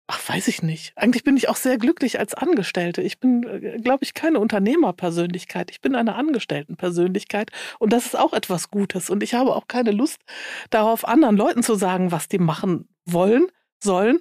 [0.09, 0.93] Ach, weiß ich nicht.
[0.95, 3.01] Eigentlich bin ich auch sehr glücklich als Angestellte.
[3.01, 5.69] Ich bin, äh, glaube ich, keine Unternehmerpersönlichkeit.
[5.69, 7.51] Ich bin eine Angestelltenpersönlichkeit.
[7.77, 9.09] Und das ist auch etwas Gutes.
[9.09, 10.21] Und ich habe auch keine Lust
[10.69, 13.47] darauf, anderen Leuten zu sagen, was die machen wollen,
[13.83, 14.19] sollen,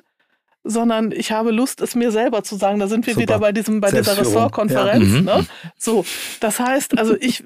[0.64, 2.80] sondern ich habe Lust, es mir selber zu sagen.
[2.80, 3.22] Da sind wir Super.
[3.22, 5.12] wieder bei diesem, bei dieser Ressortkonferenz.
[5.12, 5.18] Ja.
[5.18, 5.24] Mhm.
[5.24, 5.46] Ne?
[5.78, 6.04] So.
[6.40, 7.44] Das heißt, also ich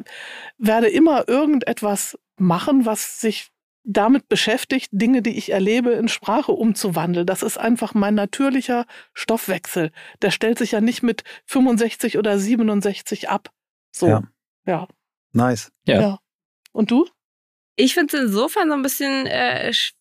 [0.59, 3.51] werde immer irgendetwas machen, was sich
[3.83, 7.27] damit beschäftigt, Dinge, die ich erlebe, in Sprache umzuwandeln.
[7.27, 9.91] Das ist einfach mein natürlicher Stoffwechsel.
[10.23, 13.51] Der stellt sich ja nicht mit 65 oder 67 ab.
[13.91, 14.07] So.
[14.07, 14.23] Ja.
[14.67, 14.89] ja.
[15.33, 15.73] Nice.
[15.87, 16.01] Ja.
[16.01, 16.19] ja.
[16.73, 17.07] Und du?
[17.77, 20.00] Ich finde es insofern so ein bisschen äh, schwierig,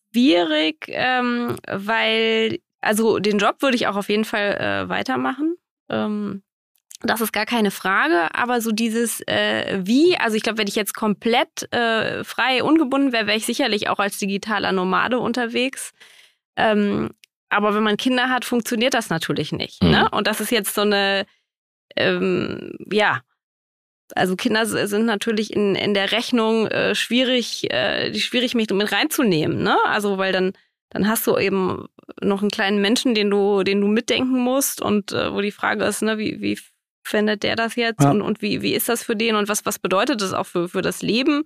[0.88, 5.56] ähm, weil, also den Job würde ich auch auf jeden Fall äh, weitermachen.
[5.88, 6.42] Ähm,
[7.02, 10.76] das ist gar keine Frage, aber so dieses äh, wie, also ich glaube, wenn ich
[10.76, 15.92] jetzt komplett äh, frei, ungebunden wäre, wäre ich sicherlich auch als digitaler Nomade unterwegs.
[16.56, 17.10] Ähm,
[17.48, 19.82] aber wenn man Kinder hat, funktioniert das natürlich nicht.
[19.82, 19.88] Ne?
[19.88, 19.94] Mhm.
[19.94, 20.10] Ne?
[20.10, 21.24] Und das ist jetzt so eine,
[21.96, 23.22] ähm, ja,
[24.16, 29.62] also Kinder sind natürlich in, in der Rechnung äh, schwierig, äh, schwierig mich mit reinzunehmen,
[29.62, 29.76] ne?
[29.84, 30.52] Also weil dann
[30.90, 31.86] dann hast du eben
[32.20, 35.84] noch einen kleinen Menschen, den du, den du mitdenken musst und äh, wo die Frage
[35.84, 36.58] ist, ne, wie, wie
[37.02, 38.10] findet der das jetzt ja.
[38.10, 40.68] und, und wie, wie ist das für den und was, was bedeutet das auch für,
[40.68, 41.42] für das Leben?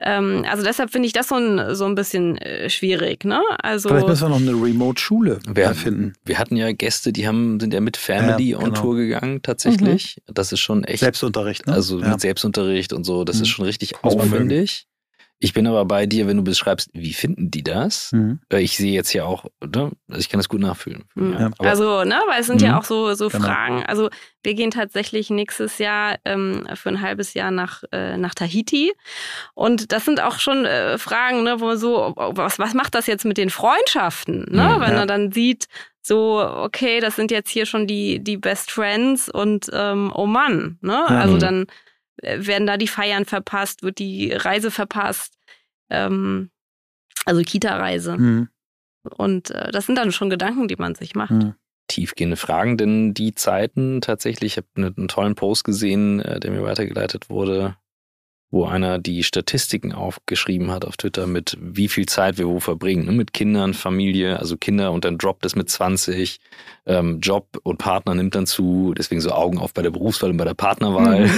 [0.00, 3.24] Ähm, also deshalb finde ich das so ein, so ein bisschen äh, schwierig.
[3.24, 3.40] Ne?
[3.62, 5.40] Also, Vielleicht müssen wir noch eine Remote-Schule
[5.74, 6.14] finden.
[6.24, 8.80] Wir hatten ja Gäste, die haben, sind ja mit Family ja, on genau.
[8.80, 10.18] Tour gegangen tatsächlich.
[10.28, 10.34] Mhm.
[10.34, 11.00] Das ist schon echt.
[11.00, 11.72] Selbstunterricht, ne?
[11.72, 12.10] Also ja.
[12.10, 13.42] mit Selbstunterricht und so, das mhm.
[13.42, 14.86] ist schon richtig aufwendig.
[15.44, 18.12] Ich bin aber bei dir, wenn du beschreibst, wie finden die das?
[18.12, 18.40] Mhm.
[18.50, 19.90] Ich sehe jetzt ja auch, ne?
[20.08, 21.04] also ich kann das gut nachfühlen.
[21.16, 21.36] Mhm.
[21.38, 22.66] Ja, also, ne, weil es sind mhm.
[22.66, 23.44] ja auch so, so genau.
[23.44, 23.84] Fragen.
[23.84, 24.08] Also
[24.42, 28.94] wir gehen tatsächlich nächstes Jahr ähm, für ein halbes Jahr nach, äh, nach Tahiti.
[29.52, 33.26] Und das sind auch schon äh, Fragen, ne, wo so, was, was macht das jetzt
[33.26, 34.46] mit den Freundschaften?
[34.48, 34.76] Ne?
[34.76, 35.00] Mhm, wenn ja.
[35.00, 35.66] er dann sieht,
[36.00, 40.78] so, okay, das sind jetzt hier schon die, die Best Friends und ähm, oh Mann,
[40.80, 41.06] ne?
[41.06, 41.66] Also dann äh,
[42.24, 45.38] werden da die Feiern verpasst, wird die Reise verpasst,
[45.90, 46.50] ähm,
[47.24, 48.16] also Kita-Reise.
[48.16, 48.48] Mhm.
[49.16, 51.30] Und äh, das sind dann schon Gedanken, die man sich macht.
[51.30, 51.54] Mhm.
[51.88, 56.62] Tiefgehende Fragen, denn die Zeiten tatsächlich, ich habe einen tollen Post gesehen, äh, der mir
[56.62, 57.76] weitergeleitet wurde,
[58.54, 63.06] wo einer die Statistiken aufgeschrieben hat auf Twitter mit wie viel Zeit wir wo verbringen,
[63.06, 63.10] ne?
[63.10, 66.38] mit Kindern, Familie, also Kinder und dann droppt es mit 20,
[66.86, 70.36] ähm, Job und Partner nimmt dann zu, deswegen so Augen auf bei der Berufswahl und
[70.36, 71.26] bei der Partnerwahl.
[71.26, 71.30] Mhm.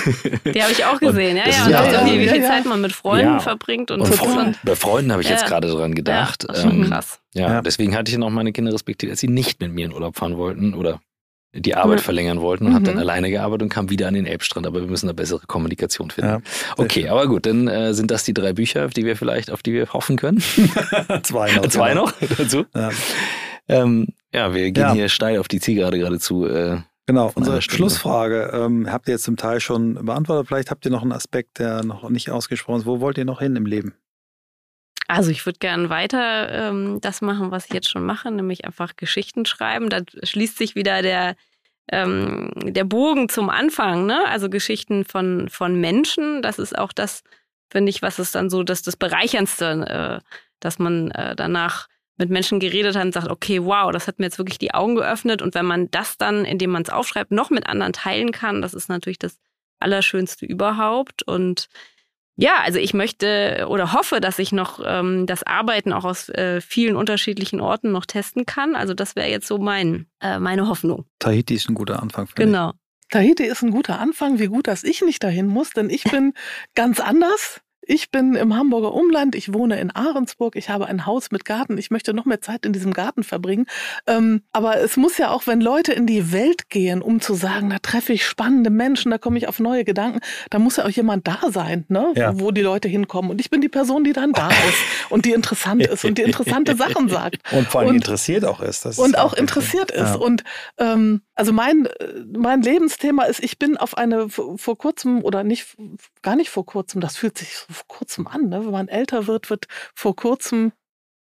[0.53, 2.67] Die habe ich auch gesehen, ja, ja, und ja, auch, wie, wie viel ja, Zeit
[2.67, 3.41] man mit Freunden ja.
[3.41, 6.47] verbringt und, und, Freund, bei Freunden habe ich jetzt gerade dran gedacht.
[6.47, 7.21] Ja, schon ähm, krass.
[7.33, 10.17] Ja, deswegen hatte ich noch meine Kinder respektiert, als sie nicht mit mir in Urlaub
[10.17, 11.01] fahren wollten oder
[11.57, 12.03] die Arbeit mhm.
[12.03, 12.75] verlängern wollten und mhm.
[12.77, 14.67] habe dann alleine gearbeitet und kam wieder an den Elbstrand.
[14.67, 16.31] Aber wir müssen eine bessere Kommunikation finden.
[16.31, 16.41] Ja,
[16.77, 17.11] okay, schön.
[17.11, 19.73] aber gut, dann äh, sind das die drei Bücher, auf die wir vielleicht, auf die
[19.73, 20.41] wir hoffen können.
[21.23, 21.67] Zwei noch.
[21.69, 22.07] Zwei genau.
[22.07, 22.65] noch dazu.
[22.75, 22.91] Ja.
[23.69, 24.93] Ähm, ja, wir gehen ja.
[24.93, 26.47] hier steil auf die Zielgerade geradezu.
[26.47, 26.79] Äh,
[27.09, 30.49] Genau, unsere Schlussfrage ähm, habt ihr jetzt zum Teil schon beantwortet.
[30.49, 32.87] Vielleicht habt ihr noch einen Aspekt, der noch nicht ausgesprochen ist.
[32.87, 33.95] Wo wollt ihr noch hin im Leben?
[35.09, 38.97] Also ich würde gerne weiter ähm, das machen, was ich jetzt schon mache, nämlich einfach
[38.97, 39.89] Geschichten schreiben.
[39.89, 41.37] Da schließt sich wieder der,
[41.91, 44.27] ähm, der Bogen zum Anfang, ne?
[44.27, 46.43] Also Geschichten von, von Menschen.
[46.43, 47.23] Das ist auch das,
[47.71, 50.27] finde ich, was ist dann so das, das Bereicherndste, äh,
[50.61, 51.89] dass man äh, danach
[52.19, 54.97] mit Menschen geredet hat und sagt, okay, wow, das hat mir jetzt wirklich die Augen
[54.97, 55.43] geöffnet.
[55.43, 58.75] Und wenn man das dann, indem man es aufschreibt, noch mit anderen teilen kann, das
[58.75, 59.39] ist natürlich das
[59.79, 61.23] Allerschönste überhaupt.
[61.23, 61.69] Und
[62.37, 66.61] ja, also ich möchte oder hoffe, dass ich noch ähm, das Arbeiten auch aus äh,
[66.61, 68.77] vielen unterschiedlichen Orten noch testen kann.
[68.77, 71.07] Also das wäre jetzt so mein, äh, meine Hoffnung.
[71.19, 72.29] Tahiti ist ein guter Anfang.
[72.35, 72.71] Genau.
[72.71, 73.11] Ich.
[73.11, 74.39] Tahiti ist ein guter Anfang.
[74.39, 76.35] Wie gut, dass ich nicht dahin muss, denn ich bin
[76.75, 77.61] ganz anders.
[77.89, 81.79] Ich bin im Hamburger Umland, ich wohne in Ahrensburg, ich habe ein Haus mit Garten,
[81.79, 83.67] ich möchte noch mehr Zeit in diesem Garten verbringen.
[84.09, 87.71] Ähm, aber es muss ja auch, wenn Leute in die Welt gehen, um zu sagen,
[87.71, 90.19] da treffe ich spannende Menschen, da komme ich auf neue Gedanken,
[90.51, 92.13] da muss ja auch jemand da sein, ne?
[92.17, 92.39] Ja.
[92.41, 93.31] wo die Leute hinkommen.
[93.31, 96.23] Und ich bin die Person, die dann da ist und die interessant ist und die
[96.23, 97.37] interessante Sachen sagt.
[97.53, 98.85] Und vor allem und, interessiert auch ist.
[98.85, 100.01] Das und ist auch, auch interessiert ist.
[100.01, 100.15] Ja.
[100.17, 100.43] Und
[100.79, 101.89] ähm, also mein,
[102.33, 105.77] mein Lebensthema ist, ich bin auf eine vor kurzem oder nicht,
[106.23, 108.49] gar nicht vor kurzem, das fühlt sich so vor kurzem an.
[108.49, 108.65] Ne?
[108.65, 110.73] Wenn man älter wird, wird vor kurzem,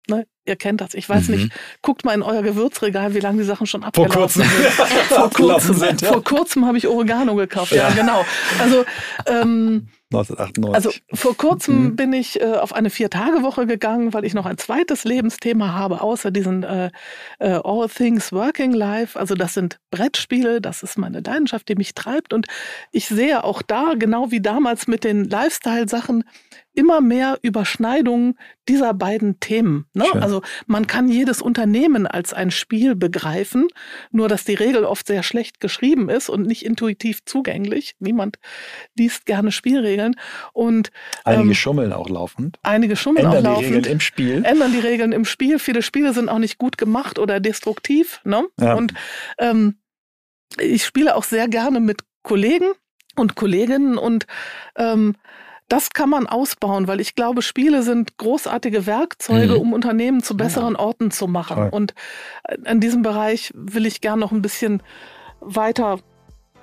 [0.09, 0.27] ne?
[0.47, 1.35] ihr kennt das, ich weiß mhm.
[1.35, 1.53] nicht,
[1.83, 4.51] guckt mal in euer Gewürzregal, wie lange die Sachen schon abgelaufen sind.
[5.09, 6.13] vor kurzem, sind, ja.
[6.13, 8.25] vor kurzem habe ich Oregano gekauft, ja, ja genau.
[8.59, 8.85] Also
[9.27, 10.75] ähm, 1998.
[10.75, 11.97] Also vor kurzem mhm.
[11.97, 16.31] bin ich äh, auf eine Vier-Tage-Woche gegangen, weil ich noch ein zweites Lebensthema habe, außer
[16.31, 16.91] diesen äh,
[17.39, 19.19] äh, All Things Working Life.
[19.19, 22.33] Also das sind Brettspiele, das ist meine Leidenschaft, die mich treibt.
[22.33, 22.47] Und
[22.93, 26.25] ich sehe auch da, genau wie damals mit den Lifestyle-Sachen,
[26.75, 28.39] immer mehr Überschneidungen
[28.69, 29.87] dieser beiden Themen.
[29.95, 30.05] Ne?
[30.15, 33.69] Also man kann jedes Unternehmen als ein Spiel begreifen,
[34.11, 37.95] nur dass die Regel oft sehr schlecht geschrieben ist und nicht intuitiv zugänglich.
[37.99, 38.39] Niemand
[38.97, 40.17] liest gerne Spielregeln.
[40.53, 40.91] Und
[41.25, 42.59] einige ähm, schummeln auch laufend.
[42.63, 43.67] Einige schummeln ändern auch laufend.
[43.67, 44.45] Ändern die Regeln im Spiel.
[44.45, 45.59] Ändern die Regeln im Spiel.
[45.59, 48.21] Viele Spiele sind auch nicht gut gemacht oder destruktiv.
[48.25, 48.45] Ne?
[48.61, 48.75] Ja.
[48.75, 48.95] Und
[49.39, 49.77] ähm,
[50.59, 52.73] ich spiele auch sehr gerne mit Kollegen
[53.17, 54.27] und Kolleginnen und
[54.77, 55.15] ähm,
[55.69, 59.61] das kann man ausbauen, weil ich glaube, Spiele sind großartige Werkzeuge, mhm.
[59.61, 60.81] um Unternehmen zu besseren ja.
[60.81, 61.57] Orten zu machen.
[61.57, 61.69] Toll.
[61.71, 61.95] Und
[62.65, 64.83] in diesem Bereich will ich gern noch ein bisschen
[65.41, 65.99] weiter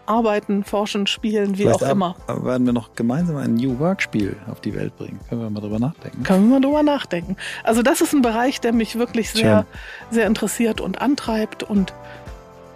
[0.06, 2.15] arbeiten, forschen, spielen, wie Vielleicht auch immer.
[2.28, 5.19] werden wir noch gemeinsam ein New Work-Spiel auf die Welt bringen.
[5.30, 6.23] Können wir mal drüber nachdenken?
[6.23, 7.38] Können wir mal drüber nachdenken.
[7.64, 9.65] Also das ist ein Bereich, der mich wirklich sehr,
[10.10, 11.94] sehr interessiert und antreibt und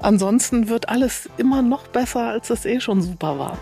[0.01, 3.57] ansonsten wird alles immer noch besser, als es eh schon super war.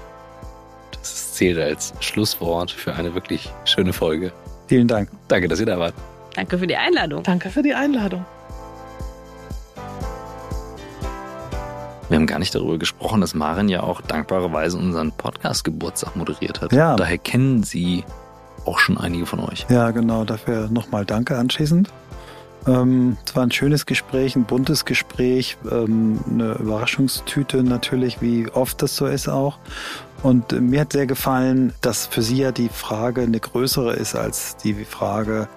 [1.04, 4.32] Das zählt als Schlusswort für eine wirklich schöne Folge.
[4.68, 5.10] Vielen Dank.
[5.28, 5.94] Danke, dass ihr da wart.
[6.34, 7.22] Danke für die Einladung.
[7.24, 8.26] Danke für die Einladung.
[12.08, 16.72] Wir haben gar nicht darüber gesprochen, dass Marin ja auch dankbarerweise unseren Podcast-Geburtstag moderiert hat.
[16.72, 16.96] Ja.
[16.96, 18.06] Daher kennen sie
[18.64, 19.66] auch schon einige von euch.
[19.70, 20.24] Ja, genau.
[20.24, 21.90] Dafür nochmal Danke anschließend.
[22.66, 28.82] Ähm, es war ein schönes Gespräch, ein buntes Gespräch, ähm, eine Überraschungstüte natürlich, wie oft
[28.82, 29.58] das so ist auch.
[30.24, 34.56] Und mir hat sehr gefallen, dass für sie ja die Frage eine größere ist als
[34.58, 35.50] die Frage,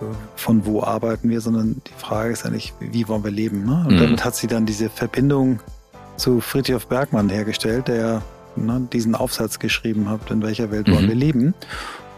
[0.00, 0.04] äh,
[0.36, 3.64] von wo arbeiten wir, sondern die Frage ist eigentlich, wie wollen wir leben.
[3.64, 3.84] Ne?
[3.88, 4.00] Und mhm.
[4.00, 5.60] damit hat sie dann diese Verbindung
[6.16, 8.20] zu Friedrich Bergmann hergestellt, der
[8.54, 10.92] ne, diesen Aufsatz geschrieben hat, in welcher Welt mhm.
[10.92, 11.54] wollen wir leben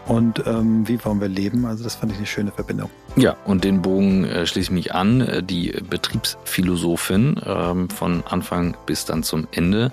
[0.07, 1.65] und ähm, wie wollen wir leben.
[1.65, 2.89] Also das fand ich eine schöne Verbindung.
[3.15, 5.21] Ja, und den Bogen äh, schließe ich mich an.
[5.21, 9.91] Äh, die Betriebsphilosophin ähm, von Anfang bis dann zum Ende.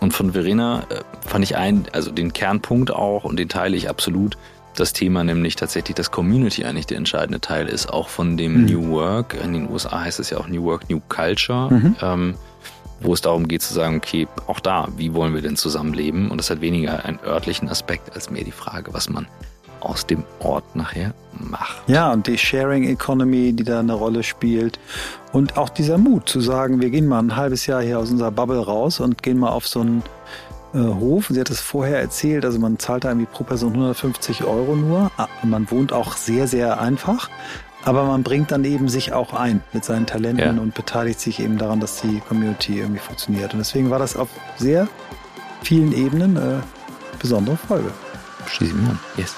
[0.00, 3.88] Und von Verena äh, fand ich ein, also den Kernpunkt auch und den teile ich
[3.88, 4.36] absolut.
[4.76, 8.66] Das Thema nämlich tatsächlich, dass Community eigentlich der entscheidende Teil ist, auch von dem mhm.
[8.66, 9.34] New Work.
[9.42, 11.72] In den USA heißt es ja auch New Work, New Culture.
[11.72, 11.96] Mhm.
[12.02, 12.34] Ähm,
[13.00, 16.30] wo es darum geht zu sagen, okay, auch da, wie wollen wir denn zusammenleben?
[16.30, 19.26] Und das hat weniger einen örtlichen Aspekt als mehr die Frage, was man
[19.84, 21.88] aus dem Ort nachher macht.
[21.88, 24.78] Ja, und die Sharing Economy, die da eine Rolle spielt.
[25.32, 28.30] Und auch dieser Mut zu sagen, wir gehen mal ein halbes Jahr hier aus unserer
[28.30, 30.02] Bubble raus und gehen mal auf so einen
[30.74, 31.28] äh, Hof.
[31.30, 35.10] Sie hat es vorher erzählt, also man zahlt da irgendwie pro Person 150 Euro nur.
[35.16, 37.30] Ah, man wohnt auch sehr, sehr einfach.
[37.84, 40.62] Aber man bringt dann eben sich auch ein mit seinen Talenten ja.
[40.62, 43.52] und beteiligt sich eben daran, dass die Community irgendwie funktioniert.
[43.52, 44.88] Und deswegen war das auf sehr
[45.62, 46.62] vielen Ebenen eine
[47.18, 47.90] besondere Folge.
[48.46, 48.98] Schließe ich mich an.
[49.16, 49.34] Yes.